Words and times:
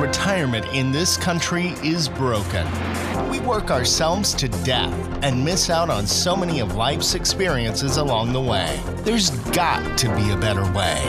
Retirement 0.00 0.66
in 0.74 0.92
this 0.92 1.16
country 1.16 1.74
is 1.84 2.08
broken. 2.08 2.66
We 3.30 3.40
work 3.40 3.70
ourselves 3.70 4.34
to 4.34 4.48
death 4.48 4.92
and 5.22 5.44
miss 5.44 5.70
out 5.70 5.90
on 5.90 6.06
so 6.06 6.34
many 6.34 6.60
of 6.60 6.74
life's 6.76 7.14
experiences 7.14 7.96
along 7.96 8.32
the 8.32 8.40
way. 8.40 8.80
There's 8.98 9.30
got 9.50 9.98
to 9.98 10.14
be 10.16 10.30
a 10.30 10.36
better 10.36 10.64
way. 10.72 11.00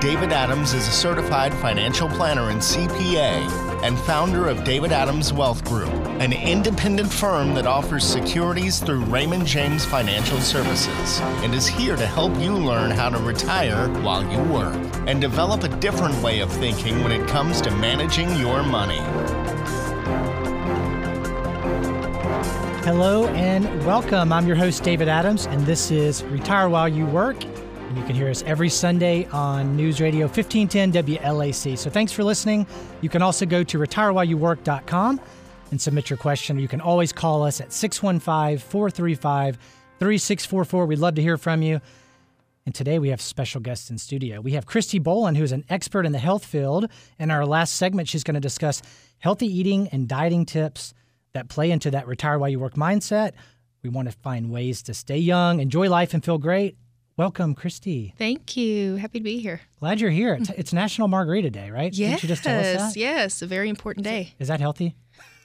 David 0.00 0.32
Adams 0.32 0.72
is 0.72 0.88
a 0.88 0.92
certified 0.92 1.54
financial 1.54 2.08
planner 2.08 2.50
and 2.50 2.60
CPA 2.60 3.82
and 3.82 3.98
founder 4.00 4.48
of 4.48 4.64
David 4.64 4.92
Adams 4.92 5.32
Wealth 5.32 5.64
Group, 5.64 5.92
an 6.20 6.34
independent 6.34 7.10
firm 7.10 7.54
that 7.54 7.66
offers 7.66 8.04
securities 8.04 8.78
through 8.78 9.02
Raymond 9.06 9.46
James 9.46 9.86
Financial 9.86 10.38
Services, 10.38 11.18
and 11.42 11.54
is 11.54 11.66
here 11.66 11.96
to 11.96 12.06
help 12.06 12.38
you 12.38 12.54
learn 12.54 12.90
how 12.90 13.08
to 13.08 13.16
retire 13.16 13.88
while 14.02 14.22
you 14.30 14.38
work 14.52 14.76
and 15.06 15.18
develop 15.18 15.62
a 15.62 15.68
different 15.78 16.14
way 16.22 16.40
of 16.40 16.52
thinking 16.52 17.02
when 17.02 17.10
it 17.10 17.26
comes 17.26 17.62
to 17.62 17.70
managing 17.70 18.28
your 18.36 18.62
money. 18.62 18.98
Hello 22.84 23.26
and 23.28 23.64
welcome. 23.86 24.30
I'm 24.30 24.46
your 24.46 24.56
host, 24.56 24.82
David 24.82 25.08
Adams, 25.08 25.46
and 25.46 25.64
this 25.64 25.90
is 25.90 26.22
Retire 26.24 26.68
While 26.68 26.90
You 26.90 27.06
Work. 27.06 27.42
And 27.44 27.96
you 27.96 28.04
can 28.04 28.14
hear 28.14 28.28
us 28.28 28.42
every 28.42 28.68
Sunday 28.68 29.26
on 29.32 29.74
News 29.74 30.02
Radio 30.02 30.26
1510 30.26 30.92
WLAC. 30.92 31.78
So 31.78 31.88
thanks 31.88 32.12
for 32.12 32.24
listening. 32.24 32.66
You 33.00 33.08
can 33.08 33.22
also 33.22 33.46
go 33.46 33.64
to 33.64 33.78
retirewhileyouwork.com 33.78 35.18
and 35.70 35.80
submit 35.80 36.10
your 36.10 36.16
question. 36.16 36.58
You 36.58 36.68
can 36.68 36.80
always 36.80 37.12
call 37.12 37.42
us 37.42 37.60
at 37.60 37.72
615 37.72 38.58
435 38.58 39.58
3644. 39.98 40.86
We'd 40.86 40.98
love 40.98 41.14
to 41.16 41.22
hear 41.22 41.36
from 41.38 41.62
you. 41.62 41.80
And 42.66 42.74
today 42.74 42.98
we 42.98 43.08
have 43.08 43.20
special 43.20 43.60
guests 43.60 43.90
in 43.90 43.98
studio. 43.98 44.40
We 44.40 44.52
have 44.52 44.66
Christy 44.66 44.98
Boland, 44.98 45.36
who 45.36 45.44
is 45.44 45.52
an 45.52 45.64
expert 45.68 46.06
in 46.06 46.12
the 46.12 46.18
health 46.18 46.44
field. 46.44 46.86
In 47.18 47.30
our 47.30 47.46
last 47.46 47.74
segment, 47.76 48.08
she's 48.08 48.22
going 48.24 48.34
to 48.34 48.40
discuss 48.40 48.82
healthy 49.18 49.46
eating 49.46 49.88
and 49.88 50.06
dieting 50.08 50.46
tips 50.46 50.94
that 51.32 51.48
play 51.48 51.70
into 51.70 51.90
that 51.90 52.06
retire 52.06 52.38
while 52.38 52.48
you 52.48 52.58
work 52.58 52.74
mindset. 52.74 53.32
We 53.82 53.88
want 53.90 54.10
to 54.10 54.16
find 54.18 54.50
ways 54.50 54.82
to 54.84 54.94
stay 54.94 55.18
young, 55.18 55.60
enjoy 55.60 55.88
life, 55.88 56.12
and 56.12 56.24
feel 56.24 56.38
great. 56.38 56.76
Welcome, 57.16 57.54
Christy. 57.54 58.14
Thank 58.16 58.56
you. 58.56 58.96
Happy 58.96 59.18
to 59.18 59.22
be 59.22 59.40
here. 59.40 59.60
Glad 59.78 60.00
you're 60.00 60.10
here. 60.10 60.34
It's, 60.34 60.50
it's 60.50 60.72
National 60.72 61.06
Margarita 61.08 61.50
Day, 61.50 61.70
right? 61.70 61.92
Yes. 61.92 62.10
Didn't 62.10 62.22
you 62.22 62.28
just 62.28 62.44
tell 62.44 62.58
us 62.58 62.94
that? 62.94 62.96
Yes. 62.98 63.42
A 63.42 63.46
very 63.46 63.68
important 63.68 64.04
day. 64.04 64.32
Is 64.38 64.48
that 64.48 64.60
healthy? 64.60 64.96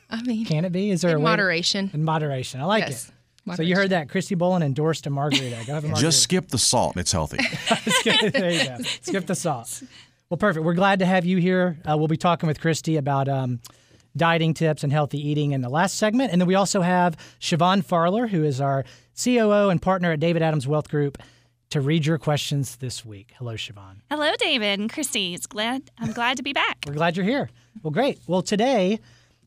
I 0.10 0.22
mean, 0.24 0.46
Can 0.46 0.66
it 0.66 0.72
be? 0.72 0.92
Is 0.92 1.02
there 1.02 1.12
in 1.12 1.18
a 1.18 1.20
way 1.20 1.24
to- 1.24 1.30
moderation. 1.32 1.90
in 1.94 2.04
moderation. 2.04 2.62
I 2.62 2.66
like 2.66 2.84
Yes. 2.84 3.08
it. 3.10 3.56
So 3.58 3.62
you 3.62 3.76
heard 3.76 3.92
that 3.92 4.10
Christy 4.10 4.34
Boland 4.34 4.64
endorsed 4.64 5.06
a 5.06 5.12
margarita. 5.12 5.64
Go 5.68 5.74
have 5.76 5.84
a 5.84 5.88
margarita. 5.88 6.02
Just 6.02 6.24
skip 6.24 6.48
the 6.48 6.58
salt. 6.58 6.98
It's 6.98 7.12
healthy. 7.12 7.38
there 8.04 8.52
you 8.52 8.66
go. 8.68 8.78
Skip 9.02 9.28
the 9.28 9.36
salt. 9.36 9.84
Well, 10.30 10.38
perfect. 10.40 10.66
We're 10.66 10.74
glad 10.74 10.98
to 11.00 11.06
have 11.06 11.26
you 11.26 11.38
here. 11.38 11.78
Uh, 11.88 11.96
we'll 11.96 12.08
be 12.08 12.18
talking 12.18 12.48
with 12.48 12.60
Christy 12.60 12.98
about 12.98 13.28
um, 13.30 13.60
dieting 14.18 14.56
tips 14.56 14.84
and 14.84 14.92
healthy 14.92 15.20
eating 15.20 15.52
in 15.52 15.62
the 15.62 15.70
last 15.70 15.96
segment. 15.98 16.32
And 16.32 16.42
then 16.42 16.48
we 16.48 16.56
also 16.56 16.82
have 16.82 17.18
Siobhan 17.40 17.86
Farler, 17.86 18.28
who 18.30 18.44
is 18.44 18.60
our 18.60 18.84
COO 19.24 19.70
and 19.70 19.80
partner 19.80 20.12
at 20.14 20.20
David 20.20 20.42
Adams 20.42 20.68
Wealth 20.68 20.90
Group, 20.90 21.20
to 21.70 21.82
read 21.82 22.04
your 22.06 22.18
questions 22.18 22.78
this 22.78 23.06
week. 23.06 23.34
Hello, 23.38 23.54
Siobhan. 23.54 23.98
Hello, 24.10 24.32
David 24.40 24.80
and 24.80 24.92
Christy. 24.92 25.36
It's 25.36 25.46
glad 25.46 25.84
I'm 26.00 26.14
glad 26.14 26.38
to 26.38 26.44
be 26.44 26.54
back. 26.54 26.80
We're 26.88 26.94
glad 26.94 27.16
you're 27.16 27.26
here. 27.28 27.52
Well, 27.84 27.92
great. 27.92 28.20
Well, 28.26 28.42
today, 28.42 29.00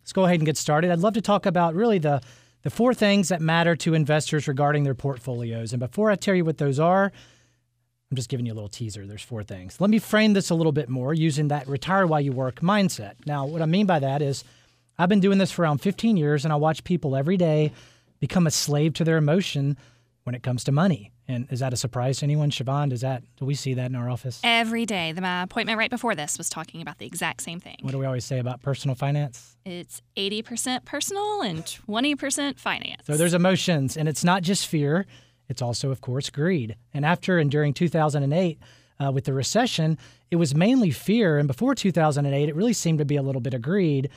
let's 0.08 0.14
go 0.14 0.24
ahead 0.24 0.40
and 0.40 0.46
get 0.46 0.56
started. 0.56 0.90
I'd 0.90 1.00
love 1.00 1.12
to 1.14 1.20
talk 1.20 1.44
about 1.44 1.74
really 1.74 1.98
the 1.98 2.22
the 2.62 2.70
four 2.70 2.94
things 2.94 3.28
that 3.28 3.42
matter 3.42 3.76
to 3.76 3.92
investors 3.92 4.48
regarding 4.48 4.84
their 4.84 4.94
portfolios. 4.94 5.74
And 5.74 5.80
before 5.80 6.10
I 6.10 6.16
tell 6.16 6.34
you 6.34 6.46
what 6.46 6.56
those 6.56 6.80
are, 6.80 7.12
I'm 8.10 8.16
just 8.16 8.30
giving 8.30 8.46
you 8.46 8.52
a 8.52 8.54
little 8.54 8.70
teaser. 8.70 9.06
There's 9.06 9.22
four 9.22 9.42
things. 9.42 9.82
Let 9.82 9.90
me 9.90 9.98
frame 9.98 10.32
this 10.32 10.48
a 10.48 10.54
little 10.54 10.72
bit 10.72 10.88
more 10.88 11.12
using 11.12 11.48
that 11.48 11.68
retire 11.68 12.06
while 12.06 12.22
you 12.22 12.32
work 12.32 12.60
mindset. 12.60 13.16
Now, 13.26 13.44
what 13.44 13.60
I 13.60 13.66
mean 13.66 13.84
by 13.84 13.98
that 13.98 14.22
is 14.22 14.44
I've 14.96 15.10
been 15.10 15.20
doing 15.20 15.36
this 15.36 15.52
for 15.52 15.60
around 15.60 15.82
15 15.82 16.16
years 16.16 16.44
and 16.44 16.54
I 16.54 16.56
watch 16.56 16.84
people 16.84 17.14
every 17.14 17.36
day 17.36 17.72
become 18.18 18.47
a 18.47 18.50
slave 18.50 18.94
to 18.94 19.04
their 19.04 19.18
emotion 19.18 19.76
when 20.28 20.34
it 20.34 20.43
comes 20.43 20.62
to 20.62 20.71
money. 20.71 21.11
And 21.27 21.50
is 21.50 21.61
that 21.61 21.72
a 21.72 21.77
surprise 21.77 22.19
to 22.19 22.25
anyone? 22.25 22.50
Siobhan, 22.50 22.91
does 22.91 23.00
that 23.00 23.22
do 23.39 23.47
we 23.47 23.55
see 23.55 23.72
that 23.72 23.87
in 23.87 23.97
our 23.97 24.11
office? 24.11 24.41
Every 24.44 24.84
day. 24.84 25.12
The, 25.12 25.22
my 25.22 25.43
appointment 25.43 25.78
right 25.78 25.89
before 25.89 26.15
this 26.15 26.37
was 26.37 26.50
talking 26.50 26.83
about 26.83 26.99
the 26.99 27.06
exact 27.06 27.41
same 27.41 27.61
thing. 27.61 27.78
What 27.81 27.93
do 27.93 27.99
we 27.99 28.05
always 28.05 28.27
say 28.27 28.39
about 28.39 28.61
personal 28.61 28.94
finance? 28.94 29.56
It's 29.65 30.03
80% 30.19 30.84
personal 30.84 31.41
and 31.41 31.65
20% 31.65 32.59
finance. 32.59 33.06
So 33.06 33.16
there's 33.16 33.33
emotions, 33.33 33.97
and 33.97 34.06
it's 34.06 34.22
not 34.22 34.43
just 34.43 34.66
fear, 34.66 35.06
it's 35.49 35.62
also, 35.62 35.91
of 35.91 36.03
course, 36.03 36.28
greed. 36.28 36.77
And 36.93 37.06
after 37.06 37.39
and 37.39 37.50
during 37.50 37.72
2008, 37.72 38.59
uh, 39.00 39.10
with 39.10 39.25
the 39.25 39.33
recession, 39.33 39.97
it 40.31 40.37
was 40.37 40.55
mainly 40.55 40.91
fear. 40.91 41.39
And 41.39 41.49
before 41.49 41.75
2008, 41.75 42.50
it 42.50 42.55
really 42.55 42.75
seemed 42.75 42.99
to 42.99 43.06
be 43.06 43.16
a 43.16 43.22
little 43.22 43.41
bit 43.41 43.55
of 43.55 43.62
greed, 43.62 44.10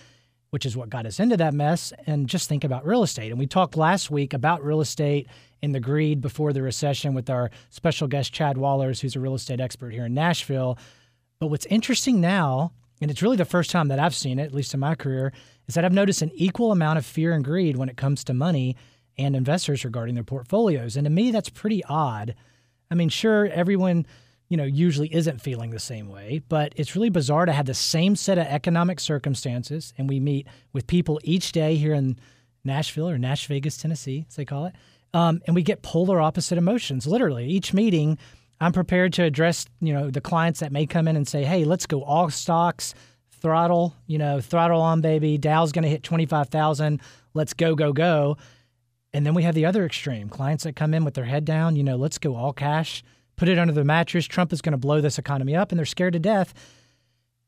which 0.51 0.66
is 0.66 0.78
what 0.78 0.89
got 0.89 1.06
us 1.06 1.19
into 1.19 1.38
that 1.38 1.53
mess. 1.53 1.91
And 2.06 2.28
just 2.28 2.47
think 2.47 2.63
about 2.63 2.85
real 2.85 3.03
estate. 3.03 3.31
And 3.31 3.39
we 3.39 3.47
talked 3.47 3.75
last 3.75 4.12
week 4.12 4.34
about 4.34 4.63
real 4.63 4.81
estate 4.81 5.28
and 5.63 5.73
the 5.73 5.79
greed 5.79 6.22
before 6.22 6.53
the 6.53 6.62
recession 6.62 7.13
with 7.13 7.29
our 7.29 7.50
special 7.69 8.07
guest, 8.07 8.34
Chad 8.34 8.57
Wallers, 8.57 9.00
who's 9.01 9.16
a 9.16 9.19
real 9.19 9.35
estate 9.35 9.59
expert 9.59 9.91
here 9.94 10.06
in 10.06 10.13
Nashville. 10.13 10.78
But 11.39 11.47
what's 11.47 11.66
interesting 11.67 12.22
now, 12.22 12.73
and 13.01 13.09
it's 13.09 13.22
really 13.22 13.38
the 13.38 13.45
first 13.45 13.72
time 13.72 13.88
that 13.88 14.00
I've 14.00 14.16
seen 14.16 14.39
it, 14.39 14.45
at 14.45 14.53
least 14.53 14.73
in 14.73 14.79
my 14.79 14.94
career, 14.94 15.34
is 15.67 15.75
that 15.75 15.85
I've 15.85 15.94
noticed 15.94 16.22
an 16.22 16.31
equal 16.35 16.72
amount 16.72 17.00
of 17.00 17.06
fear 17.06 17.33
and 17.33 17.44
greed 17.44 17.78
when 17.78 17.89
it 17.89 17.97
comes 17.97 18.23
to 18.25 18.33
money 18.33 18.75
and 19.18 19.35
investors 19.35 19.85
regarding 19.85 20.16
their 20.16 20.23
portfolios. 20.23 20.97
And 20.97 21.06
to 21.06 21.09
me, 21.09 21.31
that's 21.31 21.50
pretty 21.50 21.83
odd. 21.85 22.35
I 22.89 22.95
mean, 22.95 23.09
sure, 23.09 23.47
everyone, 23.47 24.06
you 24.51 24.57
know, 24.57 24.66
usually 24.66 25.07
isn't 25.16 25.39
feeling 25.39 25.69
the 25.69 25.79
same 25.79 26.09
way, 26.09 26.41
but 26.50 26.73
it's 26.75 26.94
really 26.94 27.09
bizarre 27.09 27.45
to 27.45 27.53
have 27.53 27.67
the 27.67 27.73
same 27.73 28.17
set 28.17 28.38
of 28.38 28.45
economic 28.47 29.00
circumstances. 29.00 29.94
And 29.97 30.09
we 30.09 30.19
meet 30.19 30.45
with 30.73 30.88
people 30.88 31.22
each 31.23 31.53
day 31.53 31.75
here 31.75 31.94
in 31.94 32.19
Nashville 32.66 33.07
or 33.07 33.17
Nash 33.17 33.47
Vegas, 33.47 33.78
Tennessee, 33.78 34.25
as 34.28 34.35
they 34.35 34.44
call 34.44 34.66
it. 34.66 34.75
Um, 35.13 35.41
and 35.47 35.56
we 35.56 35.63
get 35.63 35.84
polar 35.84 36.19
opposite 36.19 36.57
emotions. 36.57 37.07
Literally, 37.07 37.47
each 37.47 37.73
meeting, 37.73 38.17
I'm 38.59 38.73
prepared 38.73 39.13
to 39.13 39.23
address, 39.23 39.67
you 39.79 39.94
know, 39.94 40.12
the 40.12 40.19
clients 40.19 40.59
that 40.59 40.73
may 40.73 40.85
come 40.85 41.07
in 41.07 41.16
and 41.16 41.25
say, 41.25 41.45
"Hey, 41.45 41.63
let's 41.63 41.85
go 41.85 42.03
all 42.03 42.29
stocks, 42.29 42.94
throttle, 43.31 43.95
you 44.06 44.18
know, 44.18 44.41
throttle 44.41 44.81
on, 44.81 45.00
baby. 45.00 45.38
Dow's 45.38 45.72
going 45.72 45.83
to 45.83 45.89
hit 45.89 46.03
twenty 46.03 46.25
five 46.25 46.50
thousand. 46.50 47.00
Let's 47.33 47.53
go, 47.53 47.73
go, 47.73 47.94
go." 47.94 48.35
And 49.13 49.25
then 49.25 49.33
we 49.33 49.44
have 49.44 49.56
the 49.56 49.66
other 49.66 49.85
extreme 49.85 50.28
clients 50.28 50.66
that 50.66 50.75
come 50.75 50.94
in 50.94 51.06
with 51.06 51.13
their 51.13 51.23
head 51.23 51.45
down, 51.45 51.78
you 51.78 51.83
know, 51.83 51.95
let's 51.95 52.18
go 52.18 52.35
all 52.35 52.51
cash, 52.51 53.01
put 53.41 53.50
it 53.50 53.57
under 53.57 53.74
the 53.74 53.84
mattress. 53.84 54.28
Trump 54.28 54.53
is 54.53 54.62
going 54.62 54.74
to 54.74 54.78
blow 54.78 55.02
this 55.02 55.18
economy 55.18 55.56
up, 55.56 55.72
and 55.72 55.79
they're 55.79 55.85
scared 55.85 56.13
to 56.13 56.19
death. 56.19 56.53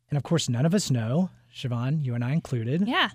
And 0.10 0.18
of 0.18 0.24
course, 0.24 0.50
none 0.50 0.66
of 0.66 0.74
us 0.74 0.90
know, 0.90 1.30
Siobhan, 1.56 2.04
you 2.04 2.16
and 2.16 2.24
I 2.24 2.32
included. 2.32 2.88
yeah. 2.88 3.10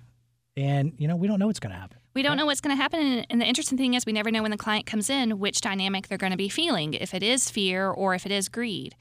And, 0.56 0.92
you 0.96 1.08
know, 1.08 1.16
we 1.16 1.26
don't 1.26 1.40
know 1.40 1.48
what's 1.48 1.58
going 1.58 1.72
to 1.74 1.78
happen. 1.80 1.98
We 2.14 2.22
don't 2.22 2.36
know 2.36 2.46
what's 2.46 2.60
going 2.60 2.76
to 2.76 2.80
happen. 2.80 3.24
And- 3.30 3.40
the 3.40 3.46
interesting 3.46 3.76
thing 3.78 3.94
is, 3.94 4.06
we 4.06 4.12
never 4.12 4.30
know 4.30 4.42
when 4.42 4.52
the 4.52 4.56
client 4.56 4.86
comes 4.86 5.10
in 5.10 5.40
which 5.40 5.60
dynamic 5.60 6.06
they're 6.06 6.18
going 6.18 6.30
to 6.30 6.36
be 6.36 6.48
feeling, 6.48 6.94
if 6.94 7.14
it 7.14 7.24
is 7.24 7.50
fear 7.50 7.90
or 7.90 8.14
if 8.14 8.24
it 8.24 8.30
is 8.30 8.48
greed. 8.48 8.94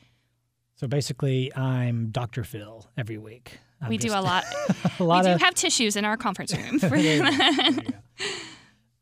So 0.74 0.88
basically, 0.88 1.56
I'm 1.56 2.10
Dr. 2.10 2.44
Phil 2.44 2.90
every 2.98 3.20
week. 3.20 3.60
I'm 3.80 3.90
we 3.90 3.98
do 4.00 4.10
a 4.12 4.22
lot. 4.22 4.44
a 5.00 5.04
lot 5.04 5.24
we 5.26 5.30
do 5.30 5.36
of 5.36 5.42
have 5.42 5.54
tissues 5.54 5.96
in 5.96 6.04
our 6.04 6.18
conference 6.18 6.52
room. 6.58 6.80
for- 6.80 6.90
There. 7.00 7.22
There. 7.32 8.04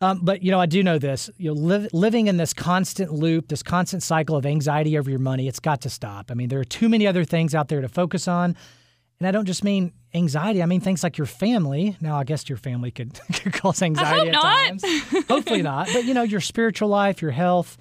Um, 0.02 0.20
but 0.22 0.44
you 0.44 0.52
know, 0.52 0.60
I 0.60 0.66
do 0.66 0.84
know 0.84 1.00
this. 1.00 1.30
You 1.38 1.54
know, 1.54 1.60
live, 1.60 1.88
living 1.94 2.28
in 2.28 2.38
this 2.38 2.54
constant 2.54 3.14
loop, 3.14 3.48
this 3.48 3.64
constant 3.64 4.04
cycle 4.04 4.36
of 4.36 4.46
anxiety 4.46 4.98
over 4.98 5.10
your 5.10 5.20
money, 5.20 5.48
it's 5.48 5.60
got 5.60 5.82
to 5.82 5.90
stop. 5.90 6.32
I 6.32 6.34
mean, 6.34 6.50
there 6.50 6.60
are 6.60 6.66
too 6.66 6.90
many 6.90 7.08
other 7.08 7.24
things 7.24 7.56
out 7.56 7.70
there 7.70 7.82
to 7.82 7.88
focus 7.88 8.28
on, 8.28 8.58
and 9.20 9.28
I 9.28 9.32
don't 9.32 9.46
just 9.46 9.64
mean 9.64 9.94
anxiety. 10.14 10.62
I 10.62 10.66
mean 10.66 10.82
things 10.82 11.02
like 11.02 11.18
your 11.18 11.28
family. 11.28 11.96
Now, 12.02 12.18
I 12.18 12.26
guess 12.26 12.50
your 12.50 12.58
family 12.58 12.92
could, 12.92 13.18
could 13.34 13.54
cause 13.54 13.82
anxiety 13.82 14.30
at 14.30 14.34
not. 14.34 14.44
times. 14.44 14.84
Hopefully 15.28 15.62
not. 15.62 15.88
But 15.94 16.04
you 16.06 16.14
know, 16.14 16.24
your 16.24 16.42
spiritual 16.42 16.90
life, 16.90 17.22
your 17.22 17.32
health, 17.32 17.78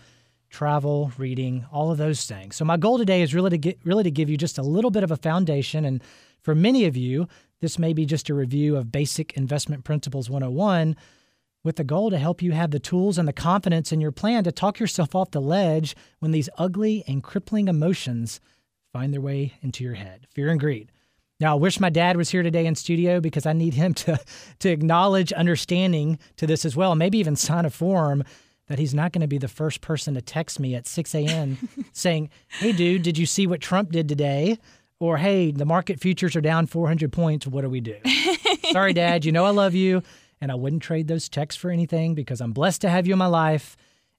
travel, 0.51 1.11
reading, 1.19 1.67
all 1.73 1.91
of 1.91 1.99
those 1.99 2.27
things. 2.27 2.55
So 2.55 2.65
my 2.65 2.77
goal 2.77 2.97
today 2.97 3.23
is 3.23 3.35
really 3.35 3.51
to 3.51 3.59
get 3.59 3.79
really 3.85 4.05
to 4.05 4.11
give 4.11 4.31
you 4.31 4.37
just 4.37 4.57
a 4.59 4.63
little 4.63 4.93
bit 4.93 5.03
of 5.03 5.11
a 5.11 5.17
foundation 5.17 5.85
and 5.85 6.01
for 6.45 6.55
many 6.55 6.85
of 6.85 6.95
you, 6.95 7.27
this 7.63 7.79
may 7.79 7.95
be 7.95 8.05
just 8.05 8.29
a 8.29 8.35
review 8.35 8.77
of 8.77 8.93
basic 8.93 9.33
investment 9.33 9.83
principles 9.83 10.29
101 10.29 10.95
with 11.65 11.77
the 11.77 11.85
goal 11.85 12.11
to 12.11 12.19
help 12.19 12.43
you 12.43 12.53
have 12.53 12.71
the 12.71 12.79
tools 12.79 13.19
and 13.19 13.27
the 13.27 13.33
confidence 13.33 13.91
in 13.91 14.01
your 14.01 14.13
plan 14.13 14.45
to 14.45 14.53
talk 14.53 14.79
yourself 14.79 15.15
off 15.15 15.33
the 15.33 15.41
ledge 15.41 15.97
when 16.21 16.31
these 16.31 16.51
ugly 16.59 17.03
and 17.09 17.25
crippling 17.25 17.67
emotions 17.67 18.39
find 18.93 19.13
their 19.13 19.21
way 19.21 19.55
into 19.63 19.83
your 19.83 19.95
head. 19.95 20.27
Fear 20.31 20.51
and 20.51 20.61
greed. 20.61 20.93
Now, 21.41 21.53
I 21.53 21.59
wish 21.59 21.81
my 21.81 21.91
dad 21.91 22.17
was 22.17 22.31
here 22.31 22.43
today 22.43 22.65
in 22.65 22.77
studio 22.77 23.21
because 23.21 23.45
I 23.45 23.53
need 23.53 23.75
him 23.75 23.95
to, 24.05 24.19
to 24.61 24.69
acknowledge 24.69 25.33
understanding 25.33 26.19
to 26.37 26.47
this 26.47 26.65
as 26.65 26.77
well, 26.77 26.95
maybe 26.95 27.19
even 27.19 27.35
sign 27.35 27.65
a 27.65 27.71
form 27.71 28.23
that 28.69 28.79
he's 28.79 28.95
not 28.95 29.13
going 29.13 29.21
to 29.21 29.27
be 29.27 29.39
the 29.39 29.49
first 29.49 29.81
person 29.81 30.15
to 30.15 30.23
text 30.23 30.59
me 30.59 30.75
at 30.75 30.87
6 30.87 31.15
a.m. 31.15 31.69
saying, 31.93 32.31
Hey, 32.49 32.73
dude, 32.73 33.03
did 33.03 33.19
you 33.19 33.27
see 33.27 33.47
what 33.47 33.61
Trump 33.61 33.91
did 33.91 34.09
today? 34.09 34.59
Or, 35.01 35.19
Hey, 35.19 35.51
the 35.51 35.67
market 35.67 36.01
futures 36.01 36.37
are 36.37 36.41
down 36.41 36.67
400 36.67 37.13
points. 37.13 37.47
What 37.47 37.63
do 37.63 37.69
we 37.69 37.81
do? 37.81 37.97
Sorry, 38.73 38.93
Dad. 38.93 39.25
You 39.25 39.33
know 39.33 39.45
I 39.45 39.51
love 39.51 39.75
you, 39.75 40.03
and 40.41 40.51
I 40.53 40.55
wouldn't 40.55 40.83
trade 40.83 41.09
those 41.09 41.29
texts 41.29 41.61
for 41.61 41.71
anything 41.71 42.15
because 42.15 42.41
I'm 42.41 42.53
blessed 42.53 42.81
to 42.83 42.91
have 42.91 43.07
you 43.07 43.13
in 43.13 43.19
my 43.19 43.27
life. 43.27 43.77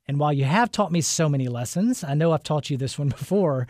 And 0.07 0.19
while 0.19 0.33
you 0.33 0.43
have 0.45 0.71
taught 0.71 0.91
me 0.91 1.01
so 1.01 1.27
many 1.27 1.47
lessons, 1.47 2.03
I 2.03 2.13
know 2.13 2.31
I've 2.31 2.43
taught 2.43 2.69
you 2.69 2.77
this 2.77 2.97
one 2.99 3.09
before. 3.19 3.67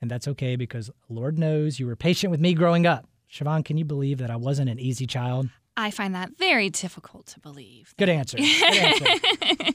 and 0.00 0.10
that's 0.10 0.28
okay 0.28 0.56
because 0.56 0.90
Lord 1.08 1.38
knows 1.38 1.78
you 1.80 1.86
were 1.86 1.96
patient 1.96 2.30
with 2.30 2.40
me 2.40 2.54
growing 2.54 2.86
up. 2.86 3.06
Siobhan, 3.30 3.64
can 3.64 3.76
you 3.76 3.84
believe 3.84 4.18
that 4.18 4.30
I 4.30 4.36
wasn't 4.36 4.70
an 4.70 4.78
easy 4.78 5.06
child? 5.06 5.48
I 5.76 5.90
find 5.90 6.14
that 6.14 6.36
very 6.38 6.70
difficult 6.70 7.26
to 7.28 7.40
believe. 7.40 7.94
Good 7.98 8.08
answer. 8.08 8.36
Good 8.38 8.64
answer. 8.74 9.72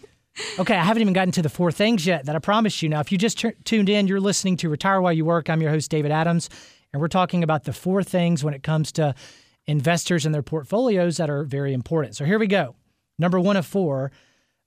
okay, 0.59 0.75
I 0.75 0.83
haven't 0.83 1.01
even 1.01 1.13
gotten 1.13 1.31
to 1.33 1.41
the 1.41 1.49
four 1.49 1.71
things 1.71 2.05
yet 2.05 2.25
that 2.25 2.35
I 2.35 2.39
promised 2.39 2.81
you. 2.81 2.89
Now, 2.89 2.99
if 2.99 3.11
you 3.11 3.17
just 3.17 3.39
t- 3.39 3.51
tuned 3.63 3.87
in, 3.89 4.07
you're 4.07 4.19
listening 4.19 4.57
to 4.57 4.69
Retire 4.69 4.99
While 5.01 5.13
You 5.13 5.23
Work. 5.23 5.49
I'm 5.49 5.61
your 5.61 5.71
host, 5.71 5.89
David 5.91 6.11
Adams, 6.11 6.49
and 6.91 7.01
we're 7.01 7.07
talking 7.07 7.43
about 7.43 7.63
the 7.65 7.73
four 7.73 8.03
things 8.03 8.43
when 8.43 8.53
it 8.53 8.63
comes 8.63 8.91
to 8.93 9.13
investors 9.67 10.25
and 10.25 10.33
their 10.33 10.43
portfolios 10.43 11.17
that 11.17 11.29
are 11.29 11.43
very 11.43 11.73
important. 11.73 12.15
So 12.15 12.25
here 12.25 12.39
we 12.39 12.47
go. 12.47 12.75
Number 13.17 13.39
one 13.39 13.57
of 13.57 13.65
four 13.65 14.11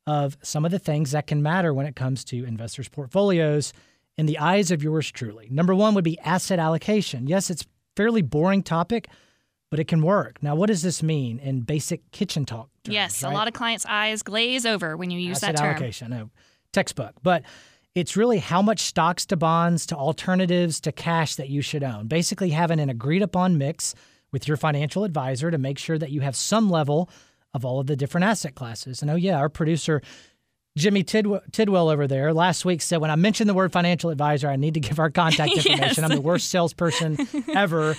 of 0.07 0.37
some 0.43 0.65
of 0.65 0.71
the 0.71 0.79
things 0.79 1.11
that 1.11 1.27
can 1.27 1.43
matter 1.43 1.75
when 1.75 1.87
it 1.87 1.97
comes 1.97 2.25
to 2.25 2.45
investors' 2.45 2.89
portfolios 2.89 3.73
in 4.17 4.27
the 4.27 4.39
eyes 4.39 4.71
of 4.71 4.83
yours 4.83 5.11
truly. 5.11 5.49
Number 5.51 5.75
one 5.75 5.95
would 5.95 6.05
be 6.05 6.19
asset 6.21 6.59
allocation. 6.59 7.27
Yes, 7.27 7.51
it's 7.51 7.67
fairly 7.97 8.23
boring 8.23 8.63
topic, 8.63 9.09
but 9.71 9.81
it 9.81 9.89
can 9.89 10.03
work. 10.03 10.43
Now, 10.43 10.55
what 10.55 10.69
does 10.69 10.83
this 10.83 11.03
mean 11.03 11.39
in 11.39 11.61
basic 11.61 12.11
kitchen 12.13 12.45
talk? 12.45 12.71
Terms, 12.85 12.95
yes, 12.95 13.23
right? 13.23 13.33
a 13.33 13.35
lot 13.35 13.49
of 13.49 13.55
clients' 13.55 13.85
eyes 13.87 14.23
glaze 14.23 14.65
over 14.65 14.97
when 14.97 15.11
you 15.11 15.19
use 15.19 15.39
asset 15.39 15.57
that 15.57 15.63
term. 15.63 15.71
allocation. 15.73 16.11
No, 16.11 16.31
textbook, 16.73 17.15
but 17.23 17.43
it's 17.95 18.17
really 18.17 18.39
how 18.39 18.63
much 18.63 18.81
stocks 18.81 19.27
to 19.27 19.37
bonds 19.37 19.87
to 19.87 19.97
alternatives 19.97 20.81
to 20.81 20.93
cash 20.93 21.35
that 21.37 21.49
you 21.49 21.63
should 21.63 21.83
own. 21.83 22.07
Basically, 22.07 22.51
having 22.51 22.79
an 22.79 22.89
agreed 22.89 23.23
upon 23.23 23.59
mix 23.59 23.95
with 24.33 24.49
your 24.49 24.57
financial 24.57 25.05
advisor 25.05 25.51
to 25.51 25.59
make 25.59 25.79
sure 25.79 25.99
that 25.99 26.11
you 26.11 26.21
have 26.21 26.37
some 26.37 26.71
level 26.71 27.11
of 27.55 27.65
all 27.65 27.81
of 27.81 27.87
the 27.87 27.97
different 27.97 28.25
asset 28.25 28.55
classes. 28.55 29.03
And 29.03 29.11
oh 29.11 29.17
yeah, 29.17 29.39
our 29.39 29.49
producer 29.49 30.03
Jimmy 30.77 31.03
Tidwell, 31.03 31.41
Tidwell 31.53 31.89
over 31.89 32.07
there 32.07 32.35
last 32.35 32.67
week 32.67 32.83
said 32.83 32.99
when 32.99 33.11
I 33.11 33.17
mentioned 33.17 33.49
the 33.49 33.55
word 33.55 33.73
financial 33.73 34.11
advisor, 34.11 34.49
I 34.49 34.57
need 34.57 34.75
to 34.75 34.81
give 34.81 34.99
our 34.99 35.11
contact 35.11 35.53
information. 35.57 35.81
Yes. 35.81 35.99
I'm 35.99 36.11
the 36.11 36.21
worst 36.21 36.51
salesperson 36.51 37.17
ever. 37.55 37.97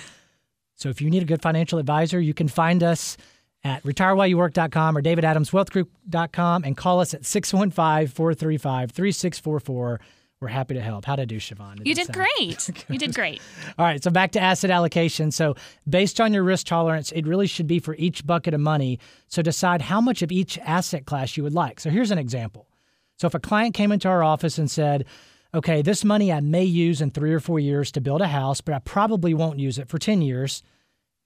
So 0.76 0.88
if 0.88 1.00
you 1.00 1.10
need 1.10 1.22
a 1.22 1.26
good 1.26 1.42
financial 1.42 1.80
advisor, 1.80 2.20
you 2.20 2.34
can 2.34 2.46
find 2.46 2.84
us 2.84 3.16
at 3.64 3.82
retirewhileyouwork.com 3.82 4.96
or 4.96 5.02
davidadamswealthgroup.com 5.02 6.62
and 6.62 6.76
call 6.76 7.00
us 7.00 7.14
at 7.14 7.22
615-435-3644. 7.22 9.98
We're 10.40 10.48
happy 10.48 10.74
to 10.74 10.80
help. 10.80 11.04
How'd 11.04 11.18
I 11.18 11.24
do, 11.24 11.38
Siobhan? 11.38 11.84
You 11.84 11.94
did 11.96 12.06
sound- 12.06 12.14
great. 12.14 12.84
You 12.88 12.98
did 12.98 13.12
great. 13.14 13.42
All 13.76 13.84
right, 13.84 14.02
so 14.02 14.10
back 14.10 14.30
to 14.32 14.40
asset 14.40 14.70
allocation. 14.70 15.32
So, 15.32 15.56
based 15.88 16.20
on 16.20 16.32
your 16.32 16.44
risk 16.44 16.66
tolerance, 16.66 17.10
it 17.10 17.26
really 17.26 17.48
should 17.48 17.66
be 17.66 17.80
for 17.80 17.96
each 17.96 18.24
bucket 18.24 18.54
of 18.54 18.60
money. 18.60 19.00
So, 19.26 19.42
decide 19.42 19.82
how 19.82 20.00
much 20.00 20.22
of 20.22 20.30
each 20.30 20.56
asset 20.58 21.06
class 21.06 21.36
you 21.36 21.42
would 21.42 21.54
like. 21.54 21.80
So, 21.80 21.90
here's 21.90 22.12
an 22.12 22.18
example. 22.18 22.68
So, 23.16 23.26
if 23.26 23.34
a 23.34 23.40
client 23.40 23.74
came 23.74 23.90
into 23.90 24.08
our 24.08 24.22
office 24.22 24.58
and 24.58 24.70
said, 24.70 25.06
Okay, 25.54 25.80
this 25.82 26.04
money 26.04 26.30
I 26.32 26.40
may 26.40 26.62
use 26.64 27.00
in 27.00 27.10
three 27.10 27.32
or 27.32 27.40
four 27.40 27.58
years 27.58 27.90
to 27.92 28.00
build 28.02 28.20
a 28.20 28.28
house, 28.28 28.60
but 28.60 28.74
I 28.74 28.80
probably 28.80 29.32
won't 29.34 29.58
use 29.58 29.78
it 29.78 29.88
for 29.88 29.98
10 29.98 30.20
years. 30.20 30.62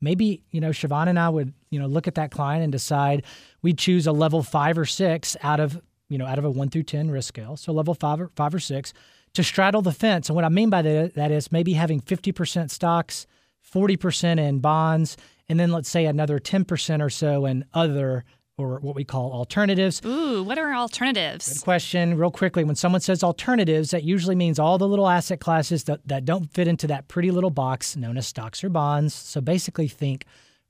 Maybe, 0.00 0.42
you 0.52 0.60
know, 0.60 0.70
Siobhan 0.70 1.08
and 1.08 1.18
I 1.18 1.28
would, 1.28 1.52
you 1.70 1.78
know, 1.80 1.86
look 1.86 2.06
at 2.06 2.14
that 2.14 2.30
client 2.30 2.62
and 2.62 2.70
decide 2.72 3.24
we'd 3.62 3.78
choose 3.78 4.06
a 4.06 4.12
level 4.12 4.42
five 4.44 4.78
or 4.78 4.84
six 4.84 5.36
out 5.42 5.58
of, 5.60 5.80
you 6.12 6.18
know, 6.18 6.26
out 6.26 6.38
of 6.38 6.44
a 6.44 6.50
one 6.50 6.68
through 6.68 6.82
10 6.82 7.10
risk 7.10 7.28
scale. 7.28 7.56
So 7.56 7.72
level 7.72 7.94
five 7.94 8.20
or 8.20 8.30
five 8.36 8.54
or 8.54 8.60
six 8.60 8.92
to 9.34 9.42
straddle 9.42 9.82
the 9.82 9.92
fence. 9.92 10.28
And 10.28 10.36
what 10.36 10.44
I 10.44 10.50
mean 10.50 10.70
by 10.70 10.82
that, 10.82 11.14
that 11.14 11.30
is 11.30 11.50
maybe 11.50 11.72
having 11.72 12.00
50% 12.00 12.70
stocks, 12.70 13.26
40% 13.74 14.38
in 14.38 14.58
bonds, 14.58 15.16
and 15.48 15.58
then 15.58 15.72
let's 15.72 15.88
say 15.88 16.04
another 16.04 16.38
10% 16.38 17.02
or 17.02 17.10
so 17.10 17.46
in 17.46 17.64
other 17.72 18.24
or 18.58 18.78
what 18.80 18.94
we 18.94 19.04
call 19.04 19.32
alternatives. 19.32 20.02
Ooh, 20.04 20.42
what 20.42 20.58
are 20.58 20.74
alternatives? 20.74 21.50
Good 21.50 21.64
question 21.64 22.18
real 22.18 22.30
quickly 22.30 22.64
when 22.64 22.76
someone 22.76 23.00
says 23.00 23.24
alternatives, 23.24 23.90
that 23.90 24.04
usually 24.04 24.34
means 24.34 24.58
all 24.58 24.76
the 24.76 24.86
little 24.86 25.08
asset 25.08 25.40
classes 25.40 25.84
that, 25.84 26.06
that 26.06 26.26
don't 26.26 26.52
fit 26.52 26.68
into 26.68 26.86
that 26.88 27.08
pretty 27.08 27.30
little 27.30 27.50
box 27.50 27.96
known 27.96 28.18
as 28.18 28.26
stocks 28.26 28.62
or 28.62 28.68
bonds. 28.68 29.14
So 29.14 29.40
basically, 29.40 29.88
think 29.88 30.26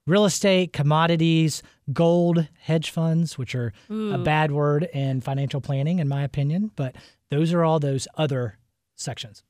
real 0.06 0.24
estate, 0.24 0.72
commodities, 0.72 1.62
gold, 1.92 2.48
hedge 2.60 2.90
funds, 2.90 3.38
which 3.38 3.54
are 3.54 3.72
a 4.14 4.18
bad 4.18 4.50
word 4.50 4.88
in 4.92 5.20
financial 5.20 5.60
planning, 5.60 5.98
in 5.98 6.08
my 6.08 6.22
opinion, 6.22 6.70
but 6.76 6.96
those 7.30 7.52
are 7.52 7.64
all 7.64 7.78
those 7.78 8.08
other 8.16 8.58
sections. 8.96 9.42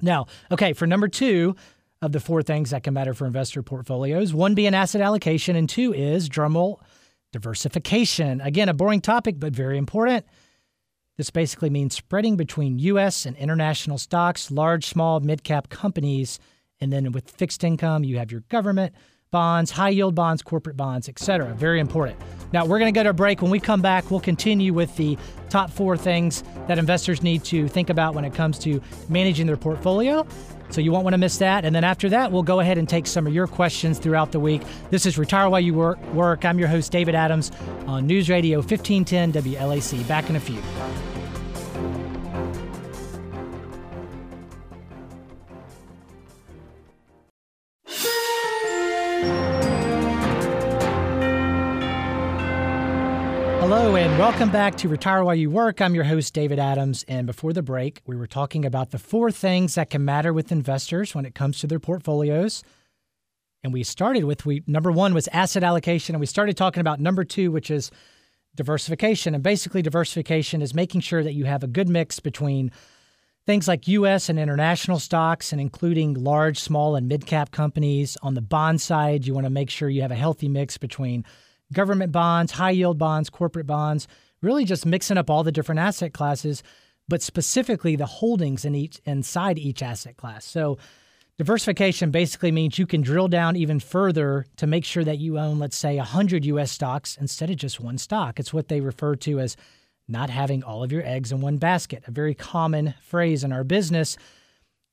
Now, 0.00 0.26
okay, 0.50 0.72
for 0.72 0.86
number 0.86 1.08
two 1.08 1.56
of 2.00 2.12
the 2.12 2.20
four 2.20 2.42
things 2.42 2.70
that 2.70 2.84
can 2.84 2.94
matter 2.94 3.14
for 3.14 3.26
investor 3.26 3.62
portfolios, 3.62 4.32
one 4.32 4.54
being 4.54 4.74
asset 4.74 5.00
allocation, 5.00 5.56
and 5.56 5.68
two 5.68 5.92
is 5.92 6.28
drumroll 6.28 6.80
diversification. 7.32 8.40
Again, 8.40 8.68
a 8.68 8.74
boring 8.74 9.00
topic, 9.00 9.36
but 9.38 9.52
very 9.52 9.76
important. 9.76 10.24
This 11.16 11.30
basically 11.30 11.68
means 11.68 11.96
spreading 11.96 12.36
between 12.36 12.78
U.S. 12.78 13.26
and 13.26 13.36
international 13.36 13.98
stocks, 13.98 14.52
large, 14.52 14.86
small, 14.86 15.18
mid 15.18 15.42
cap 15.42 15.68
companies, 15.68 16.38
and 16.80 16.92
then 16.92 17.10
with 17.10 17.30
fixed 17.30 17.64
income, 17.64 18.04
you 18.04 18.18
have 18.18 18.30
your 18.30 18.42
government 18.42 18.94
bonds, 19.30 19.70
high 19.70 19.90
yield 19.90 20.14
bonds, 20.14 20.42
corporate 20.42 20.76
bonds, 20.76 21.08
etc. 21.08 21.54
Very 21.54 21.80
important. 21.80 22.18
Now, 22.52 22.64
we're 22.64 22.78
going 22.78 22.92
to 22.92 22.98
go 22.98 23.02
to 23.02 23.10
a 23.10 23.14
break. 23.14 23.42
When 23.42 23.50
we 23.50 23.60
come 23.60 23.82
back, 23.82 24.10
we'll 24.10 24.20
continue 24.20 24.72
with 24.72 24.96
the 24.96 25.18
top 25.50 25.70
four 25.70 25.96
things 25.96 26.42
that 26.66 26.78
investors 26.78 27.22
need 27.22 27.44
to 27.44 27.68
think 27.68 27.90
about 27.90 28.14
when 28.14 28.24
it 28.24 28.34
comes 28.34 28.58
to 28.60 28.80
managing 29.08 29.46
their 29.46 29.56
portfolio. 29.56 30.26
So 30.70 30.80
you 30.80 30.92
won't 30.92 31.04
want 31.04 31.14
to 31.14 31.18
miss 31.18 31.38
that. 31.38 31.64
And 31.64 31.74
then 31.74 31.84
after 31.84 32.08
that, 32.10 32.30
we'll 32.30 32.42
go 32.42 32.60
ahead 32.60 32.78
and 32.78 32.88
take 32.88 33.06
some 33.06 33.26
of 33.26 33.34
your 33.34 33.46
questions 33.46 33.98
throughout 33.98 34.32
the 34.32 34.40
week. 34.40 34.62
This 34.90 35.06
is 35.06 35.16
Retire 35.16 35.48
While 35.48 35.60
You 35.60 35.74
Work. 35.74 36.44
I'm 36.44 36.58
your 36.58 36.68
host, 36.68 36.92
David 36.92 37.14
Adams, 37.14 37.50
on 37.86 38.06
News 38.06 38.28
Radio 38.28 38.58
1510 38.58 39.32
WLAC. 39.32 40.06
Back 40.06 40.28
in 40.28 40.36
a 40.36 40.40
few. 40.40 40.60
Welcome 54.28 54.50
back 54.50 54.76
to 54.76 54.90
Retire 54.90 55.24
While 55.24 55.36
You 55.36 55.50
Work. 55.50 55.80
I'm 55.80 55.94
your 55.94 56.04
host, 56.04 56.34
David 56.34 56.58
Adams. 56.58 57.02
And 57.08 57.26
before 57.26 57.54
the 57.54 57.62
break, 57.62 58.02
we 58.04 58.14
were 58.14 58.26
talking 58.26 58.66
about 58.66 58.90
the 58.90 58.98
four 58.98 59.30
things 59.30 59.74
that 59.76 59.88
can 59.88 60.04
matter 60.04 60.34
with 60.34 60.52
investors 60.52 61.14
when 61.14 61.24
it 61.24 61.34
comes 61.34 61.58
to 61.60 61.66
their 61.66 61.80
portfolios. 61.80 62.62
And 63.64 63.72
we 63.72 63.82
started 63.82 64.24
with 64.24 64.44
we 64.44 64.62
number 64.66 64.92
one 64.92 65.14
was 65.14 65.28
asset 65.28 65.64
allocation, 65.64 66.14
and 66.14 66.20
we 66.20 66.26
started 66.26 66.58
talking 66.58 66.82
about 66.82 67.00
number 67.00 67.24
two, 67.24 67.50
which 67.50 67.70
is 67.70 67.90
diversification. 68.54 69.34
And 69.34 69.42
basically, 69.42 69.80
diversification 69.80 70.60
is 70.60 70.74
making 70.74 71.00
sure 71.00 71.24
that 71.24 71.32
you 71.32 71.46
have 71.46 71.64
a 71.64 71.66
good 71.66 71.88
mix 71.88 72.20
between 72.20 72.70
things 73.46 73.66
like 73.66 73.88
U.S. 73.88 74.28
and 74.28 74.38
international 74.38 74.98
stocks, 74.98 75.52
and 75.52 75.60
including 75.60 76.12
large, 76.12 76.60
small, 76.60 76.96
and 76.96 77.08
mid 77.08 77.24
cap 77.24 77.50
companies. 77.50 78.18
On 78.20 78.34
the 78.34 78.42
bond 78.42 78.82
side, 78.82 79.26
you 79.26 79.32
want 79.32 79.46
to 79.46 79.50
make 79.50 79.70
sure 79.70 79.88
you 79.88 80.02
have 80.02 80.10
a 80.10 80.16
healthy 80.16 80.50
mix 80.50 80.76
between 80.76 81.24
government 81.72 82.12
bonds, 82.12 82.52
high 82.52 82.70
yield 82.70 82.98
bonds, 82.98 83.30
corporate 83.30 83.66
bonds, 83.66 84.08
really 84.42 84.64
just 84.64 84.86
mixing 84.86 85.18
up 85.18 85.30
all 85.30 85.42
the 85.42 85.52
different 85.52 85.80
asset 85.80 86.12
classes, 86.12 86.62
but 87.08 87.22
specifically 87.22 87.96
the 87.96 88.06
holdings 88.06 88.64
in 88.64 88.74
each 88.74 89.00
inside 89.04 89.58
each 89.58 89.82
asset 89.82 90.16
class. 90.16 90.44
So 90.44 90.78
diversification 91.38 92.10
basically 92.10 92.52
means 92.52 92.78
you 92.78 92.86
can 92.86 93.00
drill 93.00 93.28
down 93.28 93.56
even 93.56 93.80
further 93.80 94.46
to 94.56 94.66
make 94.66 94.84
sure 94.84 95.04
that 95.04 95.18
you 95.18 95.38
own, 95.38 95.58
let's 95.58 95.76
say, 95.76 95.96
100 95.96 96.44
US 96.46 96.70
stocks 96.70 97.16
instead 97.20 97.50
of 97.50 97.56
just 97.56 97.80
one 97.80 97.98
stock. 97.98 98.38
It's 98.38 98.52
what 98.52 98.68
they 98.68 98.80
refer 98.80 99.16
to 99.16 99.40
as 99.40 99.56
not 100.06 100.30
having 100.30 100.62
all 100.62 100.82
of 100.82 100.90
your 100.90 101.04
eggs 101.04 101.32
in 101.32 101.40
one 101.40 101.58
basket, 101.58 102.02
a 102.06 102.10
very 102.10 102.34
common 102.34 102.94
phrase 103.02 103.44
in 103.44 103.52
our 103.52 103.64
business 103.64 104.16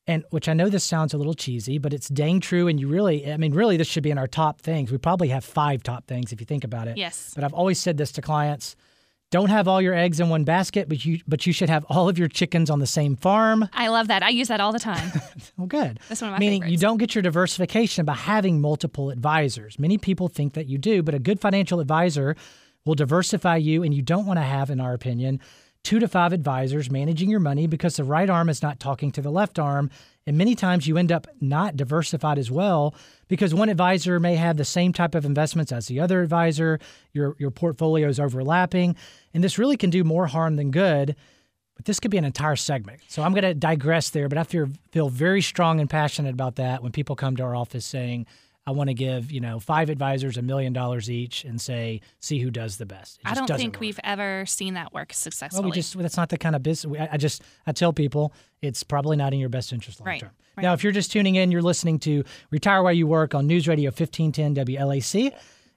and 0.07 0.23
which 0.29 0.47
I 0.47 0.53
know 0.53 0.69
this 0.69 0.83
sounds 0.83 1.13
a 1.13 1.17
little 1.17 1.33
cheesy, 1.33 1.77
but 1.77 1.93
it's 1.93 2.09
dang 2.09 2.39
true. 2.39 2.67
And 2.67 2.79
you 2.79 2.87
really, 2.87 3.31
I 3.31 3.37
mean, 3.37 3.53
really, 3.53 3.77
this 3.77 3.87
should 3.87 4.03
be 4.03 4.11
in 4.11 4.17
our 4.17 4.27
top 4.27 4.61
things. 4.61 4.91
We 4.91 4.97
probably 4.97 5.29
have 5.29 5.43
five 5.43 5.83
top 5.83 6.07
things 6.07 6.31
if 6.31 6.39
you 6.39 6.45
think 6.45 6.63
about 6.63 6.87
it. 6.87 6.97
Yes. 6.97 7.31
But 7.35 7.43
I've 7.43 7.53
always 7.53 7.79
said 7.79 7.97
this 7.97 8.11
to 8.13 8.21
clients: 8.21 8.75
don't 9.31 9.49
have 9.49 9.67
all 9.67 9.81
your 9.81 9.93
eggs 9.95 10.19
in 10.19 10.29
one 10.29 10.43
basket, 10.43 10.87
but 10.87 11.03
you, 11.03 11.19
but 11.27 11.45
you 11.47 11.53
should 11.53 11.69
have 11.69 11.83
all 11.89 12.07
of 12.07 12.17
your 12.17 12.27
chickens 12.27 12.69
on 12.69 12.79
the 12.79 12.87
same 12.87 13.15
farm. 13.15 13.67
I 13.73 13.87
love 13.87 14.07
that. 14.07 14.21
I 14.21 14.29
use 14.29 14.47
that 14.49 14.61
all 14.61 14.71
the 14.71 14.79
time. 14.79 15.11
Well, 15.57 15.67
good. 15.67 16.01
That's 16.09 16.21
one 16.21 16.29
of 16.29 16.33
my 16.33 16.39
Meaning 16.39 16.67
you 16.67 16.77
don't 16.77 16.97
get 16.97 17.15
your 17.15 17.21
diversification 17.21 18.03
by 18.03 18.15
having 18.15 18.59
multiple 18.59 19.09
advisors. 19.09 19.79
Many 19.79 19.97
people 19.97 20.27
think 20.27 20.53
that 20.53 20.67
you 20.67 20.77
do, 20.77 21.01
but 21.01 21.15
a 21.15 21.19
good 21.19 21.39
financial 21.39 21.79
advisor 21.79 22.35
will 22.83 22.95
diversify 22.95 23.55
you, 23.55 23.81
and 23.81 23.93
you 23.93 24.01
don't 24.01 24.25
want 24.25 24.37
to 24.37 24.43
have, 24.43 24.69
in 24.69 24.81
our 24.81 24.93
opinion, 24.93 25.39
two 25.85 25.99
to 25.99 26.07
five 26.07 26.33
advisors 26.33 26.89
managing 26.89 27.29
your 27.29 27.39
money 27.39 27.67
because 27.67 27.95
the 27.95 28.03
right 28.03 28.29
arm 28.29 28.49
is 28.49 28.61
not 28.61 28.79
talking 28.79 29.11
to 29.11 29.21
the 29.21 29.31
left 29.31 29.59
arm. 29.59 29.91
And 30.25 30.35
many 30.35 30.55
times 30.55 30.87
you 30.87 30.97
end 30.97 31.11
up 31.11 31.27
not 31.39 31.77
diversified 31.77 32.39
as 32.39 32.49
well 32.49 32.95
because 33.27 33.53
one 33.53 33.69
advisor 33.69 34.19
may 34.19 34.35
have 34.35 34.57
the 34.57 34.65
same 34.65 34.91
type 34.91 35.13
of 35.13 35.25
investments 35.25 35.71
as 35.71 35.85
the 35.85 35.99
other 35.99 36.23
advisor. 36.23 36.79
Your, 37.13 37.35
your 37.37 37.51
portfolio 37.51 38.09
is 38.09 38.19
overlapping. 38.19 38.95
And 39.33 39.43
this 39.43 39.59
really 39.59 39.77
can 39.77 39.91
do 39.91 40.03
more 40.03 40.25
harm 40.25 40.55
than 40.55 40.71
good. 40.71 41.15
But 41.75 41.85
this 41.85 41.99
could 41.99 42.11
be 42.11 42.17
an 42.17 42.25
entire 42.25 42.55
segment. 42.55 43.01
So 43.07 43.21
I'm 43.21 43.33
going 43.33 43.43
to 43.43 43.53
digress 43.53 44.09
there, 44.09 44.27
but 44.27 44.39
I 44.39 44.43
feel, 44.43 44.69
feel 44.91 45.09
very 45.09 45.41
strong 45.41 45.79
and 45.79 45.89
passionate 45.89 46.33
about 46.33 46.55
that 46.55 46.81
when 46.81 46.93
people 46.93 47.15
come 47.15 47.35
to 47.35 47.43
our 47.43 47.55
office 47.55 47.85
saying, 47.85 48.25
I 48.67 48.71
want 48.71 48.89
to 48.89 48.93
give, 48.95 49.31
you 49.31 49.39
know, 49.39 49.59
five 49.59 49.89
advisors 49.91 50.37
a 50.37 50.41
million 50.41 50.73
dollars 50.73 51.09
each 51.09 51.43
and 51.45 51.61
say, 51.61 52.01
see 52.19 52.39
who 52.39 52.49
does 52.49 52.77
the 52.77 52.85
best. 52.87 53.19
It 53.19 53.27
I 53.27 53.35
don't 53.35 53.47
think 53.47 53.75
work. 53.75 53.79
we've 53.81 53.99
ever 54.03 54.43
seen 54.47 54.73
that 54.73 54.91
work 54.91 55.13
successfully. 55.13 55.61
Well, 55.61 55.69
we 55.69 55.75
just 55.75 55.95
that's 55.97 56.17
not 56.17 56.29
the 56.29 56.37
kind 56.39 56.55
of 56.55 56.63
business. 56.63 56.89
we- 56.91 56.97
I 56.97 57.09
I 57.11 57.17
just 57.17 57.43
I 57.67 57.71
tell 57.73 57.93
people 57.93 58.33
it's 58.63 58.81
probably 58.81 59.17
not 59.17 59.33
in 59.33 59.39
your 59.39 59.49
best 59.49 59.71
interest 59.71 59.99
long 59.99 60.07
Right, 60.07 60.19
term. 60.21 60.31
right. 60.57 60.63
Now, 60.63 60.73
if 60.73 60.83
you're 60.83 60.91
just 60.93 61.11
tuning 61.11 61.35
in, 61.35 61.51
you're 61.51 61.61
listening 61.61 61.99
to 61.99 62.23
Retire 62.49 62.81
While 62.81 62.93
You 62.93 63.05
Work 63.05 63.35
on 63.35 63.45
News 63.45 63.67
Radio 63.67 63.89
1510 63.91 64.55
WLAC, 64.65 65.31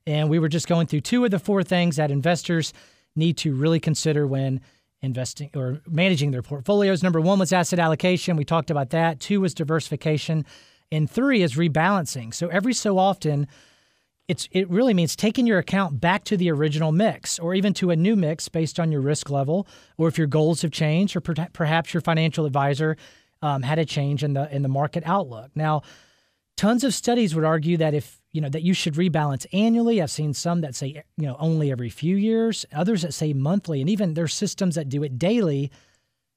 and 0.07 0.31
we 0.31 0.39
were 0.39 0.49
just 0.49 0.67
going 0.67 0.87
through 0.87 1.03
two 1.03 1.25
of 1.27 1.31
the 1.31 1.39
four 1.39 1.63
things 1.63 1.97
that 1.97 2.11
investors 2.11 2.73
need 3.15 3.37
to 3.39 3.55
really 3.55 3.81
consider 3.81 4.27
when 4.27 4.63
investing 5.03 5.51
or 5.55 5.81
managing 5.87 6.31
their 6.31 6.43
portfolios. 6.43 7.03
Number 7.03 7.21
one 7.21 7.39
was 7.39 7.53
asset 7.53 7.79
allocation. 7.79 8.37
We 8.37 8.45
talked 8.45 8.71
about 8.71 8.91
that. 8.91 9.21
Two 9.21 9.41
was 9.43 9.53
diversification, 9.55 10.47
and 10.91 11.11
three 11.11 11.43
is 11.43 11.55
rebalancing. 11.55 12.33
So 12.33 12.49
every 12.49 12.73
so 12.73 12.99
often 12.99 13.47
it's 14.29 14.47
it 14.53 14.69
really 14.71 14.93
means 14.93 15.17
taking 15.17 15.47
your 15.47 15.59
account 15.59 16.01
back 16.01 16.23
to 16.25 16.37
the 16.37 16.51
original 16.51 16.93
mix 16.93 17.39
or 17.39 17.55
even 17.55 17.73
to 17.75 17.91
a 17.91 17.97
new 17.97 18.15
mix 18.15 18.49
based 18.49 18.79
on 18.79 18.93
your 18.93 19.01
risk 19.01 19.31
level 19.31 19.67
or 19.97 20.07
if 20.07 20.19
your 20.19 20.27
goals 20.27 20.63
have 20.63 20.71
changed 20.71 21.17
or 21.17 21.21
per- 21.21 21.49
perhaps 21.53 21.95
your 21.95 22.03
financial 22.03 22.45
advisor 22.45 22.97
um, 23.41 23.63
had 23.63 23.79
a 23.79 23.85
change 23.85 24.23
in 24.23 24.35
the 24.35 24.55
in 24.55 24.63
the 24.63 24.69
market 24.69 25.03
outlook. 25.07 25.51
Now 25.55 25.83
tons 26.57 26.85
of 26.85 26.93
studies 26.93 27.35
would 27.35 27.45
argue 27.45 27.79
that 27.79 27.95
if 27.95 28.21
you 28.33 28.43
know 28.43 28.51
that 28.51 28.63
you 28.63 28.75
should 28.75 28.95
rebalance 28.95 29.47
annually. 29.53 30.03
I've 30.03 30.11
seen 30.11 30.35
some 30.35 30.61
that 30.61 30.75
say 30.75 31.03
you 31.17 31.27
know 31.27 31.37
only 31.41 31.73
every 31.73 31.89
few 31.89 32.17
years 32.17 32.67
others 32.73 33.03
that 33.03 33.15
say 33.15 33.33
monthly 33.33 33.81
and 33.81 33.89
even 33.89 34.15
there's 34.15 34.35
systems 34.35 34.75
that 34.75 34.89
do 34.89 35.03
it 35.03 35.19
daily. 35.19 35.71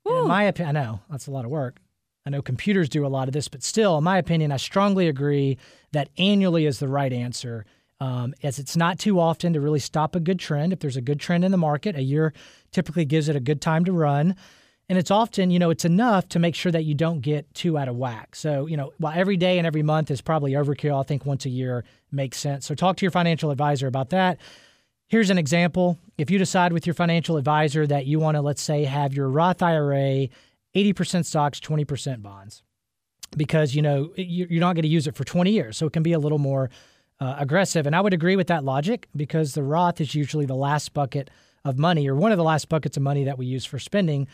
In 0.03 0.27
my 0.27 0.43
opinion 0.43 0.75
i 0.75 0.83
know 0.83 0.99
that's 1.09 1.27
a 1.27 1.31
lot 1.31 1.45
of 1.45 1.51
work 1.51 1.79
i 2.25 2.29
know 2.29 2.41
computers 2.41 2.89
do 2.89 3.05
a 3.05 3.07
lot 3.07 3.27
of 3.27 3.33
this 3.33 3.47
but 3.47 3.63
still 3.63 3.97
in 3.97 4.03
my 4.03 4.17
opinion 4.17 4.51
i 4.51 4.57
strongly 4.57 5.07
agree 5.07 5.57
that 5.91 6.09
annually 6.17 6.65
is 6.65 6.79
the 6.79 6.87
right 6.87 7.13
answer 7.13 7.65
um, 7.99 8.33
as 8.41 8.57
it's 8.57 8.75
not 8.75 8.97
too 8.97 9.19
often 9.19 9.53
to 9.53 9.61
really 9.61 9.79
stop 9.79 10.15
a 10.15 10.19
good 10.19 10.39
trend 10.39 10.73
if 10.73 10.79
there's 10.79 10.97
a 10.97 11.01
good 11.01 11.19
trend 11.19 11.45
in 11.45 11.51
the 11.51 11.57
market 11.57 11.95
a 11.95 12.01
year 12.01 12.33
typically 12.71 13.05
gives 13.05 13.29
it 13.29 13.35
a 13.35 13.39
good 13.39 13.61
time 13.61 13.85
to 13.85 13.91
run 13.91 14.35
and 14.91 14.97
it's 14.97 15.09
often, 15.09 15.51
you 15.51 15.57
know, 15.57 15.69
it's 15.69 15.85
enough 15.85 16.27
to 16.27 16.37
make 16.39 16.53
sure 16.53 16.69
that 16.69 16.83
you 16.83 16.93
don't 16.93 17.21
get 17.21 17.53
too 17.53 17.77
out 17.77 17.87
of 17.87 17.95
whack. 17.95 18.35
So, 18.35 18.65
you 18.65 18.75
know, 18.75 18.91
while 18.97 19.17
every 19.17 19.37
day 19.37 19.57
and 19.57 19.65
every 19.65 19.83
month 19.83 20.11
is 20.11 20.19
probably 20.19 20.51
overkill, 20.51 20.99
I 20.99 21.03
think 21.03 21.25
once 21.25 21.45
a 21.45 21.49
year 21.49 21.85
makes 22.11 22.37
sense. 22.37 22.65
So, 22.65 22.75
talk 22.75 22.97
to 22.97 23.05
your 23.05 23.11
financial 23.11 23.51
advisor 23.51 23.87
about 23.87 24.09
that. 24.09 24.37
Here's 25.07 25.29
an 25.29 25.37
example. 25.37 25.97
If 26.17 26.29
you 26.29 26.37
decide 26.37 26.73
with 26.73 26.85
your 26.85 26.93
financial 26.93 27.37
advisor 27.37 27.87
that 27.87 28.05
you 28.05 28.19
want 28.19 28.35
to, 28.35 28.41
let's 28.41 28.61
say, 28.61 28.83
have 28.83 29.13
your 29.13 29.29
Roth 29.29 29.61
IRA 29.61 30.27
80% 30.75 31.25
stocks, 31.25 31.59
20% 31.59 32.21
bonds, 32.21 32.63
because, 33.35 33.75
you 33.75 33.81
know, 33.81 34.11
you- 34.15 34.47
you're 34.49 34.59
not 34.61 34.75
going 34.75 34.83
to 34.83 34.87
use 34.89 35.07
it 35.07 35.15
for 35.15 35.23
20 35.23 35.51
years. 35.51 35.77
So, 35.77 35.85
it 35.87 35.93
can 35.93 36.03
be 36.03 36.13
a 36.13 36.19
little 36.19 36.39
more 36.39 36.69
uh, 37.19 37.35
aggressive. 37.37 37.85
And 37.85 37.95
I 37.95 38.01
would 38.01 38.13
agree 38.13 38.35
with 38.35 38.47
that 38.47 38.63
logic 38.63 39.07
because 39.15 39.53
the 39.53 39.61
Roth 39.61 40.01
is 40.01 40.15
usually 40.15 40.47
the 40.47 40.55
last 40.55 40.91
bucket 40.93 41.29
of 41.63 41.77
money 41.77 42.09
or 42.09 42.15
one 42.15 42.31
of 42.31 42.39
the 42.39 42.43
last 42.43 42.67
buckets 42.67 42.97
of 42.97 43.03
money 43.03 43.25
that 43.25 43.37
we 43.37 43.45
use 43.45 43.63
for 43.63 43.77
spending. 43.77 44.27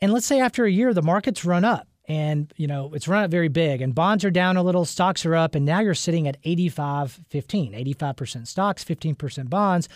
And 0.00 0.10
let's 0.10 0.24
say 0.24 0.40
after 0.40 0.64
a 0.64 0.70
year, 0.70 0.94
the 0.94 1.02
market's 1.02 1.44
run 1.44 1.62
up 1.62 1.86
and, 2.08 2.50
you 2.56 2.66
know, 2.66 2.92
it's 2.94 3.06
run 3.06 3.24
up 3.24 3.30
very 3.30 3.48
big 3.48 3.82
and 3.82 3.94
bonds 3.94 4.24
are 4.24 4.30
down 4.30 4.56
a 4.56 4.62
little, 4.62 4.86
stocks 4.86 5.26
are 5.26 5.34
up, 5.34 5.54
and 5.54 5.66
now 5.66 5.80
you're 5.80 5.92
sitting 5.92 6.26
at 6.26 6.38
85 6.44 7.20
15, 7.28 7.74
85% 7.74 8.46
stocks, 8.46 8.82
15% 8.82 9.50
bonds. 9.50 9.86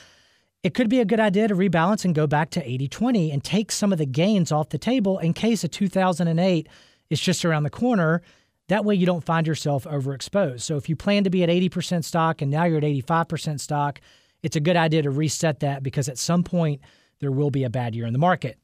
It 0.62 0.74
could 0.74 0.88
be 0.88 1.00
a 1.00 1.04
good 1.04 1.20
idea 1.20 1.48
to 1.48 1.54
rebalance 1.54 2.04
and 2.04 2.14
go 2.14 2.26
back 2.26 2.50
to 2.50 2.68
80 2.68 2.88
20 2.88 3.30
and 3.30 3.44
take 3.44 3.70
some 3.70 3.92
of 3.92 3.98
the 3.98 4.06
gains 4.06 4.50
off 4.50 4.70
the 4.70 4.78
table 4.78 5.18
in 5.18 5.32
case 5.32 5.62
a 5.62 5.68
2008 5.68 6.68
is 7.10 7.20
just 7.20 7.44
around 7.44 7.62
the 7.62 7.70
corner. 7.70 8.22
That 8.68 8.84
way 8.84 8.94
you 8.94 9.06
don't 9.06 9.24
find 9.24 9.46
yourself 9.46 9.84
overexposed. 9.84 10.60
So 10.60 10.76
if 10.76 10.88
you 10.88 10.96
plan 10.96 11.24
to 11.24 11.30
be 11.30 11.42
at 11.42 11.48
80% 11.48 12.04
stock 12.04 12.42
and 12.42 12.50
now 12.50 12.64
you're 12.64 12.78
at 12.78 12.84
85% 12.84 13.60
stock, 13.60 14.00
it's 14.42 14.56
a 14.56 14.60
good 14.60 14.76
idea 14.76 15.02
to 15.02 15.10
reset 15.10 15.60
that 15.60 15.82
because 15.82 16.08
at 16.08 16.18
some 16.18 16.42
point 16.42 16.80
there 17.20 17.32
will 17.32 17.50
be 17.50 17.64
a 17.64 17.70
bad 17.70 17.94
year 17.94 18.06
in 18.06 18.12
the 18.12 18.18
market. 18.18 18.58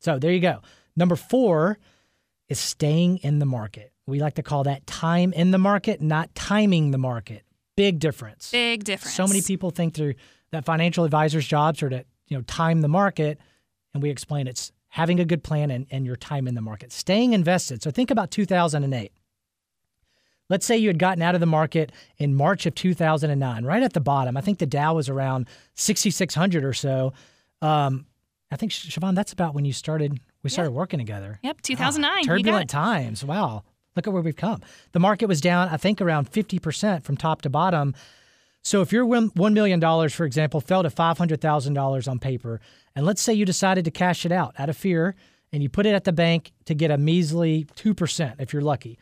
So 0.00 0.18
there 0.18 0.32
you 0.32 0.40
go. 0.40 0.60
Number 0.96 1.16
four 1.16 1.78
is 2.48 2.58
staying 2.58 3.18
in 3.18 3.38
the 3.38 3.46
market. 3.46 3.92
We 4.06 4.20
like 4.20 4.34
to 4.34 4.42
call 4.42 4.64
that 4.64 4.86
time 4.86 5.32
in 5.32 5.50
the 5.50 5.58
market, 5.58 6.00
not 6.00 6.34
timing 6.34 6.90
the 6.90 6.98
market. 6.98 7.42
Big 7.76 7.98
difference. 7.98 8.50
Big 8.50 8.84
difference. 8.84 9.14
So 9.14 9.26
many 9.26 9.42
people 9.42 9.70
think 9.70 9.94
they're, 9.94 10.14
that 10.52 10.64
financial 10.64 11.04
advisors' 11.04 11.46
jobs 11.46 11.82
are 11.82 11.90
to 11.90 12.04
you 12.28 12.36
know 12.36 12.42
time 12.42 12.80
the 12.80 12.88
market, 12.88 13.38
and 13.94 14.02
we 14.02 14.10
explain 14.10 14.46
it's 14.46 14.72
having 14.88 15.20
a 15.20 15.24
good 15.24 15.42
plan 15.42 15.70
and, 15.70 15.86
and 15.90 16.06
your 16.06 16.16
time 16.16 16.48
in 16.48 16.54
the 16.54 16.60
market, 16.60 16.92
staying 16.92 17.32
invested. 17.32 17.82
So 17.82 17.90
think 17.90 18.10
about 18.10 18.30
2008. 18.30 19.12
Let's 20.48 20.64
say 20.64 20.76
you 20.76 20.88
had 20.88 20.98
gotten 20.98 21.22
out 21.22 21.34
of 21.34 21.40
the 21.40 21.46
market 21.46 21.92
in 22.18 22.34
March 22.34 22.66
of 22.66 22.74
2009, 22.74 23.64
right 23.64 23.82
at 23.82 23.92
the 23.92 24.00
bottom. 24.00 24.36
I 24.36 24.40
think 24.40 24.58
the 24.58 24.66
Dow 24.66 24.94
was 24.94 25.08
around 25.08 25.48
6,600 25.74 26.64
or 26.64 26.72
so. 26.72 27.12
Um, 27.60 28.06
I 28.50 28.56
think 28.56 28.72
Siobhan, 28.72 29.14
that's 29.14 29.32
about 29.32 29.54
when 29.54 29.64
you 29.64 29.72
started. 29.72 30.20
We 30.42 30.50
started 30.50 30.70
working 30.70 31.00
together. 31.00 31.40
Yep, 31.42 31.62
2009. 31.62 32.10
Ah, 32.10 32.22
turbulent 32.24 32.70
times. 32.70 33.24
Wow. 33.24 33.64
Look 33.96 34.06
at 34.06 34.12
where 34.12 34.22
we've 34.22 34.36
come. 34.36 34.60
The 34.92 35.00
market 35.00 35.26
was 35.26 35.40
down, 35.40 35.68
I 35.68 35.78
think, 35.78 36.00
around 36.00 36.30
50% 36.30 37.02
from 37.02 37.16
top 37.16 37.42
to 37.42 37.50
bottom. 37.50 37.94
So 38.66 38.80
if 38.80 38.92
your 38.92 39.06
$1 39.06 39.52
million, 39.52 40.08
for 40.08 40.24
example, 40.24 40.60
fell 40.60 40.82
to 40.82 40.88
$500,000 40.90 42.08
on 42.08 42.18
paper, 42.18 42.60
and 42.96 43.06
let's 43.06 43.22
say 43.22 43.32
you 43.32 43.44
decided 43.44 43.84
to 43.84 43.92
cash 43.92 44.26
it 44.26 44.32
out 44.32 44.56
out 44.58 44.68
of 44.68 44.76
fear 44.76 45.14
and 45.52 45.62
you 45.62 45.68
put 45.68 45.86
it 45.86 45.94
at 45.94 46.02
the 46.02 46.12
bank 46.12 46.50
to 46.64 46.74
get 46.74 46.90
a 46.90 46.98
measly 46.98 47.68
2% 47.76 48.34
if 48.40 48.52
you're 48.52 48.62
lucky. 48.62 48.98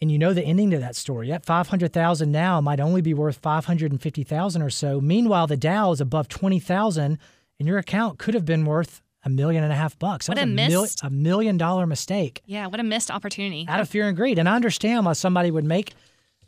And 0.00 0.10
you 0.10 0.16
know 0.18 0.32
the 0.32 0.42
ending 0.42 0.70
to 0.70 0.78
that 0.78 0.96
story. 0.96 1.28
That 1.28 1.44
500,000 1.44 2.32
now 2.32 2.62
might 2.62 2.80
only 2.80 3.02
be 3.02 3.12
worth 3.12 3.36
550,000 3.36 4.62
or 4.62 4.70
so. 4.70 5.02
Meanwhile, 5.02 5.48
the 5.48 5.58
Dow 5.58 5.92
is 5.92 6.00
above 6.00 6.28
20,000 6.28 7.18
and 7.58 7.68
your 7.68 7.76
account 7.76 8.18
could 8.18 8.32
have 8.32 8.46
been 8.46 8.64
worth 8.64 9.02
a 9.22 9.28
million 9.28 9.64
and 9.64 9.72
a 9.72 9.76
half 9.76 9.98
bucks. 9.98 10.28
That 10.28 10.38
What 10.38 10.46
was 10.48 10.50
a 10.50 10.54
mil- 10.70 10.86
a 11.02 11.10
million 11.10 11.58
dollar 11.58 11.86
mistake 11.86 12.40
Yeah, 12.46 12.68
what 12.68 12.80
a 12.80 12.84
missed 12.84 13.10
opportunity. 13.10 13.66
out 13.68 13.80
of 13.80 13.88
fear 13.90 14.08
and 14.08 14.16
greed. 14.16 14.38
And 14.38 14.48
I 14.48 14.56
understand 14.56 15.04
why 15.04 15.12
somebody 15.12 15.50
would 15.50 15.64
make 15.66 15.92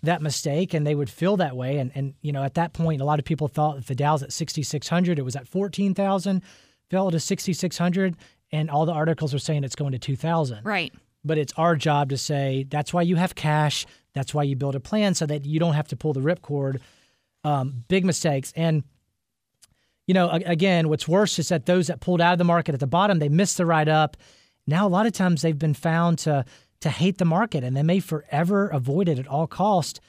that 0.02 0.23
mistake 0.23 0.75
and 0.75 0.87
they 0.87 0.95
would 0.95 1.11
feel 1.11 1.37
that 1.37 1.57
way. 1.57 1.78
And, 1.78 1.92
and 1.95 2.14
you 2.23 2.33
know, 2.33 2.42
at 2.42 2.54
that 2.54 2.73
point, 2.73 3.00
a 3.00 3.04
lot 3.04 3.19
of 3.19 3.25
people 3.25 3.49
thought 3.49 3.78
if 3.78 3.87
the 3.87 3.95
Dow's 3.95 4.23
at 4.23 4.33
6,600, 4.33 5.19
it 5.19 5.23
was 5.23 5.37
at 5.37 5.47
14,000, 5.47 6.42
fell 6.90 7.11
to 7.11 7.21
6,600, 7.21 8.16
and 8.52 8.71
all 8.71 8.87
the 8.87 8.92
articles 8.92 9.35
are 9.35 9.38
saying 9.38 9.64
it's 9.64 9.76
going 9.76 9.92
to 9.92 9.99
2,000. 9.99 10.64
Right. 10.64 10.92
But 11.25 11.38
it's 11.38 11.52
our 11.57 11.76
job 11.76 12.11
to 12.11 12.16
say 12.16 12.66
that's 12.69 12.92
why 12.92 13.02
you 13.02 13.16
have 13.16 13.35
cash. 13.35 13.87
That's 14.14 14.33
why 14.35 14.42
you 14.45 14.57
build 14.57 14.75
a 14.75 14.80
plan 14.80 15.14
so 15.14 15.26
that 15.26 15.45
you 15.45 15.61
don't 15.61 15.75
have 15.75 15.88
to 15.88 15.97
pull 15.97 16.12
the 16.12 16.21
ripcord. 16.21 16.80
Um, 17.45 17.85
big 17.88 18.04
mistakes. 18.04 18.52
And 18.57 18.85
you 20.07 20.14
know, 20.14 20.28
again, 20.28 20.88
what's 20.88 21.07
worse 21.07 21.38
is 21.38 21.50
that 21.50 21.66
those 21.66 21.87
that 21.87 22.00
pulled 22.00 22.21
out 22.21 22.33
of 22.33 22.38
the 22.38 22.45
market 22.45 22.75
at 22.75 22.80
the 22.80 22.87
bottom, 22.88 23.21
they 23.21 23.28
missed 23.28 23.59
the 23.59 23.64
ride 23.64 23.88
up. 23.88 24.16
Now, 24.66 24.85
a 24.85 24.88
lot 24.88 25.07
of 25.07 25.12
times 25.12 25.40
they've 25.40 25.57
been 25.57 25.73
found 25.73 26.19
to 26.21 26.45
to 26.80 26.90
hate 26.90 27.18
the 27.18 27.25
market, 27.25 27.62
and 27.62 27.76
they 27.76 27.82
may 27.82 28.00
forever 28.00 28.68
avoid 28.68 29.08
it 29.08 29.18
at 29.18 29.26
all 29.28 29.46
cost, 29.46 30.00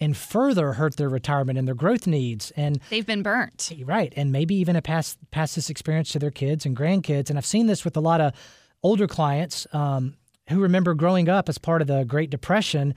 and 0.00 0.16
further 0.16 0.74
hurt 0.74 0.96
their 0.96 1.08
retirement 1.08 1.58
and 1.58 1.66
their 1.66 1.74
growth 1.74 2.06
needs. 2.06 2.52
And 2.52 2.80
They've 2.90 3.06
been 3.06 3.22
burnt. 3.22 3.72
right, 3.84 4.12
and 4.16 4.30
maybe 4.30 4.54
even 4.56 4.76
a 4.76 4.82
pass 4.82 5.16
pass 5.30 5.54
this 5.54 5.70
experience 5.70 6.10
to 6.10 6.18
their 6.18 6.30
kids 6.30 6.64
and 6.64 6.76
grandkids. 6.76 7.30
And 7.30 7.38
I've 7.38 7.46
seen 7.46 7.66
this 7.66 7.84
with 7.84 7.96
a 7.96 8.00
lot 8.00 8.20
of 8.20 8.32
older 8.82 9.08
clients 9.08 9.66
um, 9.72 10.14
who 10.50 10.60
remember 10.60 10.94
growing 10.94 11.28
up 11.28 11.48
as 11.48 11.58
part 11.58 11.82
of 11.82 11.88
the 11.88 12.04
Great 12.04 12.30
Depression, 12.30 12.94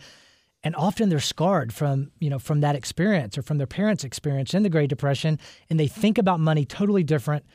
and 0.63 0.75
often 0.75 1.09
they're 1.09 1.19
scarred 1.19 1.73
from 1.73 2.11
you 2.19 2.29
know 2.29 2.37
from 2.39 2.61
that 2.61 2.75
experience 2.75 3.37
or 3.37 3.41
from 3.41 3.57
their 3.57 3.67
parents' 3.67 4.03
experience 4.03 4.53
in 4.53 4.61
the 4.63 4.69
Great 4.69 4.89
Depression, 4.89 5.39
and 5.69 5.79
they 5.79 5.87
think 5.87 6.17
about 6.19 6.39
money 6.39 6.65
totally 6.65 7.03
different. 7.03 7.45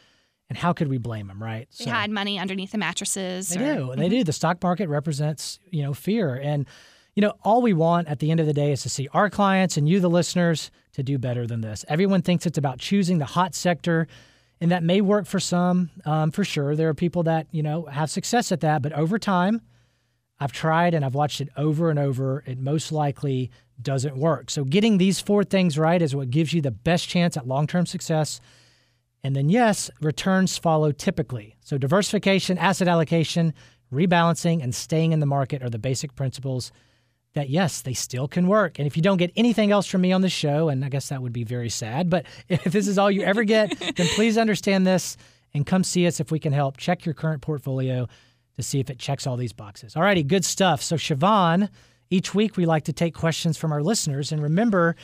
And 0.48 0.56
how 0.56 0.72
could 0.72 0.88
we 0.88 0.98
blame 0.98 1.26
them, 1.26 1.42
right? 1.42 1.68
They 1.78 1.90
hide 1.90 2.10
money 2.10 2.38
underneath 2.38 2.70
the 2.70 2.78
mattresses. 2.78 3.48
They 3.48 3.68
or- 3.68 3.74
do. 3.74 3.94
They 3.96 4.08
do. 4.08 4.22
The 4.22 4.32
stock 4.32 4.62
market 4.62 4.88
represents, 4.88 5.58
you 5.70 5.82
know, 5.82 5.92
fear. 5.92 6.36
And, 6.36 6.66
you 7.14 7.20
know, 7.20 7.32
all 7.42 7.62
we 7.62 7.72
want 7.72 8.06
at 8.06 8.20
the 8.20 8.30
end 8.30 8.38
of 8.38 8.46
the 8.46 8.52
day 8.52 8.70
is 8.70 8.82
to 8.82 8.88
see 8.88 9.08
our 9.12 9.28
clients 9.28 9.76
and 9.76 9.88
you, 9.88 9.98
the 9.98 10.10
listeners, 10.10 10.70
to 10.92 11.02
do 11.02 11.18
better 11.18 11.46
than 11.46 11.62
this. 11.62 11.84
Everyone 11.88 12.22
thinks 12.22 12.46
it's 12.46 12.58
about 12.58 12.78
choosing 12.78 13.18
the 13.18 13.24
hot 13.24 13.54
sector, 13.54 14.06
and 14.60 14.70
that 14.70 14.82
may 14.84 15.00
work 15.00 15.26
for 15.26 15.40
some, 15.40 15.90
um, 16.04 16.30
for 16.30 16.44
sure. 16.44 16.76
There 16.76 16.88
are 16.88 16.94
people 16.94 17.24
that, 17.24 17.48
you 17.50 17.62
know, 17.62 17.86
have 17.86 18.08
success 18.08 18.52
at 18.52 18.60
that. 18.60 18.82
But 18.82 18.92
over 18.92 19.18
time, 19.18 19.60
I've 20.38 20.52
tried 20.52 20.94
and 20.94 21.04
I've 21.04 21.14
watched 21.14 21.40
it 21.40 21.48
over 21.56 21.90
and 21.90 21.98
over. 21.98 22.44
It 22.46 22.58
most 22.58 22.92
likely 22.92 23.50
doesn't 23.82 24.16
work. 24.16 24.50
So 24.50 24.64
getting 24.64 24.98
these 24.98 25.20
four 25.20 25.44
things 25.44 25.76
right 25.76 26.00
is 26.00 26.14
what 26.14 26.30
gives 26.30 26.52
you 26.52 26.62
the 26.62 26.70
best 26.70 27.08
chance 27.08 27.36
at 27.36 27.46
long 27.46 27.66
term 27.66 27.84
success. 27.84 28.40
And 29.24 29.34
then, 29.34 29.48
yes, 29.48 29.90
returns 30.00 30.56
follow 30.56 30.92
typically. 30.92 31.56
So, 31.60 31.78
diversification, 31.78 32.58
asset 32.58 32.88
allocation, 32.88 33.54
rebalancing, 33.92 34.62
and 34.62 34.74
staying 34.74 35.12
in 35.12 35.20
the 35.20 35.26
market 35.26 35.62
are 35.62 35.70
the 35.70 35.78
basic 35.78 36.14
principles 36.14 36.70
that, 37.34 37.50
yes, 37.50 37.82
they 37.82 37.92
still 37.92 38.28
can 38.28 38.46
work. 38.46 38.78
And 38.78 38.86
if 38.86 38.96
you 38.96 39.02
don't 39.02 39.18
get 39.18 39.30
anything 39.36 39.70
else 39.70 39.86
from 39.86 40.00
me 40.00 40.12
on 40.12 40.22
the 40.22 40.28
show, 40.28 40.68
and 40.68 40.84
I 40.84 40.88
guess 40.88 41.08
that 41.10 41.22
would 41.22 41.32
be 41.32 41.44
very 41.44 41.68
sad, 41.68 42.08
but 42.08 42.24
if 42.48 42.64
this 42.64 42.88
is 42.88 42.98
all 42.98 43.10
you 43.10 43.22
ever 43.22 43.44
get, 43.44 43.78
then 43.78 44.06
please 44.14 44.38
understand 44.38 44.86
this 44.86 45.16
and 45.54 45.66
come 45.66 45.84
see 45.84 46.06
us 46.06 46.20
if 46.20 46.30
we 46.30 46.38
can 46.38 46.52
help. 46.52 46.76
Check 46.76 47.04
your 47.04 47.14
current 47.14 47.42
portfolio 47.42 48.08
to 48.56 48.62
see 48.62 48.80
if 48.80 48.90
it 48.90 48.98
checks 48.98 49.26
all 49.26 49.36
these 49.36 49.52
boxes. 49.52 49.96
All 49.96 50.02
righty, 50.02 50.22
good 50.22 50.44
stuff. 50.44 50.82
So, 50.82 50.96
Siobhan 50.96 51.68
Each 52.10 52.34
week, 52.34 52.56
we 52.56 52.64
like 52.64 52.84
to 52.84 52.92
take 52.92 53.14
questions 53.14 53.56
from 53.56 53.72
our 53.72 53.82
listeners. 53.82 54.32
And 54.32 54.42
remember, 54.42 54.96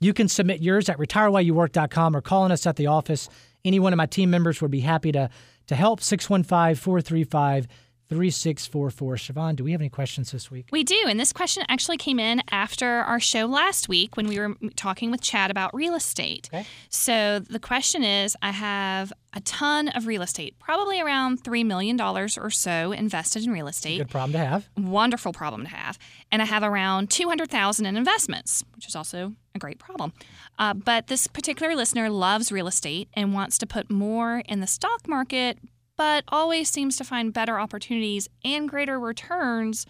you 0.00 0.12
can 0.12 0.28
submit 0.28 0.60
yours 0.60 0.88
at 0.88 0.98
retirewhileyouwork.com 0.98 2.16
or 2.16 2.20
calling 2.20 2.52
us 2.52 2.66
at 2.66 2.76
the 2.76 2.86
office. 2.86 3.28
Any 3.64 3.78
one 3.78 3.92
of 3.92 3.96
my 3.96 4.06
team 4.06 4.30
members 4.30 4.60
would 4.62 4.70
be 4.70 4.80
happy 4.80 5.12
to, 5.12 5.30
to 5.66 5.74
help. 5.74 6.00
615 6.00 6.76
435 6.76 7.68
3644. 8.08 9.16
Siobhan, 9.16 9.56
do 9.56 9.64
we 9.64 9.72
have 9.72 9.80
any 9.80 9.90
questions 9.90 10.32
this 10.32 10.50
week? 10.50 10.68
We 10.72 10.82
do. 10.82 11.04
And 11.06 11.20
this 11.20 11.32
question 11.32 11.64
actually 11.68 11.98
came 11.98 12.18
in 12.18 12.42
after 12.50 12.86
our 12.86 13.20
show 13.20 13.46
last 13.46 13.88
week 13.88 14.16
when 14.16 14.26
we 14.26 14.38
were 14.38 14.54
talking 14.76 15.10
with 15.10 15.20
Chad 15.20 15.50
about 15.50 15.74
real 15.74 15.94
estate. 15.94 16.48
Okay. 16.52 16.66
So 16.88 17.38
the 17.38 17.58
question 17.58 18.02
is 18.02 18.34
I 18.40 18.50
have 18.52 19.12
a 19.34 19.40
ton 19.40 19.88
of 19.88 20.06
real 20.06 20.22
estate, 20.22 20.58
probably 20.58 21.00
around 21.00 21.44
$3 21.44 21.66
million 21.66 22.00
or 22.00 22.28
so 22.28 22.92
invested 22.92 23.44
in 23.44 23.52
real 23.52 23.68
estate. 23.68 23.98
Good 23.98 24.08
problem 24.08 24.32
to 24.32 24.38
have. 24.38 24.68
Wonderful 24.76 25.32
problem 25.32 25.64
to 25.64 25.68
have. 25.68 25.98
And 26.32 26.40
I 26.40 26.46
have 26.46 26.62
around 26.62 27.10
200000 27.10 27.84
in 27.84 27.96
investments, 27.96 28.64
which 28.74 28.86
is 28.88 28.96
also 28.96 29.34
a 29.54 29.58
great 29.58 29.78
problem. 29.78 30.14
Uh, 30.58 30.72
but 30.72 31.08
this 31.08 31.26
particular 31.26 31.76
listener 31.76 32.08
loves 32.08 32.50
real 32.50 32.66
estate 32.66 33.08
and 33.14 33.34
wants 33.34 33.58
to 33.58 33.66
put 33.66 33.90
more 33.90 34.42
in 34.48 34.60
the 34.60 34.66
stock 34.66 35.06
market, 35.06 35.58
but 35.98 36.24
always 36.28 36.70
seems 36.70 36.96
to 36.96 37.04
find 37.04 37.34
better 37.34 37.60
opportunities 37.60 38.28
and 38.44 38.68
greater 38.68 38.98
returns 38.98 39.84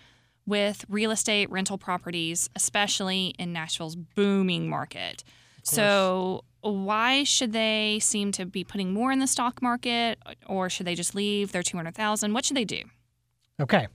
with 0.46 0.84
real 0.88 1.10
estate 1.10 1.48
rental 1.50 1.76
properties, 1.76 2.48
especially 2.56 3.34
in 3.38 3.52
Nashville's 3.52 3.94
booming 3.94 4.68
market. 4.68 5.22
So, 5.62 6.44
why 6.62 7.24
should 7.24 7.52
they 7.52 7.98
seem 8.00 8.32
to 8.32 8.46
be 8.46 8.64
putting 8.64 8.92
more 8.92 9.12
in 9.12 9.18
the 9.18 9.26
stock 9.26 9.60
market, 9.60 10.18
or 10.46 10.70
should 10.70 10.86
they 10.86 10.94
just 10.94 11.14
leave 11.14 11.52
their 11.52 11.62
200,000? 11.62 12.32
What 12.32 12.46
should 12.46 12.56
they 12.56 12.64
do? 12.64 12.82
Okay. 13.60 13.86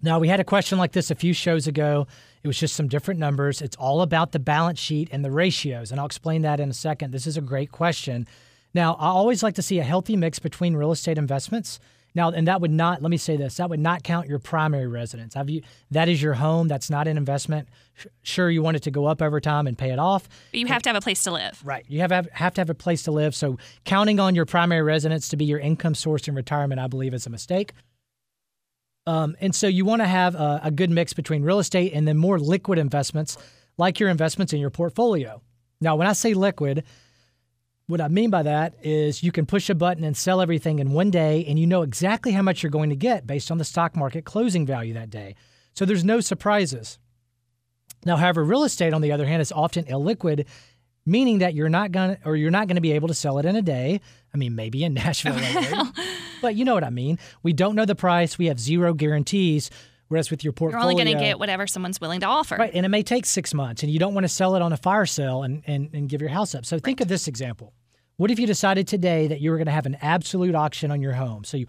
Now, 0.00 0.20
we 0.20 0.28
had 0.28 0.38
a 0.38 0.44
question 0.44 0.78
like 0.78 0.92
this 0.92 1.10
a 1.10 1.16
few 1.16 1.32
shows 1.32 1.66
ago. 1.66 2.06
It 2.44 2.46
was 2.46 2.56
just 2.56 2.76
some 2.76 2.86
different 2.86 3.18
numbers. 3.18 3.60
It's 3.60 3.76
all 3.76 4.02
about 4.02 4.30
the 4.30 4.38
balance 4.38 4.78
sheet 4.78 5.08
and 5.10 5.24
the 5.24 5.32
ratios, 5.32 5.90
and 5.90 5.98
I'll 5.98 6.06
explain 6.06 6.42
that 6.42 6.60
in 6.60 6.70
a 6.70 6.74
second. 6.74 7.10
This 7.10 7.26
is 7.26 7.36
a 7.36 7.40
great 7.40 7.72
question. 7.72 8.28
Now, 8.74 8.94
I 8.94 9.08
always 9.08 9.42
like 9.42 9.54
to 9.54 9.62
see 9.62 9.78
a 9.78 9.84
healthy 9.84 10.16
mix 10.16 10.38
between 10.38 10.76
real 10.76 10.92
estate 10.92 11.18
investments. 11.18 11.80
Now, 12.14 12.30
and 12.30 12.48
that 12.48 12.60
would 12.60 12.70
not, 12.70 13.02
let 13.02 13.10
me 13.10 13.16
say 13.16 13.36
this, 13.36 13.58
that 13.58 13.70
would 13.70 13.80
not 13.80 14.02
count 14.02 14.28
your 14.28 14.38
primary 14.38 14.86
residence. 14.86 15.34
Have 15.34 15.48
you, 15.48 15.62
that 15.90 16.08
is 16.08 16.20
your 16.20 16.34
home. 16.34 16.66
That's 16.66 16.90
not 16.90 17.06
an 17.06 17.16
investment. 17.16 17.68
Sure, 18.22 18.50
you 18.50 18.62
want 18.62 18.76
it 18.76 18.82
to 18.84 18.90
go 18.90 19.06
up 19.06 19.22
over 19.22 19.40
time 19.40 19.66
and 19.66 19.76
pay 19.76 19.90
it 19.90 19.98
off. 19.98 20.28
But 20.50 20.60
you 20.60 20.66
have 20.66 20.82
to 20.82 20.88
have 20.88 20.96
a 20.96 21.00
place 21.00 21.22
to 21.24 21.30
live. 21.30 21.60
Right. 21.64 21.84
You 21.86 22.00
have, 22.00 22.10
have 22.32 22.54
to 22.54 22.60
have 22.60 22.70
a 22.70 22.74
place 22.74 23.02
to 23.04 23.12
live. 23.12 23.34
So 23.34 23.58
counting 23.84 24.18
on 24.20 24.34
your 24.34 24.46
primary 24.46 24.82
residence 24.82 25.28
to 25.28 25.36
be 25.36 25.44
your 25.44 25.60
income 25.60 25.94
source 25.94 26.26
in 26.26 26.34
retirement, 26.34 26.80
I 26.80 26.86
believe, 26.86 27.14
is 27.14 27.26
a 27.26 27.30
mistake. 27.30 27.72
Um, 29.06 29.36
and 29.40 29.54
so 29.54 29.68
you 29.68 29.84
want 29.84 30.02
to 30.02 30.08
have 30.08 30.34
a, 30.34 30.60
a 30.64 30.70
good 30.70 30.90
mix 30.90 31.12
between 31.12 31.42
real 31.42 31.58
estate 31.58 31.92
and 31.94 32.08
then 32.08 32.16
more 32.16 32.38
liquid 32.38 32.78
investments, 32.78 33.38
like 33.76 34.00
your 34.00 34.08
investments 34.08 34.52
in 34.52 34.60
your 34.60 34.70
portfolio. 34.70 35.40
Now, 35.80 35.94
when 35.94 36.08
I 36.08 36.14
say 36.14 36.34
liquid, 36.34 36.84
what 37.88 38.00
I 38.00 38.08
mean 38.08 38.30
by 38.30 38.42
that 38.44 38.74
is 38.82 39.22
you 39.22 39.32
can 39.32 39.44
push 39.46 39.68
a 39.68 39.74
button 39.74 40.04
and 40.04 40.16
sell 40.16 40.40
everything 40.40 40.78
in 40.78 40.92
one 40.92 41.10
day, 41.10 41.44
and 41.48 41.58
you 41.58 41.66
know 41.66 41.82
exactly 41.82 42.32
how 42.32 42.42
much 42.42 42.62
you're 42.62 42.70
going 42.70 42.90
to 42.90 42.96
get 42.96 43.26
based 43.26 43.50
on 43.50 43.58
the 43.58 43.64
stock 43.64 43.96
market 43.96 44.24
closing 44.24 44.64
value 44.64 44.94
that 44.94 45.10
day. 45.10 45.34
So 45.74 45.84
there's 45.84 46.04
no 46.04 46.20
surprises. 46.20 46.98
Now, 48.04 48.16
however, 48.16 48.44
real 48.44 48.62
estate, 48.64 48.92
on 48.94 49.00
the 49.00 49.10
other 49.10 49.26
hand, 49.26 49.42
is 49.42 49.50
often 49.50 49.84
illiquid, 49.86 50.46
meaning 51.04 51.38
that 51.38 51.54
you're 51.54 51.68
not 51.68 51.90
going 51.90 52.16
to 52.16 52.20
or 52.24 52.36
you're 52.36 52.50
not 52.50 52.68
going 52.68 52.76
to 52.76 52.80
be 52.82 52.92
able 52.92 53.08
to 53.08 53.14
sell 53.14 53.38
it 53.38 53.46
in 53.46 53.56
a 53.56 53.62
day. 53.62 54.00
I 54.32 54.36
mean, 54.36 54.54
maybe 54.54 54.84
in 54.84 54.94
Nashville, 55.02 55.34
lately, 55.36 55.78
but 56.42 56.54
you 56.54 56.64
know 56.64 56.74
what 56.74 56.84
I 56.84 56.90
mean. 56.90 57.18
We 57.42 57.52
don't 57.52 57.74
know 57.74 57.84
the 57.86 57.94
price. 57.96 58.38
We 58.38 58.46
have 58.46 58.60
zero 58.60 58.94
guarantees. 58.94 59.70
Whereas 60.08 60.30
with 60.30 60.42
your 60.42 60.54
portfolio, 60.54 60.84
you're 60.86 60.90
only 60.92 61.04
going 61.04 61.18
to 61.18 61.22
get 61.22 61.38
whatever 61.38 61.66
someone's 61.66 62.00
willing 62.00 62.20
to 62.20 62.26
offer. 62.26 62.56
Right, 62.56 62.70
and 62.72 62.86
it 62.86 62.88
may 62.88 63.02
take 63.02 63.26
six 63.26 63.52
months, 63.52 63.82
and 63.82 63.92
you 63.92 63.98
don't 63.98 64.14
want 64.14 64.24
to 64.24 64.28
sell 64.28 64.56
it 64.56 64.62
on 64.62 64.72
a 64.72 64.76
fire 64.78 65.04
sale 65.04 65.42
and, 65.42 65.62
and, 65.66 65.90
and 65.92 66.08
give 66.08 66.22
your 66.22 66.30
house 66.30 66.54
up. 66.54 66.64
So 66.64 66.78
think 66.78 67.00
Right. 67.00 67.02
of 67.02 67.08
this 67.08 67.28
example. 67.28 67.74
What 68.18 68.32
if 68.32 68.40
you 68.40 68.48
decided 68.48 68.88
today 68.88 69.28
that 69.28 69.40
you 69.40 69.52
were 69.52 69.56
going 69.58 69.66
to 69.66 69.72
have 69.72 69.86
an 69.86 69.96
absolute 70.02 70.56
auction 70.56 70.90
on 70.90 71.00
your 71.00 71.12
home? 71.12 71.44
So 71.44 71.56
you 71.56 71.66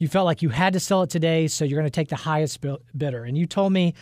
you 0.00 0.08
felt 0.08 0.24
like 0.26 0.42
you 0.42 0.48
had 0.48 0.72
to 0.72 0.80
sell 0.80 1.02
it 1.02 1.10
today, 1.10 1.46
so 1.46 1.64
you're 1.64 1.78
going 1.78 1.86
to 1.86 1.90
take 2.00 2.08
the 2.08 2.16
highest 2.16 2.60
bi- 2.60 2.78
bidder, 2.96 3.22
and 3.24 3.38
you 3.38 3.46
told 3.46 3.72
me, 3.72 3.94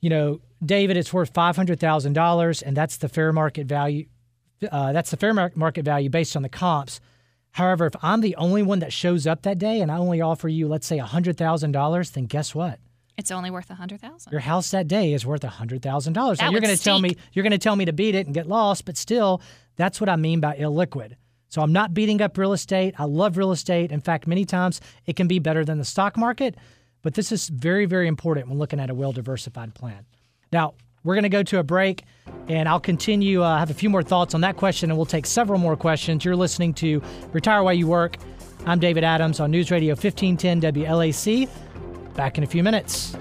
you 0.00 0.08
know, 0.08 0.40
David, 0.64 0.96
it's 0.96 1.12
worth 1.12 1.34
five 1.34 1.56
hundred 1.56 1.80
thousand 1.80 2.12
dollars, 2.12 2.62
and 2.62 2.76
that's 2.76 2.98
the 2.98 3.08
fair 3.08 3.32
market 3.32 3.66
value. 3.66 4.06
Uh, 4.70 4.92
that's 4.92 5.10
the 5.10 5.16
fair 5.16 5.34
mar- 5.34 5.50
market 5.56 5.84
value 5.84 6.08
based 6.08 6.36
on 6.36 6.42
the 6.42 6.48
comps. 6.48 7.00
However, 7.50 7.86
if 7.86 7.94
I'm 8.00 8.20
the 8.20 8.36
only 8.36 8.62
one 8.62 8.78
that 8.78 8.92
shows 8.92 9.26
up 9.26 9.42
that 9.42 9.58
day 9.58 9.80
and 9.80 9.90
I 9.90 9.96
only 9.96 10.20
offer 10.20 10.48
you, 10.48 10.66
let's 10.68 10.86
say, 10.86 10.98
$100,000, 10.98 12.12
then 12.12 12.26
guess 12.26 12.52
what? 12.54 12.78
It's 13.16 13.30
only 13.30 13.50
worth 13.50 13.70
a 13.70 13.74
hundred 13.74 14.00
thousand. 14.00 14.30
Your 14.32 14.40
house 14.40 14.70
that 14.70 14.86
day 14.88 15.12
is 15.12 15.26
worth 15.26 15.42
a 15.44 15.48
$100,000. 15.48 16.14
Now 16.14 16.34
That 16.34 16.52
you're 16.52 16.60
going 16.60 16.76
to 16.76 16.82
tell 16.82 17.00
me 17.00 17.16
you're 17.32 17.42
going 17.42 17.50
to 17.50 17.58
tell 17.58 17.74
me 17.76 17.84
to 17.86 17.92
beat 17.92 18.14
it 18.14 18.26
and 18.26 18.34
get 18.34 18.46
lost, 18.46 18.84
but 18.84 18.96
still 18.96 19.42
that's 19.76 20.00
what 20.00 20.08
I 20.08 20.14
mean 20.16 20.38
by 20.40 20.56
illiquid. 20.56 21.14
So 21.54 21.62
I'm 21.62 21.72
not 21.72 21.94
beating 21.94 22.20
up 22.20 22.36
real 22.36 22.52
estate. 22.52 22.96
I 22.98 23.04
love 23.04 23.36
real 23.36 23.52
estate. 23.52 23.92
In 23.92 24.00
fact, 24.00 24.26
many 24.26 24.44
times 24.44 24.80
it 25.06 25.14
can 25.14 25.28
be 25.28 25.38
better 25.38 25.64
than 25.64 25.78
the 25.78 25.84
stock 25.84 26.16
market, 26.16 26.56
but 27.00 27.14
this 27.14 27.30
is 27.30 27.48
very 27.48 27.86
very 27.86 28.08
important 28.08 28.48
when 28.48 28.58
looking 28.58 28.80
at 28.80 28.90
a 28.90 28.94
well-diversified 28.94 29.72
plan. 29.72 30.04
Now, 30.50 30.74
we're 31.04 31.14
going 31.14 31.22
to 31.22 31.28
go 31.28 31.44
to 31.44 31.60
a 31.60 31.62
break 31.62 32.02
and 32.48 32.68
I'll 32.68 32.80
continue 32.80 33.44
uh, 33.44 33.56
have 33.56 33.70
a 33.70 33.74
few 33.74 33.88
more 33.88 34.02
thoughts 34.02 34.34
on 34.34 34.40
that 34.40 34.56
question 34.56 34.90
and 34.90 34.98
we'll 34.98 35.06
take 35.06 35.26
several 35.26 35.60
more 35.60 35.76
questions. 35.76 36.24
You're 36.24 36.34
listening 36.34 36.74
to 36.74 37.00
Retire 37.32 37.62
While 37.62 37.74
You 37.74 37.86
Work. 37.86 38.16
I'm 38.66 38.80
David 38.80 39.04
Adams 39.04 39.38
on 39.38 39.52
News 39.52 39.70
Radio 39.70 39.92
1510 39.92 40.60
WLAC. 40.60 41.48
Back 42.14 42.36
in 42.36 42.42
a 42.42 42.48
few 42.48 42.64
minutes. 42.64 43.16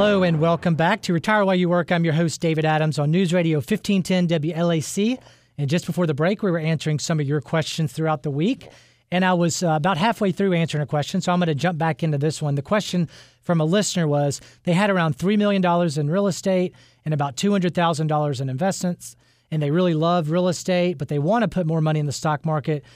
Hello 0.00 0.22
and 0.22 0.40
welcome 0.40 0.76
back 0.76 1.02
to 1.02 1.12
Retire 1.12 1.44
While 1.44 1.56
You 1.56 1.68
Work. 1.68 1.92
I'm 1.92 2.06
your 2.06 2.14
host, 2.14 2.40
David 2.40 2.64
Adams, 2.64 2.98
on 2.98 3.10
News 3.10 3.34
Radio 3.34 3.58
1510 3.58 4.28
WLAC. 4.28 5.18
And 5.58 5.68
just 5.68 5.84
before 5.84 6.06
the 6.06 6.14
break, 6.14 6.42
we 6.42 6.50
were 6.50 6.58
answering 6.58 6.98
some 6.98 7.20
of 7.20 7.28
your 7.28 7.42
questions 7.42 7.92
throughout 7.92 8.22
the 8.22 8.30
week. 8.30 8.66
And 9.12 9.26
I 9.26 9.34
was 9.34 9.62
uh, 9.62 9.72
about 9.72 9.98
halfway 9.98 10.32
through 10.32 10.54
answering 10.54 10.82
a 10.82 10.86
question, 10.86 11.20
so 11.20 11.30
I'm 11.32 11.38
going 11.38 11.48
to 11.48 11.54
jump 11.54 11.76
back 11.76 12.02
into 12.02 12.16
this 12.16 12.40
one. 12.40 12.54
The 12.54 12.62
question 12.62 13.10
from 13.42 13.60
a 13.60 13.66
listener 13.66 14.08
was 14.08 14.40
they 14.64 14.72
had 14.72 14.88
around 14.88 15.18
$3 15.18 15.36
million 15.36 15.62
in 15.98 16.10
real 16.10 16.28
estate 16.28 16.74
and 17.04 17.12
about 17.12 17.36
$200,000 17.36 18.40
in 18.40 18.48
investments, 18.48 19.16
and 19.50 19.62
they 19.62 19.70
really 19.70 19.92
love 19.92 20.30
real 20.30 20.48
estate, 20.48 20.96
but 20.96 21.08
they 21.08 21.18
want 21.18 21.42
to 21.42 21.48
put 21.48 21.66
more 21.66 21.82
money 21.82 22.00
in 22.00 22.06
the 22.06 22.12
stock 22.12 22.46
market, 22.46 22.86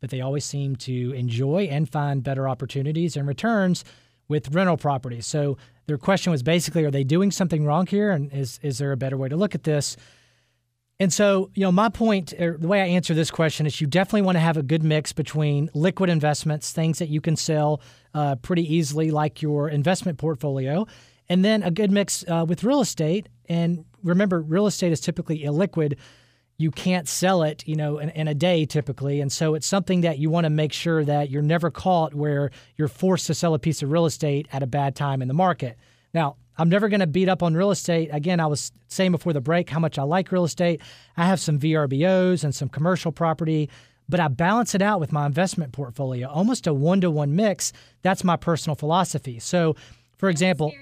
but 0.00 0.10
they 0.10 0.20
always 0.20 0.44
seem 0.44 0.76
to 0.76 1.10
enjoy 1.10 1.64
and 1.64 1.90
find 1.90 2.22
better 2.22 2.48
opportunities 2.48 3.16
and 3.16 3.26
returns 3.26 3.84
with 4.32 4.52
rental 4.54 4.78
properties. 4.78 5.26
So 5.26 5.58
their 5.86 5.98
question 5.98 6.32
was 6.32 6.42
basically, 6.42 6.84
are 6.84 6.90
they 6.90 7.04
doing 7.04 7.30
something 7.30 7.66
wrong 7.66 7.86
here? 7.86 8.10
And 8.10 8.32
is, 8.32 8.58
is 8.62 8.78
there 8.78 8.92
a 8.92 8.96
better 8.96 9.18
way 9.18 9.28
to 9.28 9.36
look 9.36 9.54
at 9.54 9.62
this? 9.62 9.96
And 10.98 11.12
so, 11.12 11.50
you 11.54 11.62
know, 11.62 11.72
my 11.72 11.88
point, 11.88 12.32
or 12.40 12.56
the 12.56 12.66
way 12.68 12.80
I 12.80 12.86
answer 12.86 13.12
this 13.12 13.30
question 13.30 13.66
is 13.66 13.80
you 13.80 13.86
definitely 13.86 14.22
want 14.22 14.36
to 14.36 14.40
have 14.40 14.56
a 14.56 14.62
good 14.62 14.82
mix 14.82 15.12
between 15.12 15.68
liquid 15.74 16.08
investments, 16.08 16.72
things 16.72 16.98
that 16.98 17.08
you 17.08 17.20
can 17.20 17.36
sell 17.36 17.80
uh, 18.14 18.36
pretty 18.36 18.74
easily, 18.74 19.10
like 19.10 19.42
your 19.42 19.68
investment 19.68 20.16
portfolio, 20.18 20.86
and 21.28 21.44
then 21.44 21.62
a 21.62 21.70
good 21.70 21.90
mix 21.90 22.24
uh, 22.28 22.44
with 22.48 22.64
real 22.64 22.80
estate. 22.80 23.28
And 23.48 23.84
remember, 24.02 24.40
real 24.40 24.66
estate 24.66 24.92
is 24.92 25.00
typically 25.00 25.40
illiquid. 25.40 25.98
You 26.62 26.70
can't 26.70 27.08
sell 27.08 27.42
it, 27.42 27.66
you 27.66 27.74
know, 27.74 27.98
in, 27.98 28.10
in 28.10 28.28
a 28.28 28.34
day 28.34 28.64
typically. 28.64 29.20
And 29.20 29.32
so 29.32 29.54
it's 29.54 29.66
something 29.66 30.02
that 30.02 30.18
you 30.18 30.30
want 30.30 30.44
to 30.44 30.50
make 30.50 30.72
sure 30.72 31.04
that 31.04 31.28
you're 31.28 31.42
never 31.42 31.70
caught 31.70 32.14
where 32.14 32.50
you're 32.76 32.88
forced 32.88 33.26
to 33.26 33.34
sell 33.34 33.54
a 33.54 33.58
piece 33.58 33.82
of 33.82 33.90
real 33.90 34.06
estate 34.06 34.46
at 34.52 34.62
a 34.62 34.66
bad 34.66 34.94
time 34.94 35.22
in 35.22 35.28
the 35.28 35.34
market. 35.34 35.76
Now, 36.14 36.36
I'm 36.56 36.68
never 36.68 36.88
going 36.88 37.00
to 37.00 37.06
beat 37.06 37.28
up 37.28 37.42
on 37.42 37.54
real 37.54 37.70
estate. 37.70 38.10
Again, 38.12 38.38
I 38.38 38.46
was 38.46 38.72
saying 38.88 39.10
before 39.10 39.32
the 39.32 39.40
break 39.40 39.70
how 39.70 39.80
much 39.80 39.98
I 39.98 40.02
like 40.02 40.30
real 40.30 40.44
estate. 40.44 40.80
I 41.16 41.26
have 41.26 41.40
some 41.40 41.58
VRBOs 41.58 42.44
and 42.44 42.54
some 42.54 42.68
commercial 42.68 43.10
property, 43.10 43.70
but 44.08 44.20
I 44.20 44.28
balance 44.28 44.74
it 44.74 44.82
out 44.82 45.00
with 45.00 45.12
my 45.12 45.26
investment 45.26 45.72
portfolio, 45.72 46.28
almost 46.28 46.66
a 46.66 46.74
one 46.74 47.00
to 47.00 47.10
one 47.10 47.34
mix. 47.34 47.72
That's 48.02 48.22
my 48.22 48.36
personal 48.36 48.76
philosophy. 48.76 49.38
So, 49.38 49.74
for 50.18 50.28
example, 50.28 50.72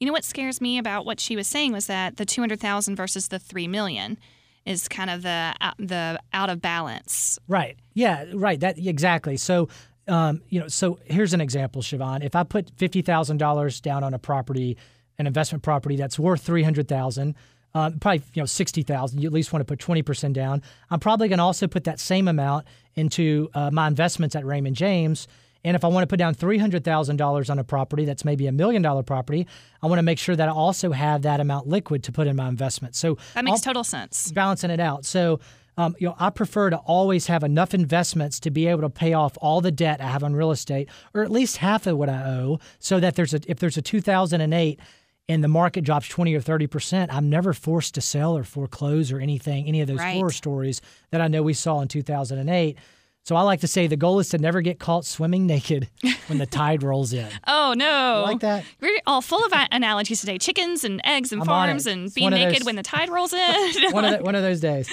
You 0.00 0.06
know 0.06 0.12
what 0.12 0.24
scares 0.24 0.60
me 0.60 0.78
about 0.78 1.04
what 1.04 1.20
she 1.20 1.36
was 1.36 1.46
saying 1.46 1.72
was 1.72 1.86
that 1.86 2.16
the 2.16 2.24
200,000 2.24 2.96
versus 2.96 3.28
the 3.28 3.38
3 3.38 3.68
million 3.68 4.18
is 4.66 4.88
kind 4.88 5.10
of 5.10 5.22
the 5.22 5.54
the 5.78 6.18
out 6.32 6.50
of 6.50 6.60
balance. 6.60 7.38
Right. 7.48 7.76
Yeah. 7.94 8.26
Right. 8.32 8.60
That 8.60 8.78
exactly. 8.78 9.36
So, 9.36 9.68
um, 10.08 10.42
you 10.48 10.60
know, 10.60 10.68
so 10.68 10.98
here's 11.04 11.32
an 11.34 11.40
example, 11.40 11.82
Siobhan. 11.82 12.24
If 12.24 12.34
I 12.34 12.42
put 12.42 12.70
fifty 12.76 13.02
thousand 13.02 13.38
dollars 13.38 13.80
down 13.80 14.04
on 14.04 14.14
a 14.14 14.18
property, 14.18 14.76
an 15.18 15.26
investment 15.26 15.62
property 15.62 15.96
that's 15.96 16.18
worth 16.18 16.42
three 16.42 16.62
hundred 16.62 16.88
thousand, 16.88 17.36
uh, 17.74 17.90
probably 18.00 18.22
you 18.34 18.42
know 18.42 18.46
sixty 18.46 18.82
thousand. 18.82 19.20
You 19.20 19.26
at 19.28 19.32
least 19.32 19.52
want 19.52 19.60
to 19.62 19.64
put 19.64 19.78
twenty 19.78 20.02
percent 20.02 20.34
down. 20.34 20.62
I'm 20.90 21.00
probably 21.00 21.28
going 21.28 21.38
to 21.38 21.44
also 21.44 21.66
put 21.66 21.84
that 21.84 22.00
same 22.00 22.28
amount 22.28 22.66
into 22.94 23.48
uh, 23.54 23.70
my 23.70 23.86
investments 23.86 24.36
at 24.36 24.44
Raymond 24.44 24.76
James. 24.76 25.26
And 25.64 25.74
if 25.76 25.84
I 25.84 25.88
want 25.88 26.02
to 26.04 26.06
put 26.06 26.18
down 26.18 26.34
$300,000 26.34 27.50
on 27.50 27.58
a 27.58 27.64
property 27.64 28.04
that's 28.04 28.24
maybe 28.24 28.46
a 28.46 28.52
million 28.52 28.82
dollar 28.82 29.02
property, 29.02 29.46
I 29.82 29.86
want 29.86 29.98
to 29.98 30.02
make 30.02 30.18
sure 30.18 30.36
that 30.36 30.48
I 30.48 30.52
also 30.52 30.92
have 30.92 31.22
that 31.22 31.40
amount 31.40 31.66
liquid 31.68 32.02
to 32.04 32.12
put 32.12 32.26
in 32.26 32.36
my 32.36 32.48
investment. 32.48 32.94
So 32.94 33.18
That 33.34 33.44
makes 33.44 33.58
I'll- 33.60 33.72
total 33.72 33.84
sense. 33.84 34.32
balancing 34.32 34.70
it 34.70 34.80
out. 34.80 35.04
So, 35.04 35.40
um, 35.76 35.94
you 35.98 36.08
know, 36.08 36.14
I 36.18 36.30
prefer 36.30 36.70
to 36.70 36.76
always 36.78 37.26
have 37.26 37.42
enough 37.44 37.74
investments 37.74 38.40
to 38.40 38.50
be 38.50 38.66
able 38.66 38.82
to 38.82 38.90
pay 38.90 39.12
off 39.12 39.36
all 39.40 39.60
the 39.60 39.70
debt 39.70 40.00
I 40.00 40.06
have 40.08 40.24
on 40.24 40.34
real 40.34 40.50
estate, 40.50 40.88
or 41.14 41.22
at 41.22 41.30
least 41.30 41.58
half 41.58 41.86
of 41.86 41.96
what 41.96 42.08
I 42.08 42.22
owe, 42.24 42.58
so 42.78 42.98
that 43.00 43.14
there's 43.16 43.34
a 43.34 43.40
if 43.46 43.58
there's 43.58 43.76
a 43.78 43.82
2008 43.82 44.80
and 45.28 45.44
the 45.44 45.48
market 45.48 45.82
drops 45.84 46.08
20 46.08 46.34
or 46.34 46.40
30 46.40 46.66
percent, 46.66 47.14
I'm 47.14 47.30
never 47.30 47.52
forced 47.52 47.94
to 47.94 48.00
sell 48.00 48.36
or 48.36 48.44
foreclose 48.44 49.12
or 49.12 49.20
anything, 49.20 49.66
any 49.66 49.80
of 49.80 49.86
those 49.88 49.98
Right. 50.00 50.14
horror 50.16 50.32
stories 50.32 50.80
that 51.12 51.20
I 51.20 51.28
know 51.28 51.42
we 51.42 51.54
saw 51.54 51.80
in 51.80 51.88
2008. 51.88 52.76
So 53.24 53.36
I 53.36 53.42
like 53.42 53.60
to 53.60 53.68
say 53.68 53.86
the 53.86 53.96
goal 53.96 54.18
is 54.18 54.28
to 54.30 54.38
never 54.38 54.60
get 54.60 54.78
caught 54.80 55.04
swimming 55.04 55.46
naked 55.46 55.88
when 56.26 56.38
the 56.38 56.46
tide 56.46 56.82
rolls 56.82 57.12
in. 57.12 57.28
Oh 57.46 57.74
no! 57.76 58.22
like 58.26 58.40
that? 58.40 58.64
We're 58.80 58.98
all 59.06 59.20
full 59.22 59.44
of 59.44 59.52
analogies 59.70 60.20
today: 60.20 60.38
chickens 60.38 60.82
and 60.84 61.00
eggs 61.04 61.30
and 61.32 61.42
I'm 61.42 61.46
farms 61.46 61.86
and 61.86 62.12
being 62.12 62.30
naked 62.30 62.60
those- 62.60 62.66
when 62.66 62.76
the 62.76 62.82
tide 62.82 63.08
rolls 63.10 63.32
in. 63.34 63.92
one 63.92 64.04
of 64.04 64.18
the, 64.18 64.24
one 64.24 64.34
of 64.34 64.42
those 64.42 64.60
days. 64.60 64.88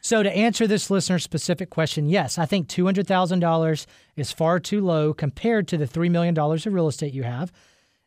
So 0.00 0.22
to 0.22 0.32
answer 0.34 0.66
this 0.66 0.90
listener 0.90 1.18
specific 1.18 1.70
question, 1.70 2.08
yes, 2.08 2.38
I 2.38 2.46
think 2.46 2.68
two 2.68 2.84
hundred 2.86 3.06
thousand 3.06 3.40
dollars 3.40 3.86
is 4.16 4.32
far 4.32 4.58
too 4.60 4.80
low 4.80 5.12
compared 5.12 5.68
to 5.68 5.76
the 5.76 5.86
three 5.86 6.08
million 6.08 6.34
dollars 6.34 6.66
of 6.66 6.72
real 6.72 6.88
estate 6.88 7.12
you 7.12 7.24
have. 7.24 7.52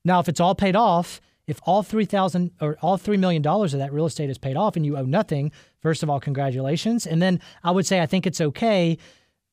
Now, 0.04 0.20
if 0.20 0.28
it's 0.30 0.40
all 0.40 0.56
paid 0.56 0.76
off, 0.76 1.22
if 1.48 1.60
all 1.64 1.84
three 1.84 2.06
thousand 2.06 2.52
or 2.62 2.78
all 2.82 2.98
three 2.98 3.18
million 3.18 3.42
dollars 3.42 3.74
of 3.74 3.80
that 3.80 3.94
real 3.94 4.06
estate 4.08 4.30
is 4.30 4.38
paid 4.38 4.56
off 4.58 4.76
and 4.76 4.86
you 4.86 4.98
owe 4.98 5.04
nothing, 5.06 5.52
first 5.80 6.02
of 6.04 6.10
all, 6.10 6.20
congratulations. 6.20 7.06
And 7.06 7.22
then 7.22 7.40
I 7.64 7.72
would 7.72 7.86
say 7.86 8.02
I 8.02 8.06
think 8.08 8.26
it's 8.26 8.42
okay. 8.42 8.98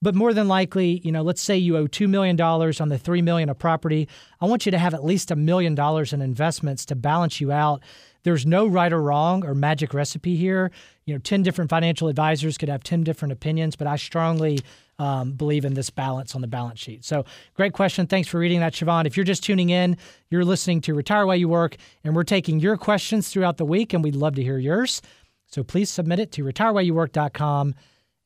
But 0.02 0.16
more 0.16 0.34
than 0.34 0.48
likely, 0.48 1.00
you 1.04 1.12
know, 1.12 1.22
let's 1.22 1.40
say 1.40 1.56
you 1.56 1.76
owe 1.76 1.86
two 1.86 2.08
million 2.08 2.34
dollars 2.34 2.80
on 2.80 2.88
the 2.88 2.98
three 2.98 3.22
million 3.22 3.48
of 3.48 3.58
property. 3.58 4.08
I 4.40 4.46
want 4.46 4.66
you 4.66 4.72
to 4.72 4.78
have 4.78 4.94
at 4.94 5.04
least 5.04 5.30
a 5.30 5.36
million 5.36 5.76
dollars 5.76 6.12
in 6.12 6.20
investments 6.20 6.84
to 6.86 6.96
balance 6.96 7.40
you 7.40 7.52
out. 7.52 7.82
There's 8.24 8.44
no 8.44 8.66
right 8.66 8.92
or 8.92 9.00
wrong 9.00 9.44
or 9.44 9.54
magic 9.54 9.94
recipe 9.94 10.36
here. 10.36 10.72
You 11.06 11.14
know, 11.14 11.18
ten 11.20 11.42
different 11.42 11.70
financial 11.70 12.08
advisors 12.08 12.58
could 12.58 12.68
have 12.68 12.82
ten 12.82 13.04
different 13.04 13.30
opinions, 13.32 13.76
but 13.76 13.86
I 13.86 13.96
strongly 13.96 14.58
um, 14.98 15.32
believe 15.32 15.64
in 15.64 15.74
this 15.74 15.90
balance 15.90 16.34
on 16.34 16.40
the 16.40 16.46
balance 16.48 16.80
sheet. 16.80 17.04
So, 17.04 17.24
great 17.54 17.72
question. 17.72 18.06
Thanks 18.06 18.28
for 18.28 18.38
reading 18.38 18.60
that, 18.60 18.74
Siobhan. 18.74 19.06
If 19.06 19.16
you're 19.16 19.24
just 19.24 19.44
tuning 19.44 19.70
in, 19.70 19.96
you're 20.30 20.44
listening 20.44 20.80
to 20.82 20.94
Retire 20.94 21.26
While 21.26 21.36
You 21.36 21.48
Work, 21.48 21.76
and 22.02 22.14
we're 22.14 22.24
taking 22.24 22.60
your 22.60 22.76
questions 22.76 23.28
throughout 23.28 23.56
the 23.56 23.64
week, 23.64 23.92
and 23.92 24.02
we'd 24.02 24.16
love 24.16 24.34
to 24.34 24.42
hear 24.42 24.58
yours. 24.58 25.00
So 25.46 25.62
please 25.62 25.90
submit 25.90 26.18
it 26.18 26.32
to 26.32 26.44
retirewhileyouwork.com 26.44 27.74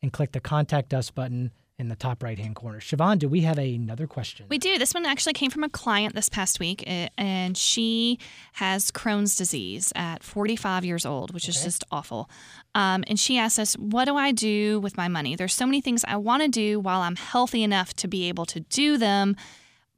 and 0.03 0.13
click 0.13 0.33
the 0.33 0.41
Contact 0.41 0.95
Us 0.95 1.11
button 1.11 1.51
in 1.79 1.89
the 1.89 1.97
top 1.97 2.23
right 2.23 2.39
hand 2.39 2.55
corner. 2.57 2.81
Siobhan, 2.81 3.19
do 3.19 3.29
we 3.29 3.43
have 3.43 3.59
another 3.59 4.07
question? 4.07 4.47
We 4.49 4.57
do. 4.59 4.79
This 4.79 4.95
one 4.95 5.05
actually 5.05 5.35
came 5.35 5.51
from 5.51 5.63
a 5.63 5.69
client 5.69 6.15
this 6.15 6.29
past 6.29 6.59
week, 6.59 6.83
uh, 6.87 7.09
and 7.19 7.57
she 7.57 8.19
has 8.55 8.91
Crohn's 8.91 9.37
disease 9.37 9.93
at 9.95 10.23
45 10.23 10.85
years 10.87 11.05
old, 11.05 11.35
which 11.35 11.49
is 11.49 11.63
just 11.63 11.85
awful. 11.91 12.31
Um, 12.75 13.05
and 13.09 13.19
she 13.21 13.37
asked 13.39 13.59
us, 13.59 13.75
What 13.75 14.07
do 14.07 14.17
I 14.17 14.33
do 14.33 14.81
with 14.81 14.97
my 14.97 15.09
money? 15.09 15.37
There's 15.37 15.55
so 15.55 15.67
many 15.67 15.81
things 15.83 16.05
I 16.09 16.17
want 16.17 16.43
to 16.43 16.49
do 16.49 16.81
while 16.81 17.01
I'm 17.03 17.17
healthy 17.17 17.63
enough 17.63 17.93
to 17.95 18.09
be 18.09 18.29
able 18.29 18.47
to 18.47 18.61
do 18.61 18.97
them. 18.97 19.37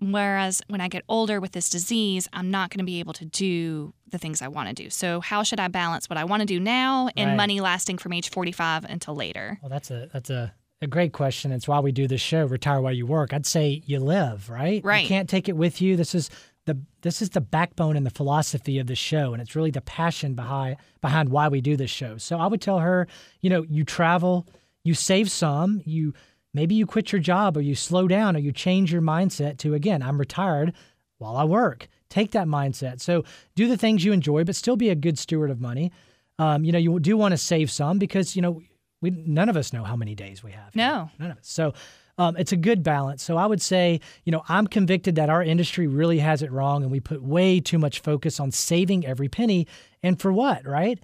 Whereas 0.00 0.62
when 0.68 0.80
I 0.80 0.86
get 0.88 1.02
older 1.08 1.40
with 1.40 1.52
this 1.52 1.68
disease, 1.68 2.28
I'm 2.32 2.52
not 2.52 2.70
going 2.70 2.78
to 2.78 2.84
be 2.84 3.00
able 3.00 3.14
to 3.14 3.24
do 3.24 3.94
the 4.08 4.16
things 4.18 4.40
I 4.42 4.46
want 4.48 4.68
to 4.68 4.74
do. 4.74 4.90
So, 4.90 5.20
how 5.20 5.42
should 5.42 5.58
I 5.58 5.66
balance 5.66 6.08
what 6.08 6.16
I 6.16 6.24
want 6.24 6.40
to 6.40 6.46
do 6.46 6.60
now 6.60 7.08
and 7.16 7.30
Right. 7.30 7.36
money 7.36 7.60
lasting 7.60 7.98
from 7.98 8.12
age 8.12 8.30
45 8.30 8.84
until 8.84 9.16
later? 9.16 9.58
Well, 9.60 9.68
that's 9.68 9.90
a 9.90 10.08
that's 10.12 10.30
a, 10.30 10.54
a 10.80 10.86
great 10.86 11.12
question. 11.12 11.52
It's 11.52 11.68
why 11.68 11.80
we 11.80 11.92
do 11.92 12.06
this 12.06 12.20
show, 12.20 12.44
Retire 12.46 12.80
While 12.80 12.92
You 12.92 13.06
Work. 13.06 13.32
I'd 13.32 13.46
say 13.46 13.82
you 13.86 13.98
live, 13.98 14.48
right? 14.48 14.84
Right. 14.84 15.02
You 15.02 15.08
can't 15.08 15.28
take 15.28 15.48
it 15.48 15.56
with 15.56 15.80
you. 15.80 15.96
This 15.96 16.14
is 16.14 16.30
the 16.66 16.78
this 17.02 17.22
is 17.22 17.30
the 17.30 17.40
backbone 17.40 17.96
and 17.96 18.06
the 18.06 18.10
philosophy 18.10 18.78
of 18.78 18.86
the 18.86 18.94
show, 18.94 19.32
and 19.32 19.42
it's 19.42 19.56
really 19.56 19.70
the 19.70 19.80
passion 19.80 20.34
behind 20.34 20.76
behind 21.00 21.30
why 21.30 21.48
we 21.48 21.60
do 21.60 21.76
this 21.76 21.90
show. 21.90 22.18
So 22.18 22.38
I 22.38 22.46
would 22.46 22.60
tell 22.60 22.78
her, 22.78 23.08
you 23.40 23.50
know, 23.50 23.62
you 23.62 23.84
travel, 23.84 24.46
you 24.84 24.94
save 24.94 25.30
some, 25.30 25.82
you 25.84 26.14
maybe 26.54 26.74
you 26.74 26.86
quit 26.86 27.12
your 27.12 27.20
job 27.20 27.56
or 27.56 27.60
you 27.60 27.74
slow 27.74 28.06
down 28.06 28.36
or 28.36 28.40
you 28.40 28.52
change 28.52 28.92
your 28.92 29.02
mindset 29.02 29.58
to 29.58 29.74
again, 29.74 30.02
I'm 30.02 30.18
retired 30.18 30.74
while 31.18 31.36
I 31.36 31.44
work. 31.44 31.88
Take 32.10 32.30
that 32.32 32.46
mindset. 32.46 33.00
So 33.00 33.24
do 33.54 33.68
the 33.68 33.76
things 33.76 34.04
you 34.04 34.12
enjoy, 34.12 34.44
but 34.44 34.56
still 34.56 34.76
be 34.76 34.90
a 34.90 34.94
good 34.94 35.18
steward 35.18 35.50
of 35.50 35.60
money. 35.60 35.92
Um, 36.38 36.64
you 36.64 36.72
know, 36.72 36.78
you 36.78 37.00
do 37.00 37.16
want 37.16 37.32
to 37.32 37.38
save 37.38 37.70
some 37.70 37.98
because 37.98 38.36
you 38.36 38.42
know 38.42 38.62
we 39.00 39.10
none 39.10 39.48
of 39.48 39.56
us 39.56 39.72
know 39.72 39.84
how 39.84 39.96
many 39.96 40.14
days 40.14 40.42
we 40.42 40.52
have. 40.52 40.74
No. 40.74 41.10
none 41.18 41.30
of 41.30 41.38
us. 41.38 41.48
So 41.48 41.74
um, 42.18 42.36
it's 42.36 42.50
a 42.52 42.56
good 42.56 42.82
balance. 42.82 43.22
So 43.22 43.36
I 43.36 43.46
would 43.46 43.62
say, 43.62 44.00
you 44.24 44.32
know, 44.32 44.42
I'm 44.48 44.66
convicted 44.66 45.14
that 45.16 45.30
our 45.30 45.42
industry 45.42 45.86
really 45.86 46.18
has 46.18 46.42
it 46.42 46.50
wrong, 46.50 46.82
and 46.82 46.90
we 46.90 46.98
put 47.00 47.22
way 47.22 47.60
too 47.60 47.78
much 47.78 48.00
focus 48.00 48.40
on 48.40 48.50
saving 48.50 49.06
every 49.06 49.28
penny. 49.28 49.66
And 50.02 50.20
for 50.20 50.32
what, 50.32 50.66
right? 50.66 50.98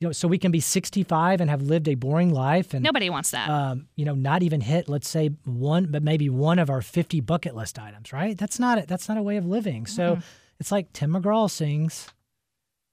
You 0.00 0.08
know, 0.08 0.12
so 0.12 0.26
we 0.26 0.38
can 0.38 0.50
be 0.52 0.60
65 0.60 1.40
and 1.42 1.48
have 1.50 1.62
lived 1.62 1.86
a 1.88 1.94
boring 1.94 2.32
life, 2.32 2.72
and 2.74 2.82
Nobody 2.82 3.10
wants 3.10 3.30
that. 3.32 3.48
um, 3.50 3.88
you 3.94 4.04
know, 4.06 4.14
not 4.14 4.42
even 4.42 4.60
hit, 4.62 4.88
let's 4.88 5.08
say 5.08 5.28
one, 5.44 5.86
but 5.90 6.02
maybe 6.02 6.28
one 6.30 6.58
of 6.58 6.70
our 6.70 6.80
50 6.82 7.20
bucket 7.20 7.54
list 7.54 7.78
items, 7.78 8.12
right? 8.12 8.36
That's 8.36 8.58
not 8.58 8.78
it. 8.78 8.88
That's 8.88 9.08
not 9.08 9.18
a 9.18 9.22
way 9.22 9.36
of 9.36 9.46
living. 9.46 9.86
So 9.86 10.18
it's 10.58 10.72
like 10.72 10.92
Tim 10.94 11.12
McGraw 11.12 11.50
sings, 11.50 12.08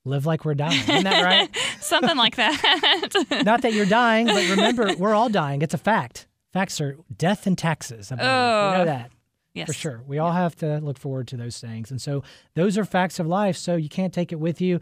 "Live 0.05 0.25
like 0.25 0.45
we're 0.45 0.53
dying." 0.55 0.79
Isn't 0.81 1.03
that 1.03 1.23
right? 1.23 1.49
Something 1.79 2.17
like 2.17 2.35
that. 2.37 3.41
not 3.45 3.61
that 3.61 3.73
you're 3.73 3.85
dying, 3.85 4.27
but 4.27 4.49
remember, 4.49 4.95
we're 4.97 5.13
all 5.13 5.29
dying. 5.29 5.61
It's 5.61 5.73
a 5.73 5.77
fact. 5.79 6.27
Facts 6.53 6.81
are 6.81 6.97
death 7.17 7.47
and 7.47 7.57
taxes. 7.57 8.11
I 8.11 8.15
believe. 8.15 8.27
we 8.29 8.33
know 8.77 8.81
Oh. 8.81 8.85
that 8.85 9.11
yes. 9.53 9.67
for 9.67 9.73
sure. 9.73 10.01
We 10.07 10.17
all 10.17 10.31
have 10.33 10.55
to 10.57 10.79
look 10.79 10.97
forward 10.97 11.27
to 11.29 11.37
those 11.37 11.59
things. 11.59 11.91
And 11.91 12.01
so 12.01 12.23
those 12.55 12.77
are 12.77 12.85
facts 12.85 13.19
of 13.19 13.27
life. 13.27 13.55
So 13.57 13.75
you 13.75 13.89
can't 13.89 14.13
take 14.13 14.31
it 14.31 14.39
with 14.39 14.59
you. 14.61 14.79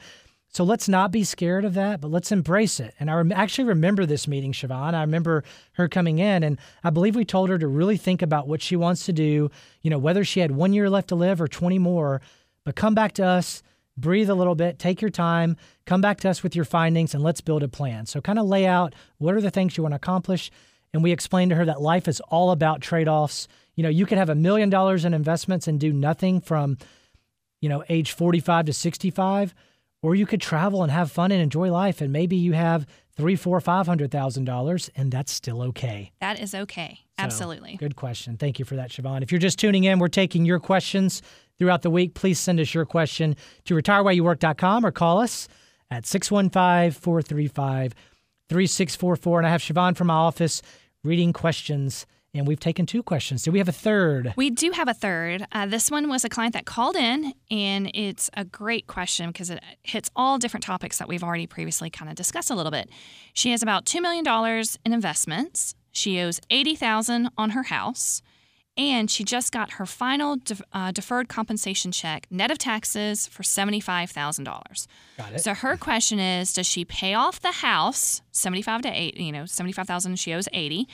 So 0.52 0.64
let's 0.64 0.90
not 0.90 1.12
be 1.12 1.24
scared 1.24 1.64
of 1.64 1.76
that, 1.76 2.02
but 2.02 2.10
let's 2.10 2.32
embrace 2.32 2.80
it. 2.80 2.96
And 3.00 3.12
I 3.12 3.14
rem- 3.14 3.32
actually 3.32 3.66
remember 3.66 4.08
this 4.08 4.28
meeting, 4.28 4.52
Siobhan. 4.52 4.96
I 4.96 5.02
remember 5.02 5.44
her 5.74 5.88
coming 5.88 6.18
in, 6.18 6.42
and 6.42 6.58
I 6.84 6.90
believe 6.90 7.16
we 7.16 7.24
told 7.24 7.50
her 7.50 7.60
to 7.60 7.68
really 7.68 7.98
think 7.98 8.24
about 8.24 8.48
what 8.48 8.64
she 8.64 8.76
wants 8.76 9.06
to 9.06 9.14
do, 9.14 9.52
you 9.84 9.92
know, 9.92 10.00
whether 10.00 10.24
she 10.24 10.40
had 10.40 10.50
one 10.50 10.74
year 10.74 10.90
left 10.90 11.10
to 11.10 11.16
live 11.16 11.40
or 11.40 11.48
20 11.48 11.78
more, 11.78 12.20
but 12.66 12.76
come 12.76 12.96
back 12.96 13.12
to 13.14 13.24
us, 13.24 13.62
breathe 14.00 14.30
a 14.30 14.36
little 14.36 14.56
bit, 14.56 14.80
take 14.80 15.02
your 15.02 15.12
time, 15.12 15.58
come 15.86 16.02
back 16.02 16.20
to 16.22 16.30
us 16.30 16.44
with 16.44 16.56
your 16.56 16.66
findings, 16.66 17.14
and 17.14 17.24
let's 17.24 17.42
build 17.42 17.64
a 17.64 17.68
plan. 17.68 18.06
So 18.06 18.22
kind 18.22 18.40
of 18.40 18.46
lay 18.48 18.66
out 18.66 18.94
what 19.18 19.36
are 19.36 19.42
the 19.42 19.52
things 19.52 19.78
you 19.78 19.84
want 19.84 19.94
to 19.94 19.98
accomplish. 19.98 20.52
And 20.94 21.04
we 21.04 21.12
explained 21.12 21.52
to 21.52 21.56
her 21.56 21.66
that 21.66 21.82
life 21.82 22.08
is 22.08 22.20
all 22.30 22.52
about 22.52 22.82
trade 22.82 23.08
offs. 23.08 23.48
You 23.76 23.84
know, 23.84 23.90
you 23.90 24.06
could 24.06 24.18
have 24.18 24.30
a 24.30 24.36
million 24.36 24.70
dollars 24.70 25.06
in 25.06 25.14
investments 25.14 25.68
and 25.68 25.80
do 25.80 25.94
nothing 25.94 26.42
from, 26.42 26.78
you 27.62 27.70
know, 27.70 27.84
age 27.90 28.12
45 28.12 28.66
to 28.66 28.74
65, 28.74 29.54
or 30.02 30.16
you 30.16 30.26
could 30.26 30.42
travel 30.42 30.82
and 30.82 30.92
have 30.92 31.12
fun 31.12 31.32
and 31.32 31.42
enjoy 31.42 31.72
life. 31.72 32.02
And 32.02 32.12
maybe 32.12 32.36
you 32.36 32.54
have 32.54 32.88
three, 33.16 33.36
four, 33.36 33.60
five 33.60 33.86
hundred 33.86 34.12
thousand 34.12 34.46
dollars, 34.46 34.90
and 34.96 35.12
that's 35.12 35.32
still 35.32 35.62
okay. 35.62 36.12
That 36.22 36.40
is 36.40 36.56
okay. 36.56 37.00
So, 37.20 37.26
Absolutely. 37.26 37.76
Good 37.76 37.98
question. 37.98 38.38
Thank 38.38 38.60
you 38.60 38.66
for 38.66 38.78
that, 38.78 38.92
Siobhan. 38.92 39.22
If 39.22 39.32
you're 39.32 39.40
just 39.40 39.60
tuning 39.60 39.84
in, 39.84 40.00
we're 40.00 40.08
taking 40.08 40.46
your 40.46 40.60
questions 40.60 41.22
throughout 41.60 41.84
the 41.84 41.90
week. 41.90 42.16
Please 42.16 42.40
send 42.40 42.60
us 42.60 42.74
your 42.74 42.86
question 42.86 43.36
to 43.66 43.76
retirewhileyouwork.com 43.76 44.86
or 44.86 44.92
call 44.92 45.20
us 45.22 45.48
at 45.92 46.06
615 46.06 46.92
435 47.00 47.94
3644. 48.50 49.40
And 49.40 49.48
I 49.48 49.52
have 49.52 49.62
Siobhan 49.62 49.96
from 49.96 50.08
my 50.08 50.14
office 50.16 50.62
reading 51.04 51.34
questions, 51.34 52.06
and 52.34 52.48
we've 52.48 52.60
taken 52.60 52.86
two 52.86 53.04
questions. 53.04 53.44
Do 53.44 53.52
we 53.52 53.60
have 53.60 53.70
a 53.70 53.74
third? 53.74 54.34
We 54.36 54.50
do 54.50 54.72
have 54.72 54.88
a 54.88 54.94
third. 54.94 55.46
Uh, 55.52 55.66
this 55.66 55.90
one 55.90 56.10
was 56.10 56.26
a 56.26 56.30
client 56.30 56.54
that 56.54 56.66
called 56.66 56.96
in, 56.96 57.34
and 57.50 57.92
it's 57.94 58.30
a 58.36 58.44
great 58.44 58.88
question 58.88 59.28
because 59.28 59.50
it 59.50 59.64
hits 59.84 60.10
all 60.16 60.38
different 60.38 60.64
topics 60.64 60.98
that 60.98 61.08
we've 61.08 61.24
already 61.24 61.48
previously 61.48 61.90
kind 61.90 62.10
of 62.10 62.16
discussed 62.16 62.50
a 62.50 62.56
little 62.56 62.72
bit. 62.72 62.90
She 63.34 63.52
has 63.52 63.64
about 63.64 63.86
$2 63.86 64.02
million 64.02 64.26
in 64.86 64.94
investments. 64.94 65.76
She 65.92 66.20
owes 66.20 66.40
80000 66.50 67.30
on 67.38 67.52
her 67.52 67.64
house, 67.64 68.22
and 68.80 69.12
she 69.12 69.24
just 69.26 69.52
got 69.52 69.72
her 69.74 69.86
final 69.86 70.38
def- 70.38 70.62
uh, 70.74 70.92
deferred 70.92 71.28
compensation 71.28 71.92
check, 71.92 72.26
net 72.32 72.50
of 72.50 72.58
taxes, 72.58 73.28
for 73.28 73.44
$75,000. 73.44 74.88
Got 75.18 75.34
it. 75.34 75.42
So 75.42 75.54
her 75.54 75.76
question 75.78 76.18
is, 76.20 76.54
does 76.54 76.66
she 76.66 76.86
pay 76.86 77.14
off 77.14 77.40
the 77.42 77.52
house, 77.52 78.22
75 78.32 78.82
to 78.84 78.90
8, 78.90 79.18
you 79.18 79.32
know, 79.34 79.46
75,000 79.46 80.16
she 80.18 80.34
owes 80.34 80.48
80, 80.54 80.88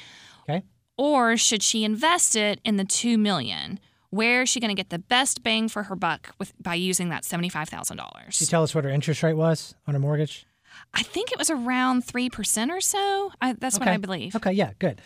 Okay. 0.49 0.63
or 0.97 1.37
should 1.37 1.61
she 1.63 1.83
invest 1.83 2.35
it 2.35 2.59
in 2.63 2.77
the 2.77 2.85
2 2.85 3.17
million? 3.17 3.79
Where 4.09 4.43
is 4.43 4.49
she 4.49 4.59
going 4.59 4.69
to 4.75 4.79
get 4.79 4.89
the 4.89 4.99
best 4.99 5.43
bang 5.43 5.67
for 5.69 5.83
her 5.83 5.95
buck 5.95 6.33
with 6.39 6.53
by 6.61 6.73
using 6.75 7.09
that 7.09 7.23
Can 7.27 7.43
you 7.43 7.49
$75,000? 7.51 8.49
tell 8.49 8.63
us 8.63 8.73
what 8.73 8.83
her 8.83 8.89
interest 8.89 9.21
rate 9.23 9.33
was 9.33 9.75
on 9.87 9.93
her 9.93 9.99
mortgage? 9.99 10.47
I 10.93 11.03
think 11.03 11.31
it 11.31 11.37
was 11.37 11.49
around 11.49 12.05
3% 12.05 12.69
or 12.69 12.81
so. 12.81 13.31
I, 13.41 13.53
that's 13.53 13.77
what 13.79 13.87
I 13.87 13.97
believe. 13.97 14.35
Okay, 14.35 14.51
yeah, 14.53 14.71
good. 14.79 15.01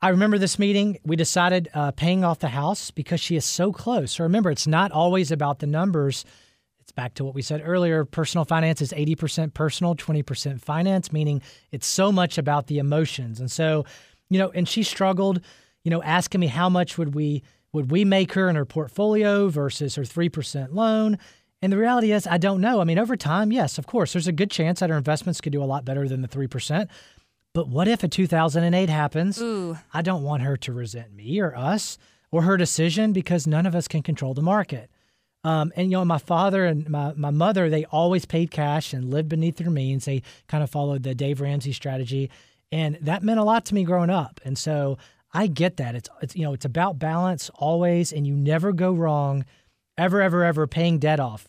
I 0.00 0.10
remember 0.10 0.38
this 0.38 0.58
meeting. 0.58 0.98
We 1.04 1.16
decided 1.16 1.68
uh, 1.74 1.90
paying 1.90 2.24
off 2.24 2.38
the 2.38 2.48
house 2.48 2.92
because 2.92 3.20
she 3.20 3.34
is 3.34 3.44
so 3.44 3.72
close. 3.72 4.12
So 4.12 4.24
remember, 4.24 4.50
it's 4.50 4.66
not 4.66 4.92
always 4.92 5.32
about 5.32 5.58
the 5.58 5.66
numbers. 5.66 6.24
It's 6.80 6.92
back 6.92 7.14
to 7.14 7.24
what 7.24 7.34
we 7.34 7.42
said 7.42 7.62
earlier. 7.64 8.04
Personal 8.04 8.44
finance 8.44 8.80
is 8.80 8.92
80% 8.92 9.54
personal, 9.54 9.96
20% 9.96 10.60
finance, 10.60 11.12
meaning 11.12 11.42
it's 11.72 11.86
so 11.86 12.12
much 12.12 12.38
about 12.38 12.68
the 12.68 12.78
emotions. 12.78 13.40
And 13.40 13.50
so, 13.50 13.84
you 14.30 14.38
know, 14.38 14.50
and 14.50 14.68
she 14.68 14.84
struggled, 14.84 15.40
you 15.82 15.90
know, 15.90 16.02
asking 16.02 16.40
me 16.40 16.46
how 16.46 16.68
much 16.68 16.96
would 16.96 17.14
we 17.14 17.42
would 17.72 17.90
we 17.90 18.04
make 18.04 18.32
her 18.32 18.48
in 18.48 18.56
her 18.56 18.64
portfolio 18.64 19.48
versus 19.48 19.96
her 19.96 20.02
3% 20.02 20.72
loan? 20.72 21.18
And 21.60 21.70
the 21.70 21.76
reality 21.76 22.12
is, 22.12 22.26
I 22.26 22.38
don't 22.38 22.62
know. 22.62 22.80
I 22.80 22.84
mean, 22.84 22.98
over 22.98 23.16
time, 23.16 23.52
yes, 23.52 23.76
of 23.76 23.86
course, 23.86 24.14
there's 24.14 24.26
a 24.26 24.32
good 24.32 24.50
chance 24.50 24.80
that 24.80 24.88
her 24.88 24.96
investments 24.96 25.40
could 25.42 25.52
do 25.52 25.62
a 25.62 25.66
lot 25.66 25.84
better 25.84 26.08
than 26.08 26.22
the 26.22 26.28
3%. 26.28 26.88
But 27.54 27.68
what 27.68 27.88
if 27.88 28.02
a 28.04 28.08
2008 28.08 28.88
happens? 28.88 29.40
Ooh. 29.40 29.78
I 29.92 30.02
don't 30.02 30.22
want 30.22 30.42
her 30.42 30.56
to 30.58 30.72
resent 30.72 31.14
me 31.14 31.40
or 31.40 31.56
us 31.56 31.98
or 32.30 32.42
her 32.42 32.56
decision 32.56 33.12
because 33.12 33.46
none 33.46 33.66
of 33.66 33.74
us 33.74 33.88
can 33.88 34.02
control 34.02 34.34
the 34.34 34.42
market. 34.42 34.90
Um, 35.44 35.72
and, 35.76 35.90
you 35.90 35.96
know, 35.96 36.04
my 36.04 36.18
father 36.18 36.66
and 36.66 36.88
my, 36.88 37.12
my 37.14 37.30
mother, 37.30 37.70
they 37.70 37.84
always 37.86 38.24
paid 38.24 38.50
cash 38.50 38.92
and 38.92 39.10
lived 39.10 39.28
beneath 39.28 39.56
their 39.56 39.70
means. 39.70 40.04
They 40.04 40.22
kind 40.46 40.62
of 40.62 40.70
followed 40.70 41.04
the 41.04 41.14
Dave 41.14 41.40
Ramsey 41.40 41.72
strategy. 41.72 42.30
And 42.70 42.98
that 43.00 43.22
meant 43.22 43.40
a 43.40 43.44
lot 43.44 43.64
to 43.66 43.74
me 43.74 43.84
growing 43.84 44.10
up. 44.10 44.40
And 44.44 44.58
so 44.58 44.98
I 45.32 45.46
get 45.46 45.76
that. 45.76 45.94
It's, 45.94 46.08
it's 46.20 46.36
you 46.36 46.42
know, 46.42 46.52
it's 46.52 46.64
about 46.64 46.98
balance 46.98 47.50
always, 47.54 48.12
and 48.12 48.26
you 48.26 48.34
never 48.34 48.72
go 48.72 48.92
wrong 48.92 49.44
ever, 49.96 50.20
ever, 50.20 50.44
ever 50.44 50.66
paying 50.66 50.98
debt 50.98 51.20
off. 51.20 51.48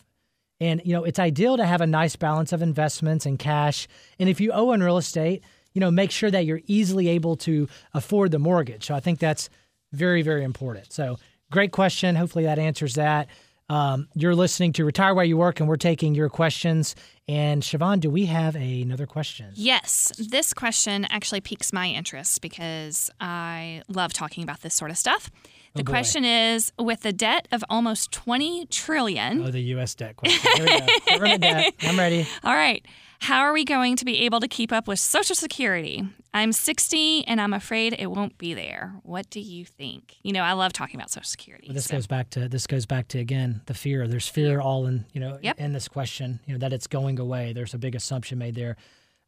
And, 0.60 0.82
you 0.84 0.92
know, 0.92 1.04
it's 1.04 1.18
ideal 1.18 1.56
to 1.56 1.64
have 1.64 1.80
a 1.80 1.86
nice 1.86 2.16
balance 2.16 2.52
of 2.52 2.62
investments 2.62 3.24
and 3.24 3.38
cash. 3.38 3.88
And 4.18 4.28
if 4.28 4.40
you 4.40 4.52
owe 4.52 4.72
in 4.72 4.82
real 4.82 4.98
estate, 4.98 5.42
you 5.72 5.80
know, 5.80 5.90
make 5.90 6.10
sure 6.10 6.30
that 6.30 6.44
you're 6.44 6.60
easily 6.66 7.08
able 7.08 7.36
to 7.36 7.68
afford 7.94 8.30
the 8.30 8.38
mortgage. 8.38 8.86
So 8.86 8.94
I 8.94 9.00
think 9.00 9.18
that's 9.18 9.48
very, 9.92 10.22
very 10.22 10.44
important. 10.44 10.92
So 10.92 11.18
great 11.50 11.72
question. 11.72 12.16
Hopefully 12.16 12.44
that 12.44 12.58
answers 12.58 12.94
that. 12.94 13.28
Um, 13.68 14.08
you're 14.16 14.34
listening 14.34 14.72
to 14.74 14.84
Retire 14.84 15.14
While 15.14 15.26
You 15.26 15.36
Work, 15.36 15.60
and 15.60 15.68
we're 15.68 15.76
taking 15.76 16.16
your 16.16 16.28
questions. 16.28 16.96
And 17.28 17.62
Siobhan, 17.62 18.00
do 18.00 18.10
we 18.10 18.26
have 18.26 18.56
a, 18.56 18.82
another 18.82 19.06
question? 19.06 19.52
Yes, 19.54 20.10
this 20.18 20.52
question 20.52 21.06
actually 21.08 21.40
piques 21.40 21.72
my 21.72 21.86
interest 21.86 22.40
because 22.40 23.10
I 23.20 23.82
love 23.86 24.12
talking 24.12 24.42
about 24.42 24.62
this 24.62 24.74
sort 24.74 24.90
of 24.90 24.98
stuff. 24.98 25.30
The 25.74 25.82
Oh, 25.82 25.84
question 25.84 26.24
is 26.24 26.72
with 26.78 27.02
the 27.02 27.12
debt 27.12 27.46
of 27.52 27.62
almost 27.70 28.10
20 28.12 28.66
trillion. 28.66 29.42
Oh, 29.46 29.50
the 29.50 29.60
U.S. 29.74 29.94
debt 29.94 30.16
question. 30.16 30.50
Here 30.56 30.64
we 30.66 30.80
go. 30.80 30.86
Government 31.12 31.42
debt. 31.42 31.74
I'm 31.82 31.98
ready. 31.98 32.26
All 32.42 32.54
right. 32.54 32.84
How 33.20 33.40
are 33.42 33.52
we 33.52 33.64
going 33.64 33.96
to 33.96 34.04
be 34.06 34.20
able 34.24 34.40
to 34.40 34.48
keep 34.48 34.72
up 34.72 34.88
with 34.88 34.98
Social 34.98 35.36
Security? 35.36 36.08
I'm 36.32 36.52
60 36.52 37.24
and 37.26 37.38
I'm 37.40 37.52
afraid 37.52 37.94
it 37.98 38.10
won't 38.10 38.38
be 38.38 38.54
there. 38.54 38.94
What 39.02 39.28
do 39.30 39.40
you 39.40 39.64
think? 39.66 40.16
You 40.22 40.32
know, 40.32 40.42
I 40.42 40.54
love 40.54 40.72
talking 40.72 40.96
about 40.98 41.10
Social 41.10 41.28
Security. 41.28 41.66
Well, 41.68 41.74
this 41.74 41.84
so- 41.84 41.96
goes 41.96 42.06
back 42.06 42.30
to 42.30 42.48
this 42.48 42.66
goes 42.66 42.86
back 42.86 43.08
to 43.08 43.18
again 43.18 43.60
the 43.66 43.74
fear. 43.74 44.08
There's 44.08 44.26
fear 44.26 44.60
all 44.60 44.86
in 44.86 45.04
you 45.12 45.20
know 45.20 45.38
Yep. 45.42 45.58
in 45.60 45.72
this 45.72 45.86
question. 45.86 46.40
You 46.46 46.54
know 46.54 46.58
that 46.60 46.72
it's 46.72 46.86
going 46.86 47.18
away. 47.20 47.52
There's 47.52 47.74
a 47.74 47.78
big 47.78 47.94
assumption 47.94 48.38
made 48.38 48.54
there. 48.54 48.76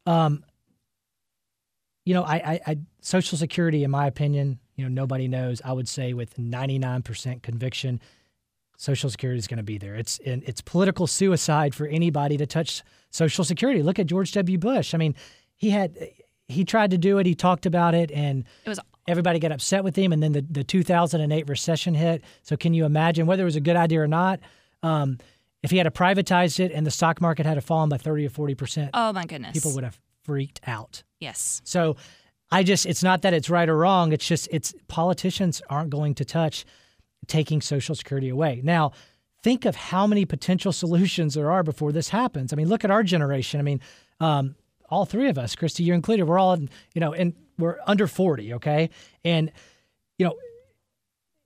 Um, 0.05 0.43
you 2.05 2.13
know, 2.13 2.23
I, 2.23 2.35
I, 2.35 2.59
I 2.67 2.77
Social 3.01 3.37
Security, 3.37 3.83
in 3.83 3.91
my 3.91 4.07
opinion, 4.07 4.59
you 4.75 4.83
know, 4.83 4.89
nobody 4.89 5.27
knows. 5.27 5.61
I 5.63 5.71
would 5.71 5.87
say 5.87 6.13
with 6.13 6.35
99% 6.35 7.41
conviction, 7.41 7.99
Social 8.77 9.09
Security 9.09 9.37
is 9.39 9.47
going 9.47 9.57
to 9.57 9.63
be 9.63 9.77
there. 9.77 9.95
It's 9.95 10.19
and 10.25 10.43
it's 10.45 10.61
political 10.61 11.07
suicide 11.07 11.73
for 11.75 11.87
anybody 11.87 12.37
to 12.37 12.45
touch 12.45 12.83
Social 13.11 13.43
Security. 13.43 13.81
Look 13.83 13.99
at 13.99 14.07
George 14.07 14.31
W. 14.33 14.57
Bush. 14.57 14.93
I 14.93 14.97
mean, 14.97 15.15
he 15.55 15.69
had 15.69 15.97
he 16.47 16.65
tried 16.65 16.91
to 16.91 16.97
do 16.97 17.19
it. 17.19 17.25
He 17.25 17.35
talked 17.35 17.65
about 17.65 17.93
it, 17.95 18.11
and 18.11 18.43
It 18.65 18.69
was 18.69 18.79
everybody 19.07 19.39
got 19.39 19.51
upset 19.51 19.83
with 19.83 19.95
him, 19.95 20.11
and 20.11 20.21
then 20.23 20.31
the, 20.33 20.41
the 20.41 20.63
2008 20.63 21.47
recession 21.47 21.93
hit. 21.93 22.23
So 22.41 22.57
can 22.57 22.73
you 22.73 22.85
imagine 22.85 23.27
whether 23.27 23.43
it 23.43 23.45
was 23.45 23.55
a 23.55 23.61
good 23.61 23.75
idea 23.75 24.01
or 24.01 24.07
not? 24.07 24.39
Um, 24.81 25.19
if 25.61 25.71
he 25.71 25.77
had 25.77 25.87
privatized 25.93 26.59
it 26.59 26.73
and 26.73 26.85
the 26.85 26.91
stock 26.91 27.21
market 27.21 27.45
had 27.45 27.63
fallen 27.63 27.87
by 27.89 27.97
30 27.97 28.25
or 28.25 28.29
40 28.29 28.55
percent, 28.55 28.89
Oh 28.93 29.13
my 29.13 29.25
goodness. 29.25 29.53
people 29.53 29.73
would 29.75 29.83
have 29.85 29.97
freaked 30.23 30.61
out. 30.67 31.03
Yes. 31.19 31.61
So 31.63 31.95
I 32.51 32.63
just 32.63 32.85
it's 32.85 33.03
not 33.03 33.21
that 33.23 33.33
it's 33.33 33.49
right 33.49 33.67
or 33.67 33.77
wrong. 33.77 34.13
It's 34.13 34.27
just 34.27 34.47
it's 34.51 34.73
politicians 34.87 35.61
aren't 35.69 35.89
going 35.89 36.15
to 36.15 36.25
touch 36.25 36.65
taking 37.27 37.61
Social 37.61 37.95
Security 37.95 38.29
away. 38.29 38.61
Now, 38.63 38.91
think 39.41 39.65
of 39.65 39.75
how 39.75 40.07
many 40.07 40.25
potential 40.25 40.71
solutions 40.83 41.33
there 41.33 41.51
are 41.51 41.63
before 41.63 41.91
this 41.91 42.09
happens. 42.09 42.53
I 42.53 42.55
mean, 42.55 42.69
look 42.69 42.83
at 42.83 42.91
our 42.91 43.03
generation. 43.03 43.59
I 43.59 43.63
mean, 43.63 43.81
um, 44.19 44.55
all 44.89 45.05
three 45.05 45.29
of 45.29 45.37
us, 45.37 45.55
Christy, 45.55 45.83
you're 45.83 45.95
included, 45.95 46.25
we're 46.25 46.37
all 46.37 46.53
in, 46.53 46.69
you 46.93 47.01
know, 47.01 47.13
and 47.13 47.33
we're 47.57 47.77
under 47.87 48.07
40, 48.07 48.53
okay? 48.55 48.89
And 49.23 49.51
you 50.19 50.25
know, 50.25 50.35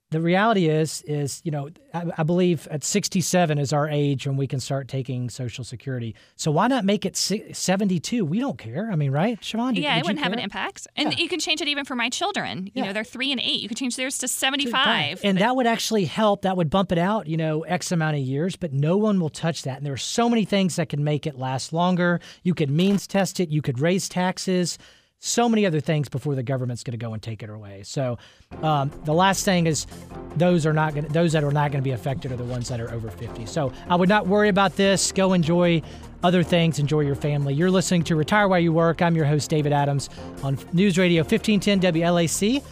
the 0.09 0.21
reality 0.21 0.67
is 0.69 1.01
is 1.05 1.41
you 1.43 1.51
know 1.51 1.69
I, 1.93 2.05
I 2.19 2.23
believe 2.23 2.67
at 2.71 2.83
67 2.83 3.57
is 3.57 3.73
our 3.73 3.89
age 3.89 4.25
when 4.25 4.37
we 4.37 4.47
can 4.47 4.59
start 4.61 4.87
taking 4.87 5.29
social 5.29 5.63
security 5.65 6.15
so 6.37 6.49
why 6.51 6.67
not 6.67 6.85
make 6.85 7.05
it 7.05 7.17
72 7.17 8.23
we 8.23 8.39
don't 8.39 8.57
care 8.57 8.89
i 8.91 8.95
mean 8.95 9.11
right 9.11 9.39
Siobhan 9.41 9.75
did- 9.75 9.83
Yeah, 9.83 9.97
it 9.97 10.03
wouldn't 10.05 10.23
have 10.23 10.33
an 10.33 10.39
impact. 10.39 10.87
And 10.95 11.11
Yeah. 11.11 11.19
you 11.19 11.27
can 11.29 11.39
change 11.39 11.61
it 11.61 11.67
even 11.67 11.85
for 11.85 11.95
my 11.95 12.09
children. 12.09 12.67
You 12.67 12.71
Yeah. 12.75 12.85
know, 12.85 12.93
they're 12.93 13.03
three 13.03 13.31
and 13.31 13.41
eight. 13.41 13.61
You 13.61 13.67
could 13.67 13.77
change 13.77 13.95
theirs 13.95 14.17
to 14.19 14.27
75. 14.27 15.21
And 15.23 15.37
that 15.39 15.55
would 15.55 15.67
actually 15.67 16.05
help. 16.05 16.41
That 16.43 16.57
would 16.57 16.69
bump 16.69 16.91
it 16.91 16.97
out, 16.97 17.27
you 17.27 17.37
know, 17.37 17.61
X 17.61 17.91
amount 17.91 18.15
of 18.17 18.21
years, 18.21 18.55
but 18.55 18.73
no 18.73 18.97
one 18.97 19.19
will 19.19 19.29
touch 19.29 19.63
that. 19.63 19.77
And 19.77 19.85
there 19.85 19.93
are 19.93 19.97
so 19.97 20.29
many 20.29 20.45
things 20.45 20.75
that 20.77 20.89
can 20.89 21.03
make 21.03 21.25
it 21.27 21.37
last 21.37 21.73
longer. 21.73 22.19
You 22.43 22.53
could 22.53 22.69
means 22.69 23.07
test 23.07 23.39
it, 23.39 23.49
you 23.49 23.61
could 23.61 23.79
raise 23.79 24.09
taxes, 24.09 24.77
so 25.19 25.49
many 25.49 25.65
other 25.65 25.79
things 25.79 26.09
before 26.09 26.35
the 26.35 26.43
government's 26.43 26.83
going 26.83 26.97
to 26.97 27.03
go 27.03 27.13
and 27.13 27.21
take 27.21 27.41
it 27.41 27.49
away. 27.49 27.81
So 27.83 28.17
um, 28.61 28.91
the 29.03 29.13
last 29.13 29.45
thing 29.45 29.65
is 29.65 29.87
those 30.35 30.65
are 30.65 30.73
not 30.73 30.93
going 30.93 31.07
those 31.07 31.31
that 31.31 31.43
are 31.43 31.51
not 31.51 31.71
going 31.71 31.81
to 31.81 31.87
be 31.87 31.91
affected 31.91 32.31
are 32.31 32.35
the 32.35 32.43
ones 32.43 32.69
that 32.69 32.79
are 32.79 32.91
over 32.91 33.09
50. 33.09 33.45
So 33.47 33.73
I 33.89 33.95
would 33.95 34.09
not 34.09 34.27
worry 34.27 34.49
about 34.49 34.75
this. 34.75 35.11
Go 35.11 35.33
enjoy 35.33 35.81
other 36.23 36.43
things, 36.43 36.79
enjoy 36.79 37.01
your 37.01 37.15
family. 37.15 37.53
You're 37.53 37.71
listening 37.71 38.03
to 38.05 38.15
Retire 38.15 38.47
While 38.47 38.59
You 38.59 38.73
Work. 38.73 39.01
I'm 39.01 39.15
your 39.15 39.25
host, 39.25 39.49
David 39.49 39.73
Adams, 39.73 40.09
on 40.43 40.57
News 40.73 40.97
Radio 40.97 41.23
1510 41.23 41.79
WLAC. 41.93 42.63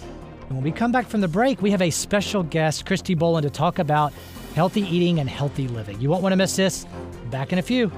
And 0.47 0.51
when 0.51 0.63
we 0.63 0.71
come 0.71 0.91
back 0.91 1.07
from 1.07 1.21
the 1.21 1.27
break, 1.27 1.61
we 1.61 1.71
have 1.71 1.81
a 1.81 1.89
special 1.89 2.43
guest, 2.43 2.85
Christy 2.85 3.15
Boland, 3.15 3.43
to 3.43 3.49
talk 3.49 3.79
about 3.79 4.13
healthy 4.53 4.81
eating 4.81 5.19
and 5.19 5.27
healthy 5.29 5.67
living. 5.67 5.99
You 5.99 6.09
won't 6.09 6.21
want 6.21 6.33
to 6.33 6.37
miss 6.37 6.55
this. 6.55 6.85
Back 7.31 7.51
in 7.51 7.59
a 7.59 7.63
few. 7.63 7.91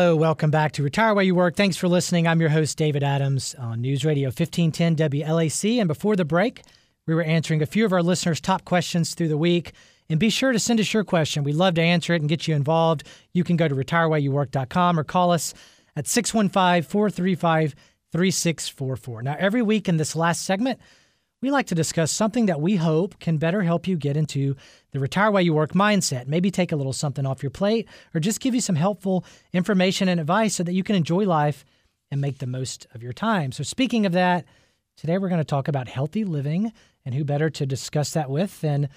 Hello, 0.00 0.16
welcome 0.16 0.50
back 0.50 0.72
to 0.72 0.82
Retire 0.82 1.12
While 1.12 1.24
You 1.24 1.34
Work. 1.34 1.56
Thanks 1.56 1.76
for 1.76 1.86
listening. 1.86 2.26
I'm 2.26 2.40
your 2.40 2.48
host, 2.48 2.78
David 2.78 3.02
Adams, 3.02 3.54
on 3.56 3.82
News 3.82 4.02
Radio 4.02 4.28
1510 4.28 4.96
WLAC. 4.96 5.78
And 5.78 5.88
before 5.88 6.16
the 6.16 6.24
break, 6.24 6.62
we 7.06 7.14
were 7.14 7.22
answering 7.22 7.60
a 7.60 7.66
few 7.66 7.84
of 7.84 7.92
our 7.92 8.02
listeners' 8.02 8.40
top 8.40 8.64
questions 8.64 9.14
through 9.14 9.28
the 9.28 9.36
week. 9.36 9.72
And 10.08 10.18
be 10.18 10.30
sure 10.30 10.52
to 10.52 10.58
send 10.58 10.80
us 10.80 10.94
your 10.94 11.04
question. 11.04 11.44
We'd 11.44 11.54
love 11.54 11.74
to 11.74 11.82
answer 11.82 12.14
it 12.14 12.22
and 12.22 12.30
get 12.30 12.48
you 12.48 12.54
involved. 12.54 13.06
You 13.34 13.44
can 13.44 13.56
go 13.56 13.68
to 13.68 13.74
retirewhileyouwork.com 13.74 14.98
or 14.98 15.04
call 15.04 15.32
us 15.32 15.52
at 15.94 16.06
615 16.06 16.82
435 16.82 17.74
3644. 18.10 19.22
Now, 19.22 19.36
every 19.38 19.60
week 19.60 19.86
in 19.86 19.98
this 19.98 20.16
last 20.16 20.46
segment, 20.46 20.80
we 21.42 21.50
like 21.50 21.66
to 21.68 21.74
discuss 21.74 22.12
something 22.12 22.46
that 22.46 22.60
we 22.60 22.76
hope 22.76 23.18
can 23.18 23.38
better 23.38 23.62
help 23.62 23.86
you 23.86 23.96
get 23.96 24.16
into 24.16 24.56
the 24.92 25.00
retire 25.00 25.30
while 25.30 25.42
you 25.42 25.54
work 25.54 25.72
mindset. 25.72 26.26
Maybe 26.26 26.50
take 26.50 26.72
a 26.72 26.76
little 26.76 26.92
something 26.92 27.24
off 27.24 27.42
your 27.42 27.50
plate 27.50 27.88
or 28.14 28.20
just 28.20 28.40
give 28.40 28.54
you 28.54 28.60
some 28.60 28.76
helpful 28.76 29.24
information 29.52 30.08
and 30.08 30.20
advice 30.20 30.54
so 30.54 30.62
that 30.64 30.74
you 30.74 30.84
can 30.84 30.96
enjoy 30.96 31.24
life 31.24 31.64
and 32.10 32.20
make 32.20 32.38
the 32.38 32.46
most 32.46 32.86
of 32.94 33.02
your 33.02 33.12
time. 33.12 33.52
So, 33.52 33.62
speaking 33.62 34.04
of 34.04 34.12
that, 34.12 34.44
today 34.96 35.16
we're 35.16 35.28
going 35.28 35.40
to 35.40 35.44
talk 35.44 35.68
about 35.68 35.88
healthy 35.88 36.24
living 36.24 36.72
and 37.06 37.14
who 37.14 37.24
better 37.24 37.48
to 37.48 37.64
discuss 37.64 38.12
that 38.12 38.28
with 38.28 38.60
than 38.60 38.90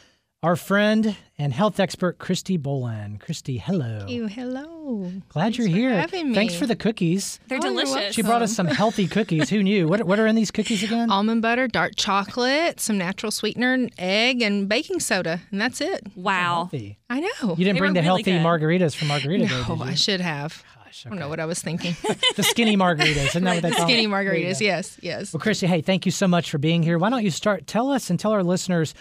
our 0.44 0.56
friend 0.58 1.16
and 1.38 1.54
health 1.54 1.80
expert, 1.80 2.18
Christy 2.20 2.58
Boland. 2.58 3.22
Christy, 3.22 3.58
hello. 3.58 4.06
You 4.08 4.28
hello. 4.28 5.10
Glad 5.30 5.44
Thanks 5.44 5.58
you're 5.58 5.68
for 5.70 5.74
here. 5.76 5.96
having 5.96 6.30
me. 6.30 6.36
Thanks 6.36 6.54
for 6.54 6.66
the 6.68 6.76
cookies. 6.76 7.40
They're 7.48 7.60
Oh, 7.62 7.70
you're 7.70 7.84
delicious. 7.86 8.14
She 8.14 8.22
brought 8.22 8.42
us 8.42 8.54
some 8.54 8.68
healthy 8.68 9.08
cookies. 9.08 9.50
Who 9.50 9.64
knew? 9.64 9.88
What, 9.88 10.04
what 10.04 10.20
are 10.20 10.28
in 10.28 10.36
these 10.36 10.52
cookies 10.52 10.84
again? 10.84 11.10
almond 11.10 11.42
butter, 11.42 11.68
dark 11.70 11.94
chocolate, 11.96 12.80
some 12.82 12.98
natural 12.98 13.32
sweetener, 13.32 13.88
egg, 13.98 14.42
and 14.42 14.68
baking 14.68 15.00
soda, 15.00 15.40
and 15.52 15.62
that's 15.62 15.80
it. 15.80 16.06
Wow. 16.16 16.56
Healthy. 16.70 16.98
I 17.10 17.22
know. 17.22 17.30
You 17.42 17.56
didn't 17.56 17.76
They 17.76 17.80
bring 17.80 17.94
the 17.94 18.02
really 18.02 18.06
healthy 18.06 18.24
good. 18.24 18.42
margaritas 18.42 18.96
from 18.96 19.08
Margarita 19.08 19.46
Day, 19.48 19.64
no, 19.68 19.76
did? 19.78 19.82
I 19.88 19.94
should 19.96 20.20
have. 20.20 20.62
Gosh, 20.84 21.06
I 21.06 21.10
don't 21.10 21.20
know 21.20 21.30
what 21.30 21.40
I 21.40 21.46
was 21.46 21.62
thinking. 21.62 21.96
the 22.36 22.44
skinny 22.44 22.76
margaritas. 22.76 23.28
Isn't 23.28 23.44
that 23.46 23.54
what 23.56 23.64
they 23.64 23.70
the 23.70 23.76
call 23.78 23.86
skinny 23.88 24.04
them? 24.04 24.12
There 24.12 24.26
margaritas. 24.26 24.60
go. 24.60 24.66
Yes, 24.66 24.98
yes. 25.02 25.34
Well, 25.34 25.40
Christy, 25.40 25.68
hey, 25.68 25.80
thank 25.82 26.06
you 26.06 26.12
so 26.12 26.28
much 26.28 26.52
for 26.52 26.58
being 26.58 26.84
here. 26.84 26.98
Why 27.00 27.10
don't 27.10 27.24
you 27.24 27.32
start? 27.32 27.66
Tell 27.66 27.90
us 27.90 28.10
and 28.10 28.20
tell 28.20 28.32
our 28.34 28.44
listeners 28.44 28.94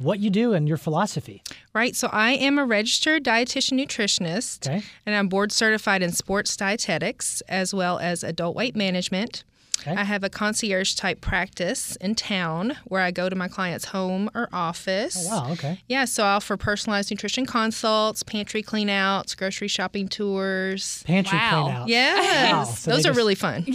what 0.00 0.18
you 0.18 0.30
do 0.30 0.52
and 0.54 0.66
your 0.66 0.76
philosophy. 0.76 1.42
Right. 1.74 1.94
So 1.94 2.08
I 2.12 2.32
am 2.32 2.58
a 2.58 2.64
registered 2.64 3.22
dietitian 3.24 3.78
nutritionist, 3.78 4.68
Okay. 4.68 4.82
and 5.06 5.14
I'm 5.14 5.28
board 5.28 5.52
certified 5.52 6.02
in 6.02 6.12
sports 6.12 6.56
dietetics 6.56 7.42
as 7.48 7.74
well 7.74 7.98
as 7.98 8.22
adult 8.24 8.56
weight 8.56 8.74
management. 8.74 9.44
Okay. 9.80 9.92
I 9.94 10.04
have 10.04 10.24
a 10.24 10.28
concierge 10.30 10.94
type 10.94 11.20
practice 11.20 11.96
in 11.96 12.14
town 12.14 12.76
where 12.84 13.00
I 13.02 13.10
go 13.10 13.28
to 13.28 13.36
my 13.36 13.48
client's 13.48 13.86
home 13.86 14.30
or 14.34 14.48
office. 14.52 15.26
Oh, 15.30 15.42
wow. 15.44 15.52
Okay. 15.52 15.80
Yeah, 15.88 16.04
so 16.04 16.24
I 16.24 16.32
offer 16.34 16.56
personalized 16.56 17.10
nutrition 17.10 17.46
consults, 17.46 18.22
pantry 18.22 18.62
cleanouts, 18.62 19.36
grocery 19.36 19.68
shopping 19.68 20.08
tours. 20.08 21.02
Pantry 21.06 21.38
Wow. 21.38 21.62
clean 21.64 21.76
out. 21.76 21.88
Yes, 21.88 22.52
Wow, 22.52 22.64
so 22.64 22.90
those 22.90 23.00
are 23.06 23.08
just- 23.10 23.16
really 23.16 23.34
fun. 23.34 23.64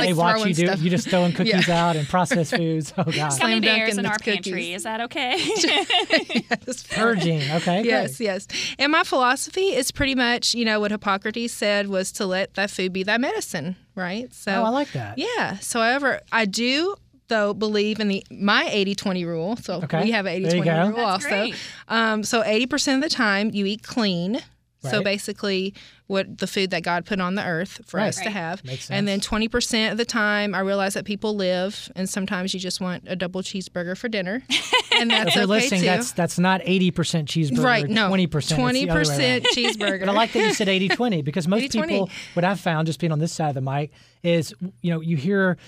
They 0.00 0.14
Like 0.14 0.16
watch 0.16 0.36
you 0.36 0.40
throwing 0.40 0.54
do. 0.54 0.66
stuff. 0.66 0.80
You 0.82 0.90
just 0.90 1.08
throw 1.08 1.20
throwing 1.20 1.32
cookies 1.32 1.68
Yeah. 1.68 1.88
out 1.88 1.96
and 1.96 2.08
processed 2.08 2.54
foods. 2.56 2.92
Oh 2.98 3.04
God. 3.04 3.14
Gummy 3.14 3.30
Slam 3.30 3.50
dunk 3.60 3.64
bears 3.64 3.92
in 3.94 3.98
in 4.00 4.06
our 4.06 4.16
cookies. 4.18 4.34
pantry. 4.52 4.72
Is 4.72 4.82
that 4.84 5.00
okay? 5.02 5.36
Yes. 6.04 6.84
Purging. 6.90 7.42
Okay. 7.50 7.82
Yes, 7.84 8.16
great. 8.16 8.24
yes. 8.26 8.46
And 8.78 8.92
my 8.92 9.04
philosophy 9.04 9.74
is 9.74 9.90
pretty 9.90 10.14
much, 10.14 10.54
you 10.54 10.64
know, 10.64 10.80
what 10.80 10.90
Hippocrates 10.90 11.52
said 11.52 11.88
was 11.88 12.12
to 12.12 12.26
let 12.26 12.54
thy 12.54 12.66
food 12.66 12.92
be 12.92 13.02
thy 13.02 13.18
medicine, 13.18 13.76
right? 13.94 14.32
So 14.34 14.52
Oh, 14.52 14.64
I 14.64 14.68
like 14.70 14.92
that. 14.92 15.18
Yeah. 15.18 15.58
So 15.58 15.80
however, 15.80 16.20
I 16.32 16.44
do 16.46 16.94
though 17.28 17.54
believe 17.54 18.00
in 18.00 18.08
the 18.08 18.24
my 18.30 18.64
80-20 18.72 19.24
rule. 19.26 19.56
So 19.56 19.74
Okay. 19.84 20.02
we 20.04 20.10
have 20.10 20.26
an 20.26 20.42
80-20 20.42 20.88
rule 20.88 20.96
That's 20.96 21.24
also. 21.24 21.28
great. 21.28 21.54
Um, 21.88 22.24
so 22.24 22.42
80% 22.42 22.96
of 22.96 23.02
the 23.02 23.08
time 23.08 23.50
you 23.52 23.66
eat 23.66 23.82
clean. 23.84 24.40
So 24.82 25.02
basically 25.02 25.74
what 26.06 26.38
the 26.38 26.46
food 26.46 26.70
that 26.70 26.82
God 26.82 27.04
put 27.06 27.20
on 27.20 27.34
the 27.34 27.44
earth 27.44 27.80
for 27.86 27.98
Right. 27.98 28.08
us 28.08 28.16
to 28.20 28.30
have. 28.30 28.62
And 28.88 29.06
then 29.06 29.20
20% 29.20 29.92
of 29.92 29.98
the 29.98 30.04
time 30.04 30.54
I 30.54 30.60
realize 30.60 30.94
that 30.94 31.04
people 31.04 31.36
live 31.36 31.90
and 31.94 32.08
sometimes 32.08 32.52
you 32.54 32.60
just 32.60 32.80
want 32.80 33.04
a 33.06 33.14
double 33.14 33.42
cheeseburger 33.42 33.96
for 33.96 34.08
dinner. 34.08 34.42
And 34.92 35.08
that's 35.10 35.28
If 35.28 35.34
you're 35.36 35.44
okay 35.44 35.50
listening, 35.52 35.80
too. 35.82 35.86
that's 35.86 36.12
that's 36.12 36.38
not 36.38 36.60
80% 36.62 36.92
cheeseburger. 37.24 37.62
right, 37.64 37.88
no. 37.88 38.10
20%. 38.10 38.36
it's 38.36 38.48
the 38.50 38.56
other 38.90 38.98
way 39.08 39.40
20% 39.40 39.44
cheeseburger. 39.54 40.00
But 40.00 40.08
I 40.10 40.12
like 40.12 40.32
that 40.32 40.40
you 40.40 40.52
said 40.52 40.68
80 40.68 40.88
20 40.88 41.22
because 41.22 41.48
most 41.48 41.62
80-20. 41.62 41.88
people, 41.88 42.10
what 42.34 42.44
I've 42.44 42.60
found 42.60 42.86
just 42.86 42.98
being 43.00 43.12
on 43.12 43.18
this 43.18 43.32
side 43.32 43.48
of 43.50 43.54
the 43.54 43.60
mic 43.62 43.92
is, 44.22 44.52
you 44.82 44.90
know, 44.92 45.00
you 45.00 45.16
hear, 45.16 45.56
I- 45.58 45.62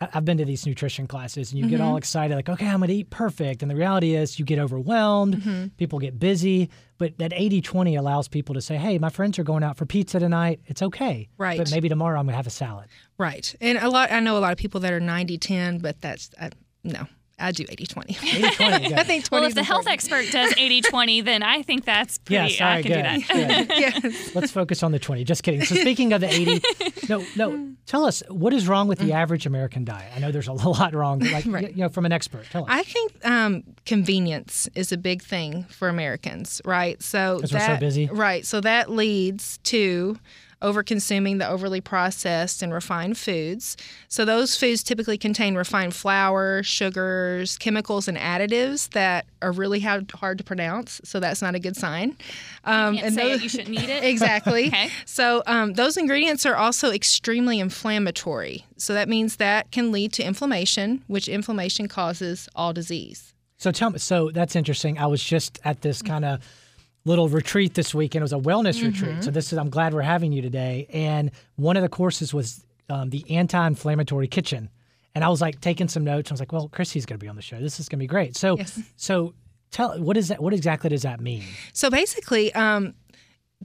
I've 0.00 0.24
been 0.24 0.38
to 0.38 0.46
these 0.46 0.64
nutrition 0.66 1.06
classes 1.06 1.52
and 1.52 1.58
you 1.60 1.66
get 1.68 1.78
Mm-hmm. 1.80 1.86
all 1.88 1.96
excited, 1.96 2.34
like, 2.34 2.48
okay, 2.48 2.66
I'm 2.66 2.78
going 2.78 2.88
to 2.88 2.94
eat 2.94 3.10
perfect. 3.10 3.60
And 3.62 3.70
the 3.70 3.74
reality 3.76 4.14
is 4.14 4.38
you 4.38 4.44
get 4.46 4.58
overwhelmed, 4.58 5.36
Mm-hmm. 5.36 5.66
people 5.76 5.98
get 5.98 6.18
busy. 6.18 6.70
But 6.96 7.18
that 7.18 7.32
80 7.34 7.60
20 7.60 7.96
allows 7.96 8.26
people 8.28 8.54
to 8.54 8.60
say, 8.60 8.76
hey, 8.76 8.98
my 8.98 9.10
friends 9.10 9.38
are 9.38 9.44
going 9.44 9.62
out 9.62 9.76
for 9.76 9.84
pizza 9.86 10.18
tonight. 10.18 10.60
It's 10.66 10.82
okay. 10.82 11.28
Right. 11.38 11.58
But 11.58 11.70
maybe 11.70 11.88
tomorrow 11.88 12.18
I'm 12.18 12.24
going 12.26 12.32
to 12.32 12.36
have 12.36 12.46
a 12.46 12.50
salad. 12.50 12.88
Right. 13.18 13.54
And 13.60 13.76
a 13.78 13.88
lot 13.90 14.10
I 14.10 14.20
know 14.20 14.36
a 14.36 14.40
lot 14.40 14.52
of 14.52 14.58
people 14.58 14.80
that 14.80 14.92
are 14.92 15.00
90-10, 15.00 15.82
but 15.82 16.00
that's 16.00 16.30
uh, 16.40 16.50
no. 16.84 17.06
I 17.40 17.52
do 17.52 17.64
80-20. 17.64 18.10
80 18.10 18.56
20. 18.56 18.94
I 18.96 19.02
think 19.04 19.24
20 19.24 19.40
well, 19.40 19.48
if 19.48 19.54
the 19.54 19.62
health 19.62 19.86
expert 19.86 20.26
does 20.30 20.52
80 20.56 20.82
20, 20.82 21.20
then 21.22 21.42
I 21.42 21.62
think 21.62 21.84
that's 21.84 22.18
Yeah, 22.28 22.40
pretty. 22.42 22.54
sorry, 22.56 22.72
I 22.78 22.82
can 22.82 22.92
good. 22.92 23.26
do 23.26 23.34
that. 23.38 23.68
good. 23.68 23.78
yes. 24.04 24.34
Let's 24.34 24.50
focus 24.52 24.82
on 24.82 24.92
the 24.92 24.98
20. 24.98 25.24
Just 25.24 25.42
kidding. 25.42 25.62
So 25.64 25.74
speaking 25.74 26.12
of 26.12 26.20
the 26.20 26.28
80, 26.32 26.62
no, 27.08 27.24
no, 27.36 27.72
tell 27.86 28.04
us 28.04 28.22
what 28.28 28.52
is 28.52 28.68
wrong 28.68 28.88
with 28.88 28.98
the 28.98 29.12
average 29.12 29.46
American 29.46 29.84
diet? 29.84 30.12
I 30.14 30.18
know 30.20 30.30
there's 30.30 30.48
a 30.48 30.52
lot 30.52 30.94
wrong, 30.94 31.20
like 31.20 31.44
Mm. 31.44 31.54
Right. 31.54 31.70
you 31.70 31.82
know, 31.82 31.88
from 31.88 32.04
an 32.06 32.12
expert. 32.12 32.44
Tell 32.50 32.62
us. 32.64 32.68
I 32.70 32.82
think 32.82 33.12
um, 33.26 33.62
convenience 33.86 34.68
is 34.74 34.92
a 34.92 34.96
big 34.96 35.22
thing 35.22 35.64
for 35.64 35.88
Americans, 35.88 36.60
right? 36.64 37.02
So 37.02 37.38
'Cause 37.40 37.52
we're 37.52 37.60
so 37.60 37.66
that, 37.66 37.80
busy? 37.80 38.06
right? 38.12 38.44
So 38.46 38.60
that 38.60 38.90
leads 38.90 39.58
to 39.64 40.18
over 40.62 40.82
consuming 40.82 41.38
the 41.38 41.48
overly 41.48 41.80
processed 41.80 42.62
and 42.62 42.72
refined 42.72 43.16
foods. 43.16 43.76
So 44.08 44.24
those 44.24 44.56
foods 44.56 44.82
typically 44.82 45.16
contain 45.18 45.54
refined 45.54 45.94
flour, 45.94 46.62
sugars, 46.62 47.56
chemicals, 47.58 48.08
and 48.08 48.18
additives 48.18 48.90
that 48.90 49.26
are 49.40 49.52
really 49.52 49.80
hard, 49.80 50.10
hard 50.10 50.38
to 50.38 50.44
pronounce. 50.44 51.00
So 51.04 51.18
that's 51.20 51.40
not 51.40 51.54
a 51.54 51.58
good 51.58 51.76
sign. 51.76 52.16
Um, 52.64 52.96
Can't 52.96 53.14
say 53.14 53.28
those- 53.30 53.40
it, 53.40 53.42
you 53.42 53.48
shouldn't 53.48 53.78
eat 53.78 53.88
it. 53.88 54.04
Exactly. 54.10 54.66
Okay. 54.68 54.90
So 55.06 55.42
um, 55.46 55.74
those 55.74 55.96
ingredients 55.96 56.44
are 56.44 56.56
also 56.56 56.90
extremely 56.90 57.58
inflammatory. 57.60 58.66
So 58.76 58.92
that 58.94 59.08
means 59.08 59.36
that 59.36 59.70
can 59.70 59.92
lead 59.92 60.12
to 60.14 60.22
inflammation, 60.24 61.02
which 61.06 61.28
inflammation 61.28 61.88
causes 61.88 62.48
all 62.54 62.72
disease. 62.72 63.32
So 63.56 63.70
tell 63.72 63.90
me. 63.90 63.98
So 63.98 64.30
that's 64.30 64.56
interesting. 64.56 64.98
I 64.98 65.06
was 65.06 65.22
just 65.22 65.58
at 65.64 65.82
this 65.82 66.02
kind 66.02 66.24
of 66.24 66.40
little 67.04 67.28
retreat 67.28 67.74
this 67.74 67.94
weekend. 67.94 68.20
It 68.20 68.24
was 68.24 68.32
a 68.32 68.36
wellness 68.36 68.78
Mm-hmm. 68.78 68.86
retreat. 69.06 69.24
So 69.24 69.30
this 69.30 69.52
is. 69.52 69.58
I'm 69.58 69.70
glad 69.70 69.94
we're 69.94 70.02
having 70.02 70.32
you 70.32 70.42
today. 70.42 70.86
And 70.92 71.30
one 71.56 71.76
of 71.76 71.82
the 71.82 71.88
courses 71.88 72.34
was 72.34 72.64
um, 72.88 73.10
the 73.10 73.24
anti-inflammatory 73.30 74.28
kitchen. 74.28 74.68
And 75.14 75.24
I 75.24 75.28
was 75.28 75.40
like 75.40 75.60
taking 75.60 75.88
some 75.88 76.04
notes. 76.04 76.30
I 76.30 76.34
was 76.34 76.40
like, 76.40 76.52
well, 76.52 76.68
Chrissy's 76.68 77.04
going 77.06 77.18
to 77.18 77.22
be 77.24 77.28
on 77.28 77.36
the 77.36 77.42
show. 77.42 77.58
This 77.60 77.80
is 77.80 77.88
going 77.88 77.98
to 77.98 78.02
be 78.02 78.06
great. 78.06 78.36
So, 78.36 78.56
Yes. 78.58 78.80
so 78.96 79.34
tell 79.70 79.98
what 80.00 80.16
is 80.16 80.28
that? 80.28 80.40
What 80.42 80.52
exactly 80.52 80.90
does 80.90 81.02
that 81.02 81.20
mean? 81.20 81.42
So 81.72 81.90
basically, 81.90 82.52
um, 82.54 82.94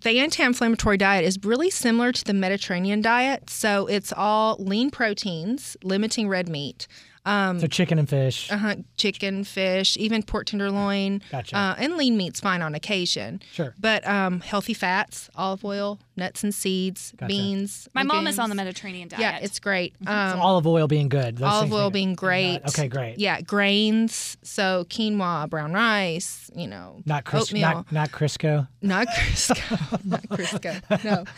the 0.02 0.19
anti-inflammatory 0.19 0.98
diet 0.98 1.24
is 1.24 1.38
really 1.43 1.69
similar 1.69 2.12
to 2.12 2.24
the 2.24 2.34
Mediterranean 2.34 3.02
diet. 3.02 3.50
So 3.50 3.86
it's 3.88 4.12
all 4.12 4.58
lean 4.60 4.91
proteins, 4.91 5.78
limiting 5.84 6.28
red 6.28 6.50
meat. 6.50 6.88
Um, 7.26 7.60
So 7.60 7.68
chicken 7.68 7.98
and 8.00 8.08
fish. 8.08 8.52
uh-huh, 8.52 8.76
chicken, 8.98 9.44
fish, 9.44 9.98
even 9.98 10.22
pork 10.24 10.46
tenderloin, 10.48 11.22
Gotcha. 11.32 11.58
uh, 11.58 11.76
and 11.78 11.96
lean 11.98 12.18
meat's 12.18 12.40
fine 12.40 12.62
on 12.62 12.76
occasion. 12.76 13.42
Sure. 13.52 13.74
But 13.80 14.08
um, 14.08 14.42
healthy 14.42 14.74
fats, 14.76 15.30
olive 15.36 15.66
oil, 15.66 16.00
nuts 16.17 16.43
and 16.43 16.54
seeds, 16.54 17.13
Gotcha. 17.17 17.28
beans. 17.28 17.88
My 17.93 18.04
mom 18.04 18.28
is 18.28 18.39
on 18.39 18.49
the. 18.49 18.56
Mediterranean 18.56 19.10
diet. 19.10 19.19
Yeah, 19.21 19.38
it's 19.41 19.60
great. 19.60 19.95
Um, 20.08 20.39
olive 20.39 20.65
oil 20.65 20.88
being 20.88 21.10
good. 21.10 21.38
Those 21.38 21.47
olive 21.51 21.73
oil 21.73 21.89
being- 21.89 22.08
being 22.10 22.15
great. 22.15 22.62
Okay, 22.69 22.88
great. 22.88 23.19
Yeah, 23.19 23.41
grains. 23.41 24.38
So 24.43 24.86
quinoa, 24.89 25.49
brown 25.49 25.73
rice. 25.73 26.49
You 26.56 26.67
know, 26.67 27.01
Not 27.06 27.25
Cris- 27.25 27.43
oatmeal. 27.43 27.62
not 27.69 27.91
not 27.91 28.12
Crisco. 28.12 28.67
Not 28.82 29.08
Crisco. 29.08 30.06
not 30.06 30.23
Crisco. 30.30 31.04
No. 31.04 31.25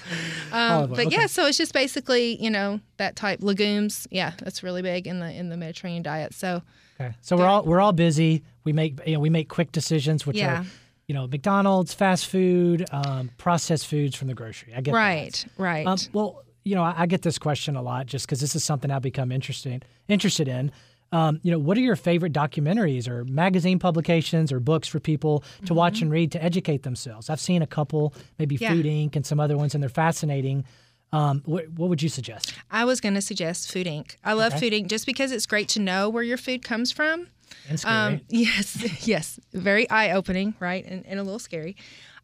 Um, 0.51 0.89
but 0.91 0.99
okay. 1.07 1.09
yeah, 1.15 1.25
so 1.25 1.45
it's 1.47 1.57
just 1.57 1.73
basically 1.73 2.41
you 2.41 2.49
know 2.49 2.79
that 2.97 3.15
type 3.15 3.39
legumes. 3.41 4.07
Yeah, 4.11 4.31
that's 4.39 4.63
really 4.63 4.81
big 4.81 5.07
in 5.07 5.19
the 5.19 5.31
in 5.31 5.49
the 5.49 5.57
Mediterranean 5.57 6.03
diet. 6.03 6.33
So 6.33 6.61
Okay. 6.99 7.13
So 7.21 7.35
we're 7.37 7.45
all 7.47 7.63
we're 7.63 7.79
all 7.81 7.93
busy. 7.93 8.43
We 8.63 8.73
make 8.73 8.99
you 9.05 9.13
know 9.13 9.19
we 9.19 9.29
make 9.29 9.49
quick 9.49 9.71
decisions, 9.71 10.25
which 10.25 10.37
Yeah. 10.37 10.61
are 10.61 10.65
you 11.07 11.13
know 11.13 11.27
McDonald's, 11.27 11.93
fast 11.93 12.27
food, 12.27 12.85
um, 12.91 13.29
processed 13.37 13.87
foods 13.87 14.15
from 14.15 14.27
the 14.27 14.33
grocery. 14.33 14.73
I 14.73 14.81
get 14.81 14.91
that. 14.91 14.97
right, 14.97 15.45
right. 15.57 15.87
Um, 15.87 15.97
well, 16.13 16.43
you 16.63 16.75
know, 16.75 16.83
I, 16.83 16.93
I 16.97 17.05
get 17.05 17.21
this 17.21 17.37
question 17.37 17.75
a 17.75 17.81
lot 17.81 18.05
just 18.07 18.25
because 18.25 18.41
this 18.41 18.55
is 18.55 18.63
something 18.63 18.91
I've 18.91 19.01
become 19.01 19.31
interested 19.31 19.85
interested 20.07 20.47
in. 20.47 20.71
Um, 21.13 21.39
you 21.41 21.51
know, 21.51 21.59
what 21.59 21.77
are 21.77 21.81
your 21.81 21.95
favorite 21.95 22.33
documentaries 22.33 23.07
or 23.07 23.23
magazine 23.23 23.79
publications 23.79 24.51
or 24.51 24.59
books 24.59 24.89
for 24.89 24.99
people 24.99 25.41
to 25.65 25.73
watch 25.73 26.01
and 26.01 26.11
read 26.11 26.33
to 26.33 26.43
educate 26.43 26.83
themselves? 26.83 27.29
I've 27.29 27.39
seen 27.39 27.61
a 27.61 27.67
couple, 27.67 28.13
maybe 28.37 28.55
Mm-hmm. 28.57 28.63
Yeah. 28.65 28.71
Food 28.73 28.85
Inc. 28.85 29.15
and 29.15 29.25
some 29.25 29.39
other 29.39 29.55
ones, 29.55 29.73
and 29.73 29.81
they're 29.81 29.89
fascinating. 29.89 30.65
Um, 31.13 31.41
what, 31.45 31.69
what 31.69 31.87
would 31.87 32.01
you 32.03 32.09
suggest? 32.09 32.53
I 32.69 32.83
was 32.83 32.99
going 32.99 33.13
to 33.15 33.21
suggest 33.21 33.71
Food 33.71 33.87
Inc. 33.87 34.17
I 34.25 34.33
love 34.33 34.51
Okay. 34.55 34.69
Food 34.69 34.73
Inc. 34.73 34.87
just 34.89 35.05
because 35.05 35.31
it's 35.31 35.45
great 35.45 35.69
to 35.69 35.79
know 35.79 36.09
where 36.09 36.23
your 36.23 36.35
food 36.35 36.65
comes 36.65 36.91
from. 36.91 37.27
And 37.69 37.79
scary. 37.79 37.95
Um, 37.95 38.21
yes, 38.29 39.07
yes, 39.07 39.39
very 39.53 39.89
eye 39.89 40.11
opening, 40.11 40.55
right, 40.59 40.85
and, 40.85 41.05
and 41.05 41.19
a 41.19 41.23
little 41.23 41.39
scary. 41.39 41.75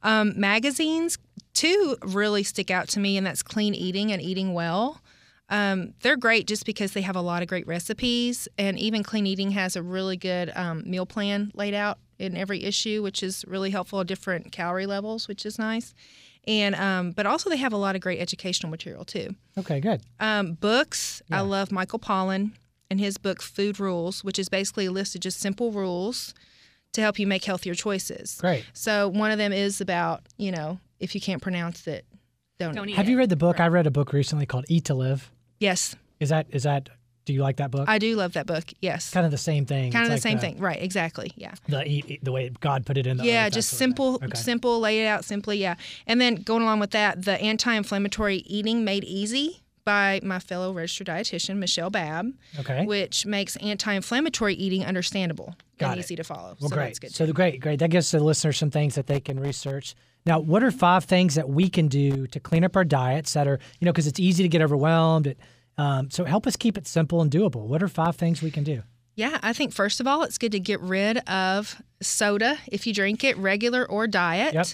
Um, 0.01 0.33
magazines 0.39 1.17
too 1.53 1.97
really 2.03 2.43
stick 2.43 2.69
out 2.71 2.87
to 2.89 2.99
me, 2.99 3.17
and 3.17 3.25
that's 3.25 3.43
Clean 3.43 3.73
Eating 3.73 4.11
and 4.11 4.21
Eating 4.21 4.53
Well. 4.53 5.01
Um, 5.49 5.93
they're 6.01 6.17
great 6.17 6.47
just 6.47 6.65
because 6.65 6.93
they 6.93 7.01
have 7.01 7.15
a 7.15 7.21
lot 7.21 7.41
of 7.41 7.47
great 7.47 7.67
recipes, 7.67 8.47
and 8.57 8.77
even 8.79 9.03
Clean 9.03 9.25
Eating 9.25 9.51
has 9.51 9.75
a 9.75 9.83
really 9.83 10.17
good 10.17 10.51
um, 10.55 10.83
meal 10.85 11.05
plan 11.05 11.51
laid 11.53 11.73
out 11.73 11.99
in 12.19 12.35
every 12.37 12.63
issue, 12.63 13.03
which 13.03 13.21
is 13.21 13.43
really 13.47 13.69
helpful. 13.69 13.99
at 13.99 14.07
Different 14.07 14.51
calorie 14.51 14.85
levels, 14.85 15.27
which 15.27 15.45
is 15.45 15.59
nice, 15.59 15.93
and 16.47 16.75
um, 16.75 17.11
but 17.11 17.25
also 17.25 17.49
they 17.49 17.57
have 17.57 17.73
a 17.73 17.77
lot 17.77 17.95
of 17.95 18.01
great 18.01 18.19
educational 18.19 18.69
material 18.69 19.05
too. 19.05 19.35
okay, 19.57 19.79
good. 19.79 20.01
Um, 20.19 20.53
books. 20.53 21.21
Yeah. 21.29 21.39
I 21.39 21.41
love 21.41 21.71
Michael 21.71 21.99
Pollan 21.99 22.51
and 22.93 22.99
his 22.99 23.17
book 23.17 23.41
Food 23.41 23.79
Rules, 23.79 24.23
which 24.23 24.37
is 24.37 24.49
basically 24.49 24.85
a 24.85 24.91
list 24.91 25.15
of 25.15 25.21
just 25.21 25.39
simple 25.39 25.71
rules 25.71 26.35
to 26.91 27.01
help 27.01 27.17
you 27.17 27.25
make 27.25 27.43
healthier 27.43 27.73
choices. 27.73 28.37
Great. 28.39 28.63
So 28.73 29.07
one 29.07 29.31
of 29.31 29.39
them 29.39 29.51
is 29.51 29.81
about 29.81 30.21
you 30.37 30.51
know 30.51 30.79
if 30.99 31.15
you 31.15 31.19
can't 31.19 31.41
pronounce 31.41 31.87
it, 31.87 32.05
don't. 32.59 32.75
Don't 32.75 32.89
eat 32.89 32.95
Have 32.95 33.07
it. 33.07 33.11
you 33.11 33.17
read 33.17 33.29
the 33.29 33.35
book? 33.35 33.59
I 33.59 33.67
read 33.67 33.87
a 33.87 33.91
book 33.91 34.13
recently 34.13 34.45
called 34.45 34.65
Eat 34.69 34.85
to 34.85 34.93
Live. 34.93 35.31
Yes, 35.59 35.95
Is 36.19 36.29
that 36.29 36.45
is 36.51 36.63
that? 36.63 36.89
Do 37.25 37.33
you 37.33 37.41
like 37.41 37.55
that 37.57 37.71
book? 37.71 37.87
I 37.87 37.97
do 37.97 38.15
love 38.15 38.33
that 38.33 38.45
book. 38.45 38.65
Yes, 38.79 39.09
kind 39.09 39.25
of 39.25 39.31
the 39.31 39.39
same 39.39 39.65
thing. 39.65 39.91
kind 39.91 40.03
of 40.03 40.09
the 40.09 40.15
like 40.17 40.21
same 40.21 40.37
thing. 40.37 40.59
Right. 40.59 40.79
Exactly. 40.79 41.31
Yeah. 41.35 41.55
The 41.67 41.83
eat, 41.87 42.05
eat- 42.11 42.23
the 42.23 42.31
way 42.31 42.51
God 42.59 42.85
put 42.85 42.97
it 42.97 43.07
in 43.07 43.17
the 43.17 43.25
yeah, 43.25 43.47
earth, 43.47 43.53
just 43.53 43.69
simple. 43.69 44.19
Okay. 44.21 44.37
simple, 44.37 44.79
lay 44.79 45.01
it 45.01 45.07
out 45.07 45.25
simply. 45.25 45.57
Yeah, 45.57 45.75
and 46.05 46.21
then 46.21 46.35
going 46.35 46.61
along 46.61 46.79
with 46.79 46.91
that, 46.91 47.23
the 47.25 47.41
anti-inflammatory 47.41 48.37
eating 48.45 48.85
made 48.85 49.03
easy 49.05 49.62
by 49.85 50.19
my 50.23 50.39
fellow 50.39 50.71
registered 50.71 51.07
dietitian 51.07 51.57
Michelle 51.57 51.89
Babb, 51.89 52.31
Okay. 52.59 52.85
which 52.85 53.25
makes 53.25 53.55
anti-inflammatory 53.57 54.53
eating 54.55 54.85
understandable 54.85 55.55
Got 55.77 55.91
and 55.91 55.99
it. 55.99 56.03
easy 56.05 56.15
to 56.15 56.23
follow. 56.23 56.55
Well, 56.59 56.69
so 56.69 56.75
great. 56.75 56.85
that's 56.85 56.99
good. 56.99 57.13
So 57.13 57.25
the 57.25 57.33
great, 57.33 57.59
great. 57.59 57.79
That 57.79 57.89
gives 57.89 58.11
the 58.11 58.19
listeners 58.19 58.57
some 58.57 58.71
things 58.71 58.95
that 58.95 59.07
they 59.07 59.19
can 59.19 59.39
research. 59.39 59.95
Now, 60.25 60.39
what 60.39 60.63
are 60.63 60.71
five 60.71 61.03
things 61.03 61.35
that 61.35 61.49
we 61.49 61.69
can 61.69 61.87
do 61.89 62.27
to 62.27 62.39
clean 62.39 62.63
up 62.63 62.75
our 62.77 62.85
diets 62.85 63.33
that 63.33 63.47
are, 63.47 63.59
you 63.79 63.85
know, 63.85 63.91
because 63.91 64.07
it's 64.07 64.19
easy 64.19 64.41
to 64.43 64.49
get 64.49 64.61
overwhelmed. 64.61 65.27
It, 65.27 65.37
um, 65.77 66.09
so 66.09 66.23
help 66.23 66.47
us 66.47 66.55
keep 66.55 66.77
it 66.77 66.87
simple 66.87 67.21
and 67.21 67.29
doable. 67.29 67.67
What 67.67 67.83
are 67.83 67.87
five 67.89 68.15
things 68.15 68.41
we 68.41 68.51
can 68.51 68.63
do? 68.63 68.83
Yeah, 69.15 69.37
I 69.43 69.53
think 69.53 69.73
first 69.73 69.99
of 69.99 70.07
all, 70.07 70.23
it's 70.23 70.37
good 70.37 70.53
to 70.53 70.59
get 70.59 70.79
rid 70.79 71.17
of 71.29 71.81
soda 72.01 72.57
if 72.71 72.87
you 72.87 72.93
drink 72.93 73.23
it, 73.23 73.37
regular 73.37 73.85
or 73.85 74.07
diet. 74.07 74.53
Yep. 74.53 74.67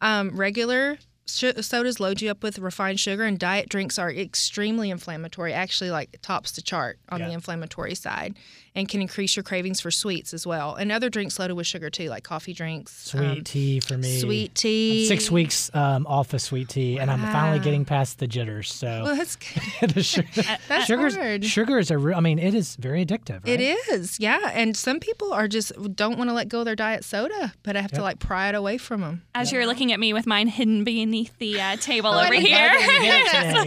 Um, 0.00 0.30
regular 0.36 0.98
sodas 1.32 2.00
load 2.00 2.20
you 2.20 2.30
up 2.30 2.42
with 2.42 2.58
refined 2.58 3.00
sugar, 3.00 3.24
and 3.24 3.38
diet 3.38 3.68
drinks 3.68 3.98
are 3.98 4.10
extremely 4.10 4.90
inflammatory. 4.90 5.52
Actually, 5.52 5.90
like 5.90 6.18
tops 6.22 6.52
the 6.52 6.62
chart 6.62 6.98
on 7.08 7.20
Yeah. 7.20 7.28
the 7.28 7.34
inflammatory 7.34 7.94
side, 7.94 8.34
and 8.74 8.88
can 8.88 9.02
increase 9.02 9.36
your 9.36 9.42
cravings 9.42 9.80
for 9.80 9.90
sweets 9.90 10.32
as 10.32 10.46
well. 10.46 10.74
And 10.76 10.90
other 10.90 11.10
drinks 11.10 11.38
loaded 11.38 11.54
with 11.54 11.66
sugar 11.66 11.90
too, 11.90 12.08
like 12.08 12.24
coffee 12.24 12.54
drinks, 12.54 12.92
Sweet 13.10 13.20
um, 13.38 13.44
tea 13.44 13.80
for 13.80 13.98
me. 13.98 14.18
sweet 14.18 14.54
tea. 14.54 15.06
Six 15.06 15.30
weeks 15.30 15.70
um, 15.74 16.06
off 16.06 16.32
of 16.32 16.40
sweet 16.40 16.68
tea, 16.70 16.98
and 16.98 17.10
I'm 17.10 17.20
finally 17.32 17.58
getting 17.58 17.84
past 17.84 18.18
the 18.18 18.26
jitters. 18.26 18.72
So 18.72 19.02
Well, 19.04 19.16
that's 19.16 19.36
good. 19.80 19.90
the 19.90 20.02
sugar, 20.02 20.28
That's 20.68 20.86
sugar's, 20.86 21.14
hard. 21.16 21.44
sugar 21.44 21.78
is 21.78 21.90
a. 21.90 21.98
Re- 21.98 22.14
I 22.14 22.20
mean, 22.20 22.38
it 22.38 22.54
is 22.54 22.76
very 22.76 23.04
addictive. 23.04 23.46
It 23.46 23.60
right? 23.60 23.76
is, 23.98 24.18
yeah. 24.18 24.50
And 24.54 24.76
some 24.76 25.00
people 25.00 25.32
are 25.32 25.48
just 25.48 25.72
don't 25.94 26.16
want 26.16 26.30
to 26.30 26.34
let 26.34 26.48
go 26.48 26.60
of 26.60 26.64
their 26.64 26.76
diet 26.76 27.04
soda, 27.04 27.52
but 27.62 27.76
I 27.76 27.80
have 27.82 27.92
Yep. 27.92 27.98
to 27.98 28.02
like 28.02 28.18
pry 28.20 28.48
it 28.48 28.54
away 28.54 28.78
from 28.78 29.00
them. 29.02 29.22
As 29.34 29.52
you're 29.52 29.66
looking 29.66 29.92
at 29.92 30.00
me 30.00 30.12
with 30.14 30.26
mine 30.26 30.48
hidden 30.48 30.82
beneath 30.84 31.36
the 31.38 31.60
uh, 31.60 31.76
table 31.76 32.10
over 32.14 32.32
here. 32.32 32.70
Glad 32.70 32.72
that 32.72 32.92
you 32.92 33.00
get 33.02 33.56
it 33.56 33.64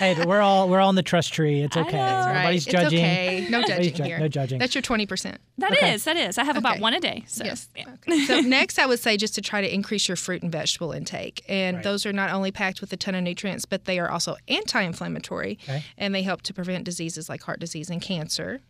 today. 0.00 0.14
hey, 0.16 0.24
we're 0.26 0.40
all 0.40 0.68
we're 0.68 0.80
all 0.80 0.88
on 0.88 0.94
the 0.96 1.02
trust 1.02 1.32
tree. 1.32 1.60
It's 1.60 1.76
okay. 1.76 1.96
know. 1.96 2.32
Nobody's 2.34 2.66
right. 2.66 2.72
judging. 2.72 2.98
It's 2.98 3.04
okay. 3.04 3.46
No 3.50 3.60
Nobody's 3.60 3.90
judging 3.92 4.04
here. 4.06 4.18
no 4.18 4.28
judging. 4.32 4.58
That's 4.58 4.74
your 4.74 4.82
twenty 4.82 5.06
percent. 5.06 5.38
That 5.58 5.72
is, 5.72 5.78
Okay. 5.78 5.96
that 5.98 6.16
is. 6.28 6.38
I 6.38 6.44
have 6.44 6.56
about 6.56 6.80
one 6.80 6.94
a 6.94 7.00
day. 7.00 7.24
So 7.28 7.44
Yes. 7.44 7.68
yeah. 7.76 7.84
Okay. 8.08 8.24
so 8.26 8.40
next, 8.58 8.78
I 8.78 8.86
would 8.86 8.98
say 8.98 9.16
just 9.16 9.34
to 9.36 9.40
try 9.40 9.60
to 9.60 9.72
increase 9.72 10.08
your 10.08 10.16
fruit 10.16 10.42
and 10.42 10.50
vegetable 10.50 10.92
intake, 10.92 11.44
and 11.48 11.76
Right. 11.76 11.84
those 11.84 12.04
are 12.06 12.12
not 12.12 12.30
only 12.30 12.50
packed 12.50 12.80
with 12.80 12.92
a 12.92 12.96
ton 12.96 13.14
of 13.14 13.22
nutrients, 13.22 13.64
but 13.64 13.84
they 13.84 13.98
are 13.98 14.10
also 14.10 14.36
anti-inflammatory, 14.48 15.58
Okay. 15.64 15.84
and 15.98 16.14
they 16.14 16.22
help 16.22 16.42
to 16.42 16.54
prevent 16.54 16.84
diseases 16.84 17.28
like 17.28 17.42
heart 17.42 17.60
disease 17.60 17.90
and 17.90 18.00
cancer. 18.02 18.60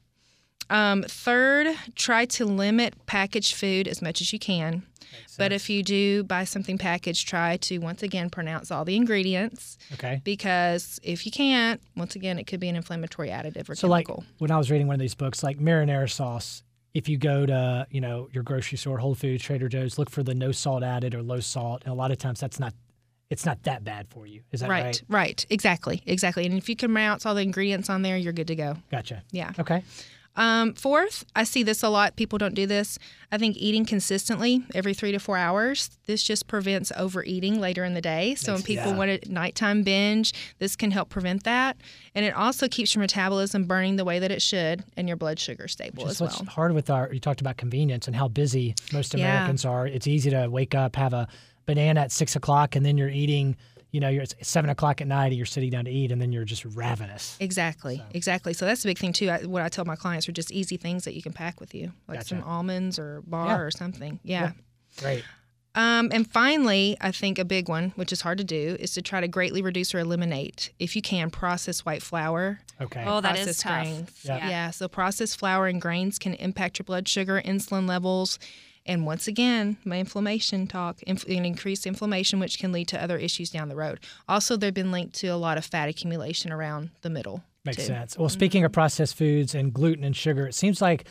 Um, 0.71 1.03
third, 1.03 1.77
try 1.95 2.25
to 2.27 2.45
limit 2.45 2.95
packaged 3.07 3.55
food 3.55 3.87
as 3.89 4.01
much 4.01 4.21
as 4.21 4.33
you 4.33 4.39
can. 4.39 4.85
But 5.37 5.53
if 5.53 5.69
you 5.69 5.83
do 5.83 6.25
buy 6.25 6.45
something 6.45 6.79
packaged, 6.79 7.29
try 7.29 7.57
to 7.59 7.79
once 7.79 8.03
again 8.03 8.31
pronounce 8.31 8.71
all 8.71 8.85
the 8.85 8.97
ingredients 8.97 9.77
Okay. 9.95 10.21
because 10.25 10.99
if 11.03 11.27
you 11.27 11.33
can't, 11.33 11.81
once 11.97 12.17
again, 12.17 12.39
it 12.39 12.47
could 12.47 12.61
be 12.61 12.69
an 12.69 12.77
inflammatory 12.77 13.29
additive 13.29 13.69
or 13.69 13.75
So, 13.75 13.89
like 13.89 14.09
when 14.39 14.51
I 14.51 14.57
was 14.57 14.71
reading 14.71 14.87
one 14.87 14.95
of 14.95 15.01
these 15.01 15.15
books, 15.15 15.43
like 15.43 15.59
marinara 15.59 16.11
sauce, 16.11 16.63
if 16.95 17.09
you 17.09 17.19
go 17.19 17.45
to 17.47 17.87
you 17.91 18.01
know 18.01 18.29
your 18.33 18.43
grocery 18.43 18.79
store, 18.79 18.99
Whole 18.99 19.15
Foods, 19.15 19.43
Trader 19.43 19.69
Joe's, 19.69 19.99
look 19.99 20.11
for 20.11 20.23
the 20.23 20.35
no 20.35 20.53
salt 20.53 20.83
added 20.83 21.15
or 21.15 21.23
low 21.23 21.41
salt, 21.41 21.83
and 21.85 21.93
a 21.93 21.97
lot 21.97 22.11
of 22.11 22.19
times 22.19 22.41
that's 22.41 22.59
not. 22.61 22.75
It's 23.31 23.47
not 23.47 23.63
that 23.63 23.83
bad 23.83 24.09
for 24.11 24.27
you. 24.27 24.43
Is 24.53 24.61
that 24.61 24.69
right? 24.69 24.85
right, 24.85 25.03
right, 25.09 25.47
exactly, 25.49 26.03
exactly. 26.05 26.45
And 26.45 26.55
if 26.55 26.69
you 26.69 26.77
can 26.77 26.93
pronounce 26.93 27.25
all 27.25 27.35
the 27.35 27.41
ingredients 27.41 27.89
on 27.89 28.03
there, 28.03 28.19
you're 28.19 28.35
good 28.35 28.49
to 28.49 28.57
go. 28.57 28.77
Gotcha. 28.91 29.23
Yeah. 29.31 29.53
Okay. 29.59 29.83
Um, 30.35 30.73
fourth, 30.75 31.27
I 31.37 31.45
see 31.45 31.63
this 31.63 31.83
a 31.83 31.91
lot. 31.91 32.17
People 32.17 32.39
don't 32.39 32.55
do 32.55 32.67
this. 32.67 32.99
I 33.31 33.39
think 33.39 33.57
eating 33.57 33.85
consistently 33.85 34.63
every 34.75 34.95
three 34.95 35.13
to 35.13 35.19
four 35.19 35.37
hours. 35.37 35.91
This 36.07 36.23
just 36.23 36.47
prevents 36.47 36.91
overeating 36.97 37.61
later 37.61 37.85
in 37.85 37.93
the 37.93 38.01
day. 38.01 38.35
So 38.35 38.55
when 38.55 38.63
people 38.63 38.93
yeah. 38.93 38.97
want 38.97 39.11
a 39.11 39.21
nighttime 39.31 39.83
binge, 39.83 40.33
this 40.59 40.75
can 40.75 40.91
help 40.91 41.11
prevent 41.11 41.45
that. 41.45 41.77
And 42.15 42.25
it 42.25 42.35
also 42.35 42.67
keeps 42.67 42.95
your 42.95 43.01
metabolism 43.01 43.65
burning 43.65 43.97
the 43.97 44.05
way 44.05 44.19
that 44.19 44.31
it 44.31 44.41
should, 44.41 44.85
and 44.97 45.07
your 45.07 45.19
blood 45.19 45.39
sugar 45.39 45.69
stable 45.69 46.05
Just 46.05 46.17
as 46.17 46.21
what's 46.23 46.41
well. 46.41 46.51
hard 46.51 46.73
with 46.73 46.89
our, 46.89 47.13
you 47.13 47.21
talked 47.21 47.43
about 47.43 47.59
convenience 47.59 48.07
and 48.07 48.17
how 48.17 48.29
busy 48.29 48.75
most 48.93 49.15
Yeah. 49.15 49.27
Americans 49.27 49.65
are. 49.67 49.87
It's 49.87 50.07
easy 50.07 50.31
to 50.31 50.49
wake 50.49 50.75
up, 50.75 50.97
have 50.97 51.13
a 51.13 51.29
banana 51.67 52.01
at 52.01 52.13
six 52.13 52.37
o'clock, 52.37 52.75
and 52.75 52.85
then 52.85 52.97
you're 52.97 53.11
eating, 53.11 53.57
you 53.93 54.01
know, 54.01 54.09
you're, 54.09 54.23
it's 54.23 54.35
seven 54.43 54.69
o'clock 54.71 55.01
at 55.01 55.07
night 55.07 55.27
and 55.29 55.37
you're 55.37 55.47
sitting 55.47 55.71
down 55.71 55.85
to 55.85 55.91
eat, 55.91 56.11
and 56.11 56.21
then 56.21 56.33
you're 56.33 56.45
just 56.45 56.65
ravenous. 56.65 57.37
Exactly, 57.41 58.03
exactly. 58.13 58.53
So 58.55 58.65
that's 58.67 58.83
the 58.83 58.89
big 58.89 58.99
thing 58.99 59.13
too. 59.13 59.29
I, 59.31 59.39
what 59.45 59.63
I 59.63 59.69
tell 59.69 59.85
my 59.85 59.97
clients 59.97 60.29
are 60.29 60.33
just 60.33 60.51
easy 60.51 60.77
things 60.77 61.05
that 61.05 61.15
you 61.15 61.23
can 61.23 61.33
pack 61.33 61.61
with 61.61 61.75
you, 61.75 61.93
like 62.09 62.19
Gotcha. 62.19 62.29
some 62.29 62.43
almonds 62.43 62.99
or 62.99 63.23
bar 63.27 63.47
Yeah. 63.47 63.59
or 63.59 63.71
something. 63.71 64.19
Yeah. 64.25 64.53
Great. 64.99 65.23
Um, 65.75 66.11
and 66.13 66.31
finally, 66.31 66.99
I 67.01 67.13
think 67.13 67.39
a 67.39 67.47
big 67.47 67.67
one, 67.71 67.93
which 67.97 68.13
is 68.13 68.21
hard 68.21 68.37
to 68.39 68.45
do, 68.45 68.77
is 68.79 68.93
to 68.93 69.01
try 69.01 69.23
to 69.23 69.29
greatly 69.29 69.63
reduce 69.63 69.95
or 69.95 70.01
eliminate, 70.01 70.71
if 70.79 70.95
you 70.95 71.01
can, 71.01 71.31
processed 71.31 71.87
white 71.87 72.03
flour. 72.03 72.61
Okay. 72.79 73.03
Oh, 73.07 73.23
that 73.23 73.37
is 73.39 73.45
processed 73.45 73.61
tough. 73.63 73.83
grains. 73.83 74.21
Yeah. 74.25 74.49
Yeah. 74.51 74.71
So 74.71 74.87
processed 74.89 75.39
flour 75.39 75.67
and 75.69 75.81
grains 75.81 76.19
can 76.19 76.35
impact 76.35 76.79
your 76.79 76.85
blood 76.85 77.09
sugar, 77.09 77.41
insulin 77.43 77.89
levels, 77.89 78.39
and 78.85 79.07
once 79.07 79.29
again, 79.29 79.77
my 79.85 79.99
inflammation 79.99 80.67
talk, 80.67 81.03
inf- 81.05 81.25
and 81.29 81.47
increased 81.47 81.87
inflammation, 81.87 82.41
which 82.41 82.59
can 82.59 82.73
lead 82.73 82.89
to 82.89 83.03
other 83.03 83.17
issues 83.17 83.51
down 83.51 83.69
the 83.69 83.77
road. 83.77 84.01
Also, 84.29 84.57
they've 84.57 84.75
been 84.75 84.91
linked 84.91 85.15
to 85.17 85.29
a 85.29 85.37
lot 85.37 85.57
of 85.57 85.65
fat 85.65 85.89
accumulation 85.89 86.53
around 86.53 86.91
the 87.03 87.11
middle. 87.11 87.45
Makes 87.65 87.79
too. 87.79 87.83
sense. 87.85 88.19
Well, 88.19 88.29
speaking 88.29 88.65
of 88.65 88.71
mm-hmm. 88.71 88.75
processed 88.75 89.17
foods 89.17 89.55
and 89.55 89.73
gluten 89.73 90.05
and 90.05 90.17
sugar, 90.17 90.47
it 90.47 90.55
seems 90.55 90.83
like 90.83 91.05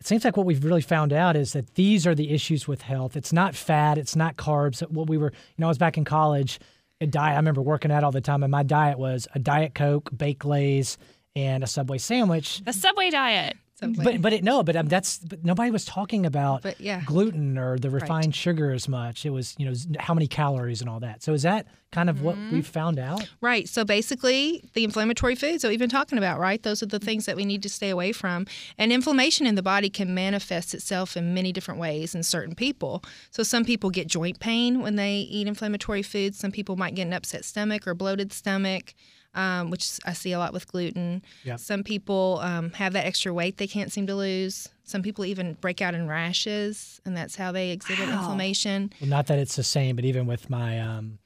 it 0.00 0.06
seems 0.06 0.24
like 0.24 0.36
what 0.36 0.46
we've 0.46 0.62
really 0.62 0.82
found 0.82 1.12
out 1.12 1.36
is 1.36 1.52
that 1.54 1.74
these 1.74 2.06
are 2.06 2.14
the 2.14 2.30
issues 2.30 2.68
with 2.68 2.82
health. 2.82 3.16
It's 3.16 3.32
not 3.32 3.54
fat, 3.54 3.98
it's 3.98 4.14
not 4.14 4.36
carbs. 4.36 4.88
What 4.90 5.08
we 5.08 5.16
were, 5.16 5.32
you 5.32 5.54
know, 5.58 5.66
I 5.66 5.68
was 5.68 5.78
back 5.78 5.96
in 5.96 6.04
college, 6.04 6.60
a 7.00 7.06
diet. 7.06 7.32
I 7.32 7.36
remember 7.36 7.62
working 7.62 7.90
out 7.90 8.04
all 8.04 8.12
the 8.12 8.20
time, 8.20 8.42
and 8.42 8.50
my 8.50 8.62
diet 8.62 8.98
was 8.98 9.26
a 9.34 9.38
diet 9.38 9.74
coke, 9.74 10.10
baked 10.16 10.44
lays, 10.44 10.98
and 11.34 11.64
a 11.64 11.66
Subway 11.66 11.98
sandwich. 11.98 12.62
The 12.64 12.72
Subway 12.72 13.10
diet. 13.10 13.56
Subway. 13.78 14.04
But 14.04 14.22
but 14.22 14.32
it, 14.32 14.42
no, 14.44 14.62
but 14.62 14.74
um, 14.74 14.86
that's 14.88 15.18
but 15.18 15.44
nobody 15.44 15.70
was 15.70 15.84
talking 15.84 16.24
about 16.24 16.62
But, 16.62 16.80
yeah. 16.80 17.02
gluten 17.04 17.58
or 17.58 17.78
the 17.78 17.90
refined 17.90 18.34
sugar 18.34 18.72
as 18.72 18.88
much. 18.88 19.26
It 19.26 19.30
was 19.30 19.54
you 19.58 19.66
know 19.66 19.74
how 19.98 20.14
many 20.14 20.26
calories 20.26 20.80
and 20.80 20.88
all 20.88 21.00
that. 21.00 21.22
So 21.22 21.32
is 21.34 21.42
that 21.42 21.66
kind 21.92 22.08
of 22.10 22.16
Mm-hmm. 22.16 22.24
what 22.24 22.36
we've 22.52 22.66
found 22.66 22.98
out? 22.98 23.28
Right. 23.42 23.68
So 23.68 23.84
basically, 23.84 24.64
the 24.74 24.84
inflammatory 24.84 25.34
foods 25.34 25.62
that 25.62 25.68
we've 25.68 25.78
been 25.78 25.90
talking 25.90 26.16
about, 26.18 26.38
right? 26.40 26.62
Those 26.62 26.82
are 26.82 26.86
the 26.86 26.98
things 26.98 27.26
that 27.26 27.36
we 27.36 27.44
need 27.44 27.62
to 27.64 27.68
stay 27.68 27.90
away 27.90 28.12
from. 28.12 28.46
And 28.78 28.92
inflammation 28.92 29.46
in 29.46 29.54
the 29.56 29.62
body 29.62 29.90
can 29.90 30.14
manifest 30.14 30.72
itself 30.72 31.16
in 31.16 31.34
many 31.34 31.52
different 31.52 31.78
ways 31.78 32.14
in 32.14 32.22
certain 32.22 32.54
people. 32.54 33.04
So 33.30 33.42
some 33.42 33.64
people 33.64 33.90
get 33.90 34.06
joint 34.08 34.40
pain 34.40 34.80
when 34.80 34.96
they 34.96 35.16
eat 35.18 35.46
inflammatory 35.46 36.02
foods. 36.02 36.38
Some 36.38 36.50
people 36.52 36.76
might 36.76 36.94
get 36.94 37.06
an 37.06 37.12
upset 37.12 37.44
stomach 37.44 37.86
or 37.86 37.94
bloated 37.94 38.32
stomach. 38.32 38.94
Um, 39.36 39.68
which 39.68 40.00
I 40.06 40.14
see 40.14 40.32
a 40.32 40.38
lot 40.38 40.54
with 40.54 40.66
gluten. 40.66 41.22
Yep. 41.44 41.60
Some 41.60 41.84
people 41.84 42.40
um, 42.42 42.70
have 42.72 42.94
that 42.94 43.04
extra 43.04 43.34
weight 43.34 43.58
they 43.58 43.66
can't 43.66 43.92
seem 43.92 44.06
to 44.06 44.14
lose. 44.14 44.70
Some 44.84 45.02
people 45.02 45.26
even 45.26 45.58
break 45.60 45.82
out 45.82 45.94
in 45.94 46.08
rashes, 46.08 47.02
and 47.04 47.14
that's 47.14 47.36
how 47.36 47.52
they 47.52 47.70
exhibit 47.70 48.08
Wow. 48.08 48.20
inflammation. 48.20 48.92
Well, 48.98 49.10
not 49.10 49.26
that 49.26 49.38
it's 49.38 49.54
the 49.54 49.62
same, 49.62 49.94
but 49.94 50.06
even 50.06 50.26
with 50.26 50.48
my 50.48 50.80
um, 50.80 51.18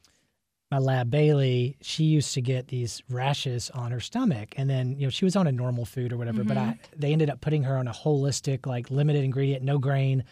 my 0.72 0.78
lab 0.78 1.08
Bailey, 1.10 1.76
she 1.82 2.02
used 2.04 2.34
to 2.34 2.40
get 2.40 2.66
these 2.66 3.00
rashes 3.08 3.70
on 3.70 3.92
her 3.92 4.00
stomach, 4.00 4.54
and 4.56 4.68
then 4.68 4.96
you 4.98 5.06
know 5.06 5.10
she 5.10 5.24
was 5.24 5.36
on 5.36 5.46
a 5.46 5.52
normal 5.52 5.84
food 5.84 6.12
or 6.12 6.16
whatever. 6.16 6.42
But 6.42 6.56
I, 6.56 6.78
they 6.96 7.12
ended 7.12 7.30
up 7.30 7.40
putting 7.40 7.62
her 7.62 7.76
on 7.76 7.86
a 7.86 7.92
holistic, 7.92 8.66
like 8.66 8.90
limited 8.90 9.22
ingredient, 9.22 9.62
no 9.62 9.78
grain, 9.78 10.24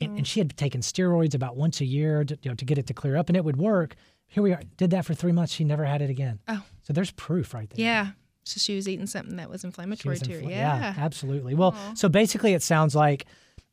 and, 0.00 0.18
and 0.18 0.26
she 0.26 0.40
had 0.40 0.56
taken 0.56 0.80
steroids 0.80 1.34
about 1.34 1.56
once 1.56 1.80
a 1.80 1.84
year, 1.84 2.24
to, 2.24 2.36
you 2.42 2.50
know, 2.50 2.56
to 2.56 2.64
get 2.64 2.76
it 2.78 2.88
to 2.88 2.94
clear 2.94 3.16
up, 3.16 3.28
and 3.28 3.36
it 3.36 3.44
would 3.44 3.56
work. 3.56 3.94
Here 4.28 4.42
we 4.42 4.52
are, 4.52 4.60
did 4.76 4.90
that 4.90 5.04
for 5.04 5.14
three 5.14 5.32
months. 5.32 5.52
She 5.52 5.64
never 5.64 5.84
had 5.84 6.02
it 6.02 6.10
again. 6.10 6.40
Oh. 6.48 6.62
so 6.82 6.92
there's 6.92 7.10
proof 7.12 7.54
right 7.54 7.68
there. 7.70 7.84
Yeah. 7.84 8.08
So 8.44 8.58
she 8.58 8.74
was 8.76 8.88
eating 8.88 9.06
something 9.06 9.36
that 9.36 9.48
was 9.48 9.64
inflammatory 9.64 10.14
was 10.14 10.22
to 10.22 10.32
her. 10.32 10.40
infl- 10.40 10.50
Yeah. 10.50 10.94
absolutely. 10.98 11.54
Well, 11.54 11.74
so 11.94 12.08
basically, 12.08 12.52
it 12.52 12.62
sounds 12.62 12.94
like, 12.94 13.26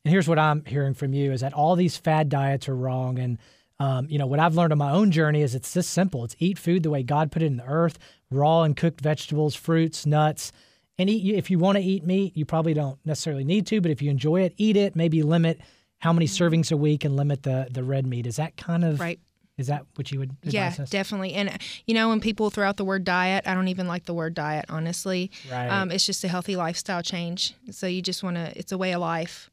and 0.05 0.11
here's 0.11 0.27
what 0.27 0.39
I'm 0.39 0.63
hearing 0.65 0.93
from 0.93 1.13
you 1.13 1.31
is 1.31 1.41
that 1.41 1.53
all 1.53 1.75
these 1.75 1.97
fad 1.97 2.29
diets 2.29 2.69
are 2.69 2.75
wrong. 2.75 3.19
And, 3.19 3.37
um, 3.79 4.07
you 4.09 4.17
know, 4.17 4.27
what 4.27 4.39
I've 4.39 4.55
learned 4.55 4.71
on 4.71 4.77
my 4.77 4.91
own 4.91 5.11
journey 5.11 5.41
is 5.41 5.55
it's 5.55 5.73
this 5.73 5.87
simple 5.87 6.23
it's 6.23 6.35
eat 6.39 6.57
food 6.57 6.83
the 6.83 6.89
way 6.89 7.03
God 7.03 7.31
put 7.31 7.41
it 7.41 7.47
in 7.47 7.57
the 7.57 7.65
earth 7.65 7.97
raw 8.29 8.61
and 8.63 8.77
cooked 8.77 9.01
vegetables, 9.01 9.55
fruits, 9.55 10.05
nuts. 10.05 10.51
And 10.97 11.09
eat, 11.09 11.35
if 11.35 11.49
you 11.51 11.59
want 11.59 11.77
to 11.77 11.83
eat 11.83 12.05
meat, 12.05 12.37
you 12.37 12.45
probably 12.45 12.73
don't 12.73 12.97
necessarily 13.05 13.43
need 13.43 13.67
to, 13.67 13.81
but 13.81 13.91
if 13.91 14.01
you 14.01 14.09
enjoy 14.09 14.41
it, 14.43 14.53
eat 14.57 14.77
it. 14.77 14.95
Maybe 14.95 15.21
limit 15.21 15.59
how 15.99 16.13
many 16.13 16.27
servings 16.27 16.71
a 16.71 16.77
week 16.77 17.03
and 17.03 17.15
limit 17.17 17.43
the, 17.43 17.67
the 17.69 17.83
red 17.83 18.05
meat. 18.05 18.25
Is 18.25 18.37
that 18.37 18.55
kind 18.55 18.85
of, 18.85 18.99
Right. 19.01 19.19
Is 19.61 19.67
that 19.67 19.85
what 19.95 20.11
you 20.11 20.19
would 20.19 20.31
advise 20.43 20.53
Yeah, 20.53 20.83
us? 20.83 20.89
definitely. 20.89 21.33
And 21.33 21.57
you 21.87 21.93
know, 21.93 22.09
when 22.09 22.19
people 22.19 22.49
throw 22.49 22.67
out 22.67 22.75
the 22.75 22.83
word 22.85 23.05
diet, 23.05 23.47
I 23.47 23.53
don't 23.53 23.69
even 23.69 23.87
like 23.87 24.05
the 24.05 24.13
word 24.13 24.33
diet, 24.33 24.65
honestly. 24.67 25.31
Right. 25.49 25.69
Um, 25.69 25.89
it's 25.91 26.05
just 26.05 26.23
a 26.23 26.27
healthy 26.27 26.55
lifestyle 26.55 27.01
change. 27.01 27.53
So 27.71 27.87
you 27.87 28.01
just 28.01 28.23
want 28.23 28.35
to. 28.35 28.51
It's 28.57 28.71
a 28.73 28.77
way 28.77 28.91
of 28.93 28.99
life. 28.99 29.49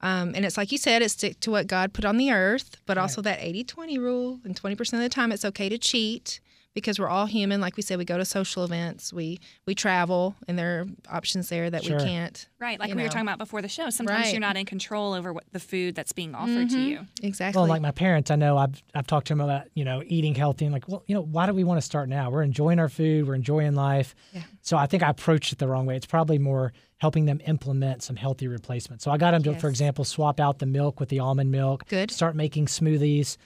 Um, 0.00 0.32
and 0.36 0.44
it's 0.44 0.56
like 0.56 0.70
you 0.70 0.78
said, 0.78 1.02
it's 1.02 1.14
stick 1.14 1.40
to 1.40 1.50
what 1.50 1.66
God 1.66 1.92
put 1.92 2.04
on 2.04 2.16
the 2.18 2.30
earth, 2.30 2.76
but 2.86 2.96
also 2.96 3.20
that 3.22 3.38
80 3.42 3.64
20 3.64 3.98
rule. 3.98 4.40
And 4.44 4.54
20% 4.60 4.92
of 4.94 5.00
the 5.00 5.08
time, 5.08 5.32
it's 5.32 5.44
okay 5.44 5.68
to 5.68 5.76
cheat 5.76 6.40
because 6.78 6.98
we're 6.98 7.08
all 7.08 7.26
human. 7.26 7.60
Like 7.60 7.76
we 7.76 7.82
said, 7.82 7.98
we 7.98 8.04
go 8.04 8.16
to 8.16 8.24
social 8.24 8.64
events, 8.64 9.12
we 9.12 9.40
we 9.66 9.74
travel, 9.74 10.34
and 10.46 10.58
there 10.58 10.80
are 10.80 10.86
options 11.10 11.48
there 11.48 11.70
that 11.70 11.84
Sure. 11.84 11.98
we 11.98 12.04
can't. 12.04 12.48
Right, 12.58 12.78
like 12.78 12.90
You 12.90 12.96
we 12.96 13.02
were 13.02 13.08
talking 13.08 13.22
about 13.22 13.38
before 13.38 13.62
the 13.62 13.68
show. 13.68 13.90
Sometimes 13.90 14.24
Right. 14.24 14.32
you're 14.32 14.40
not 14.40 14.56
in 14.56 14.66
control 14.66 15.12
over 15.12 15.32
what 15.32 15.44
the 15.52 15.60
food 15.60 15.94
that's 15.94 16.12
being 16.12 16.34
offered 16.34 16.70
to 16.70 16.76
mm-hmm. 16.76 16.88
you. 16.88 17.06
Exactly. 17.22 17.60
Well, 17.60 17.68
like 17.68 17.82
my 17.82 17.90
parents, 17.90 18.30
I 18.30 18.36
know 18.36 18.56
I've 18.56 18.82
I've 18.94 19.06
talked 19.06 19.28
to 19.28 19.32
them 19.32 19.40
about 19.40 19.66
you 19.74 19.84
know 19.84 20.02
eating 20.06 20.34
healthy 20.34 20.64
and 20.64 20.72
like, 20.72 20.88
well, 20.88 21.02
you 21.06 21.14
know, 21.14 21.22
why 21.22 21.46
do 21.46 21.52
we 21.52 21.64
want 21.64 21.78
to 21.78 21.84
start 21.84 22.08
now? 22.08 22.30
We're 22.30 22.42
enjoying 22.42 22.78
our 22.78 22.88
food, 22.88 23.26
we're 23.26 23.34
enjoying 23.34 23.74
life. 23.74 24.14
Yeah. 24.32 24.42
So 24.62 24.76
I 24.76 24.86
think 24.86 25.02
I 25.02 25.10
approached 25.10 25.52
it 25.52 25.58
the 25.58 25.68
wrong 25.68 25.86
way. 25.86 25.96
It's 25.96 26.06
probably 26.06 26.38
more 26.38 26.72
helping 26.98 27.26
them 27.26 27.40
implement 27.46 28.02
some 28.02 28.16
healthy 28.16 28.48
replacements. 28.48 29.04
So 29.04 29.10
I 29.10 29.18
got 29.18 29.30
them 29.30 29.42
to, 29.44 29.54
for 29.58 29.68
example, 29.68 30.04
swap 30.04 30.40
out 30.40 30.58
the 30.58 30.66
milk 30.66 30.98
with 30.98 31.08
the 31.08 31.20
almond 31.20 31.50
milk. 31.50 31.86
Good. 31.88 32.10
Start 32.10 32.34
making 32.34 32.66
smoothies. 32.66 33.36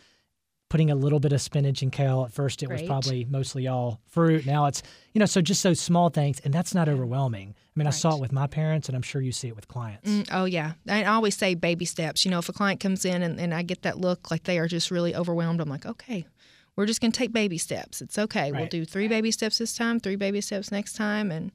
Putting 0.73 0.91
a 0.91 0.95
little 0.95 1.21
bit 1.21 1.35
of 1.35 1.43
spinach 1.43 1.83
and 1.83 1.93
kale. 1.93 2.25
At 2.25 2.33
first, 2.33 2.63
it 2.63 2.71
was 2.71 2.81
probably 2.81 3.27
mostly 3.27 3.69
all 3.69 4.01
fruit. 4.09 4.47
Now 4.47 4.65
it's 4.65 4.83
you 5.13 5.19
know 5.19 5.27
so 5.27 5.43
just 5.43 5.63
those 5.63 5.79
small 5.79 6.09
things, 6.09 6.41
and 6.41 6.55
that's 6.55 6.75
not 6.75 6.89
overwhelming. 6.89 7.55
I 7.55 7.79
mean, 7.79 7.87
I 7.87 7.91
saw 7.91 8.17
it 8.17 8.23
with 8.23 8.33
my 8.33 8.47
parents, 8.47 8.89
and 8.89 8.97
I'm 8.97 9.03
sure 9.03 9.21
you 9.21 9.33
see 9.33 9.49
it 9.49 9.55
with 9.55 9.69
clients. 9.69 10.09
Mm, 10.09 10.29
oh 10.33 10.47
yeah, 10.47 10.73
I 10.89 11.05
always 11.05 11.37
say 11.37 11.55
baby 11.55 11.85
steps. 11.85 12.25
You 12.25 12.31
know, 12.31 12.39
if 12.39 12.49
a 12.49 12.55
client 12.55 12.81
comes 12.81 13.05
in 13.05 13.23
and, 13.23 13.39
and 13.39 13.53
I 13.53 13.61
get 13.61 13.83
that 13.83 13.99
look 13.99 14.31
like 14.31 14.45
they 14.45 14.59
are 14.59 14.67
just 14.67 14.91
really 14.91 15.15
overwhelmed, 15.15 15.61
I'm 15.61 15.69
like, 15.69 15.85
okay, 15.85 16.27
we're 16.75 16.87
just 16.87 17.03
going 17.03 17.13
to 17.13 17.19
take 17.19 17.35
baby 17.35 17.59
steps. 17.59 18.01
It's 18.01 18.19
okay. 18.19 18.51
We'll 18.51 18.67
do 18.67 18.87
three 18.87 19.09
baby 19.09 19.31
steps 19.31 19.59
this 19.59 19.77
time, 19.77 20.01
three 20.01 20.17
baby 20.17 20.41
steps 20.41 20.73
next 20.73 20.95
time, 20.95 21.31
and 21.31 21.53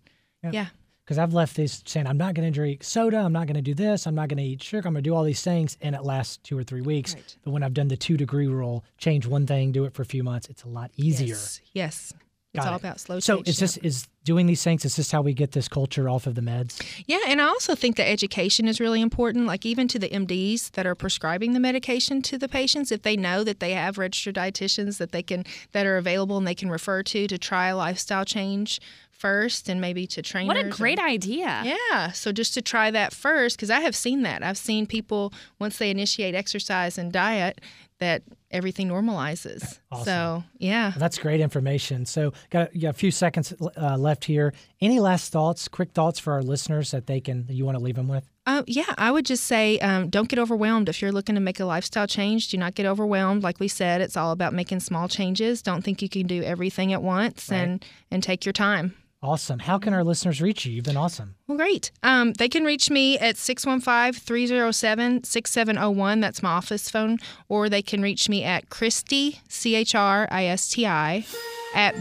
yeah, 0.54 0.68
Because 1.08 1.20
I've 1.20 1.34
left 1.34 1.56
these 1.56 1.82
saying, 1.86 2.06
I'm 2.06 2.18
not 2.18 2.34
going 2.34 2.46
to 2.46 2.54
drink 2.54 2.84
soda. 2.84 3.20
I'm 3.20 3.32
not 3.32 3.48
going 3.48 3.56
to 3.56 3.62
do 3.62 3.74
this. 3.74 4.06
I'm 4.08 4.14
not 4.16 4.28
going 4.28 4.40
to 4.40 4.44
eat 4.44 4.62
sugar. 4.62 4.86
I'm 4.90 4.94
going 4.94 5.02
to 5.06 5.10
do 5.10 5.16
all 5.16 5.24
these 5.24 5.42
things. 5.42 5.78
And 5.80 5.96
it 5.96 6.04
lasts 6.04 6.36
two 6.44 6.58
or 6.58 6.66
three 6.66 6.82
weeks. 6.82 7.16
Right. 7.16 7.38
But 7.46 7.52
when 7.52 7.64
I've 7.64 7.74
done 7.74 7.88
the 7.88 7.96
two 7.96 8.18
degree 8.18 8.48
rule, 8.48 8.84
change 8.98 9.26
one 9.26 9.48
thing, 9.48 9.72
do 9.72 9.86
it 9.86 9.94
for 9.94 10.02
a 10.02 10.06
few 10.06 10.22
months, 10.22 10.50
it's 10.50 10.64
a 10.64 10.68
lot 10.68 10.92
easier. 10.98 11.28
yes, 11.30 11.62
yes. 11.72 12.14
It's 12.54 12.66
all 12.66 12.74
it. 12.74 12.82
about 12.82 13.00
slow 13.00 13.22
So 13.22 13.38
change. 13.38 13.46
just 13.58 13.60
this 13.60 13.78
is 13.78 14.08
doing 14.28 14.46
these 14.46 14.62
things? 14.62 14.84
Is 14.84 14.98
this 14.98 15.10
how 15.10 15.22
we 15.22 15.34
get 15.34 15.54
this 15.54 15.70
culture 15.70 16.10
off 16.10 16.28
of 16.28 16.36
the 16.36 16.42
meds? 16.42 16.84
Yeah, 17.08 17.22
and 17.28 17.42
I 17.42 17.46
also 17.46 17.76
think 17.76 17.96
that 17.96 18.08
education 18.10 18.68
is 18.68 18.80
really 18.82 19.02
important. 19.02 19.48
Like 19.48 19.66
even 19.66 19.88
to 19.88 19.98
the 19.98 20.10
MDs 20.10 20.72
that 20.72 20.86
are 20.86 20.96
prescribing 20.96 21.54
the 21.54 21.62
medication 21.62 22.22
to 22.24 22.38
the 22.38 22.50
patients, 22.50 22.92
if 22.92 23.04
they 23.04 23.16
know 23.16 23.46
that 23.46 23.62
they 23.62 23.72
have 23.72 23.98
registered 23.98 24.36
dietitians 24.36 24.98
that 24.98 25.14
they 25.14 25.24
can 25.24 25.46
that 25.72 25.86
are 25.86 25.96
available 25.96 26.38
and 26.38 26.46
they 26.46 26.54
can 26.56 26.70
refer 26.70 27.02
to 27.04 27.26
to 27.28 27.38
try 27.38 27.70
a 27.70 27.78
lifestyle 27.78 28.26
change 28.26 28.82
first, 29.18 29.68
and 29.68 29.82
maybe 29.82 30.06
to 30.06 30.22
trainers. 30.22 30.48
What 30.48 30.58
a 30.58 30.66
and- 30.66 30.72
great 30.72 31.00
idea. 31.00 31.64
Yeah, 31.66 32.12
so 32.12 32.32
just 32.32 32.54
to 32.54 32.62
try 32.62 32.92
that 32.92 33.14
first, 33.14 33.58
because 33.58 33.72
I 33.72 33.80
have 33.80 33.96
seen 33.96 34.22
that. 34.22 34.44
I've 34.44 34.60
seen 34.60 34.86
people 34.86 35.34
once 35.58 35.80
they 35.80 35.90
initiate 35.90 36.36
exercise 36.36 37.00
and 37.00 37.12
diet 37.12 37.60
that 38.00 38.24
everything 38.52 38.88
normalizes. 38.88 39.80
Awesome. 39.92 40.06
So 40.06 40.44
yeah. 40.58 40.90
Well, 40.90 41.00
that's 41.00 41.18
great 41.18 41.40
information. 41.40 42.06
So 42.06 42.34
got 42.50 42.74
a, 42.74 42.78
got 42.78 42.90
a 42.90 42.94
few 42.94 43.12
seconds 43.12 43.54
uh, 43.76 43.98
left 43.98 44.26
here. 44.26 44.54
Any 44.82 45.00
last 45.00 45.32
thoughts, 45.32 45.68
quick 45.68 45.92
thoughts 45.92 46.20
for 46.20 46.34
our 46.34 46.42
listeners 46.44 46.92
that 46.92 47.08
they 47.08 47.20
can 47.20 47.46
you 47.50 47.66
want 47.66 47.78
to 47.78 47.84
leave 47.84 47.96
them 47.96 48.08
with? 48.08 48.30
Uh, 48.46 48.64
yeah, 48.66 48.94
I 48.98 49.12
would 49.12 49.26
just 49.26 49.44
say 49.44 49.78
um, 49.80 50.10
don't 50.10 50.30
get 50.30 50.40
overwhelmed. 50.40 50.88
If 50.88 51.02
you're 51.02 51.12
looking 51.12 51.36
to 51.36 51.42
make 51.42 51.60
a 51.60 51.66
lifestyle 51.66 52.08
change, 52.08 52.50
do 52.50 52.58
not 52.58 52.76
get 52.76 52.86
overwhelmed. 52.86 53.44
Like 53.44 53.60
we 53.60 53.68
said, 53.68 54.00
it's 54.00 54.16
all 54.16 54.32
about 54.32 54.54
making 54.54 54.80
small 54.80 55.10
changes. 55.10 55.62
Don't 55.62 55.84
think 55.84 56.02
you 56.02 56.08
can 56.08 56.28
do 56.28 56.44
everything 56.44 56.94
at 56.94 57.02
once, 57.02 57.52
and 57.52 57.84
and 58.10 58.24
take 58.24 58.46
your 58.46 58.54
time. 58.54 58.96
Awesome. 59.24 59.58
How 59.60 59.80
can 59.80 59.94
our 59.94 60.04
listeners 60.04 60.42
reach 60.42 60.66
you? 60.66 60.72
You've 60.74 60.86
been 60.86 60.96
awesome. 60.96 61.34
Well, 61.48 61.58
great. 61.58 61.92
Um, 62.04 62.34
they 62.34 62.48
can 62.48 62.64
reach 62.64 62.92
me 62.92 63.18
at 63.18 63.36
615 63.36 64.14
307 64.22 65.24
6701. 65.24 66.20
That's 66.20 66.44
my 66.44 66.52
office 66.52 66.88
phone. 66.90 67.18
Or 67.50 67.68
they 67.68 67.82
can 67.82 68.04
reach 68.04 68.30
me 68.30 68.44
at 68.44 68.70
Christi, 68.70 69.42
C 69.50 69.74
H 69.74 69.96
R 69.96 70.28
I 70.30 70.46
S 70.46 70.70
T 70.70 70.86
I, 70.86 71.26
at 71.74 71.96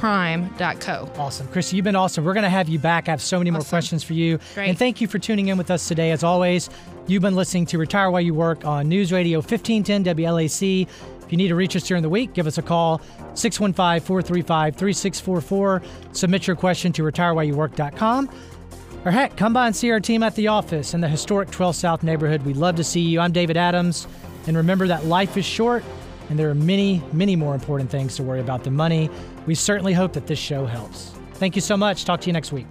beprime.co. 0.00 1.10
Awesome. 1.20 1.48
Christi, 1.48 1.74
you've 1.76 1.84
been 1.84 1.96
awesome. 1.96 2.24
We're 2.24 2.34
going 2.34 2.44
to 2.44 2.50
have 2.50 2.68
you 2.68 2.78
back. 2.78 3.08
I 3.08 3.10
have 3.10 3.20
so 3.22 3.38
many 3.38 3.50
more 3.50 3.62
questions 3.62 4.04
for 4.04 4.12
you. 4.12 4.38
Great. 4.54 4.68
And 4.68 4.78
thank 4.78 5.00
you 5.00 5.08
for 5.08 5.18
tuning 5.18 5.48
in 5.48 5.58
with 5.58 5.72
us 5.72 5.88
today. 5.88 6.12
As 6.12 6.22
always, 6.22 6.70
you've 7.08 7.22
been 7.22 7.34
listening 7.34 7.66
to 7.66 7.78
Retire 7.78 8.12
While 8.12 8.20
You 8.22 8.34
Work 8.34 8.64
on 8.64 8.88
News 8.88 9.10
Radio 9.10 9.38
1510 9.38 10.04
WLAC. 10.16 10.86
If 11.32 11.38
you 11.38 11.44
need 11.44 11.48
to 11.48 11.54
reach 11.54 11.74
us 11.76 11.84
during 11.84 12.02
the 12.02 12.10
week, 12.10 12.34
give 12.34 12.46
us 12.46 12.58
a 12.58 12.62
call 12.62 13.00
615 13.32 14.06
435 14.06 14.76
3644. 14.76 15.82
Submit 16.12 16.46
your 16.46 16.56
question 16.56 16.92
to 16.92 17.02
retirewhileyouwork.com. 17.02 18.28
Or 19.06 19.10
heck, 19.10 19.34
come 19.38 19.54
by 19.54 19.68
and 19.68 19.74
see 19.74 19.90
our 19.92 19.98
team 19.98 20.22
at 20.22 20.34
the 20.34 20.48
office 20.48 20.92
in 20.92 21.00
the 21.00 21.08
historic 21.08 21.50
12 21.50 21.74
South 21.74 22.02
neighborhood. 22.02 22.42
We'd 22.42 22.58
love 22.58 22.76
to 22.76 22.84
see 22.84 23.00
you. 23.00 23.18
I'm 23.18 23.32
David 23.32 23.56
Adams. 23.56 24.06
And 24.46 24.58
remember 24.58 24.86
that 24.88 25.06
life 25.06 25.38
is 25.38 25.46
short 25.46 25.82
and 26.28 26.38
there 26.38 26.50
are 26.50 26.54
many, 26.54 27.02
many 27.14 27.34
more 27.34 27.54
important 27.54 27.88
things 27.88 28.14
to 28.16 28.22
worry 28.22 28.40
about 28.40 28.64
than 28.64 28.76
money. 28.76 29.08
We 29.46 29.54
certainly 29.54 29.94
hope 29.94 30.12
that 30.12 30.26
this 30.26 30.38
show 30.38 30.66
helps. 30.66 31.14
Thank 31.36 31.56
you 31.56 31.62
so 31.62 31.78
much. 31.78 32.04
Talk 32.04 32.20
to 32.20 32.26
you 32.26 32.34
next 32.34 32.52
week. 32.52 32.66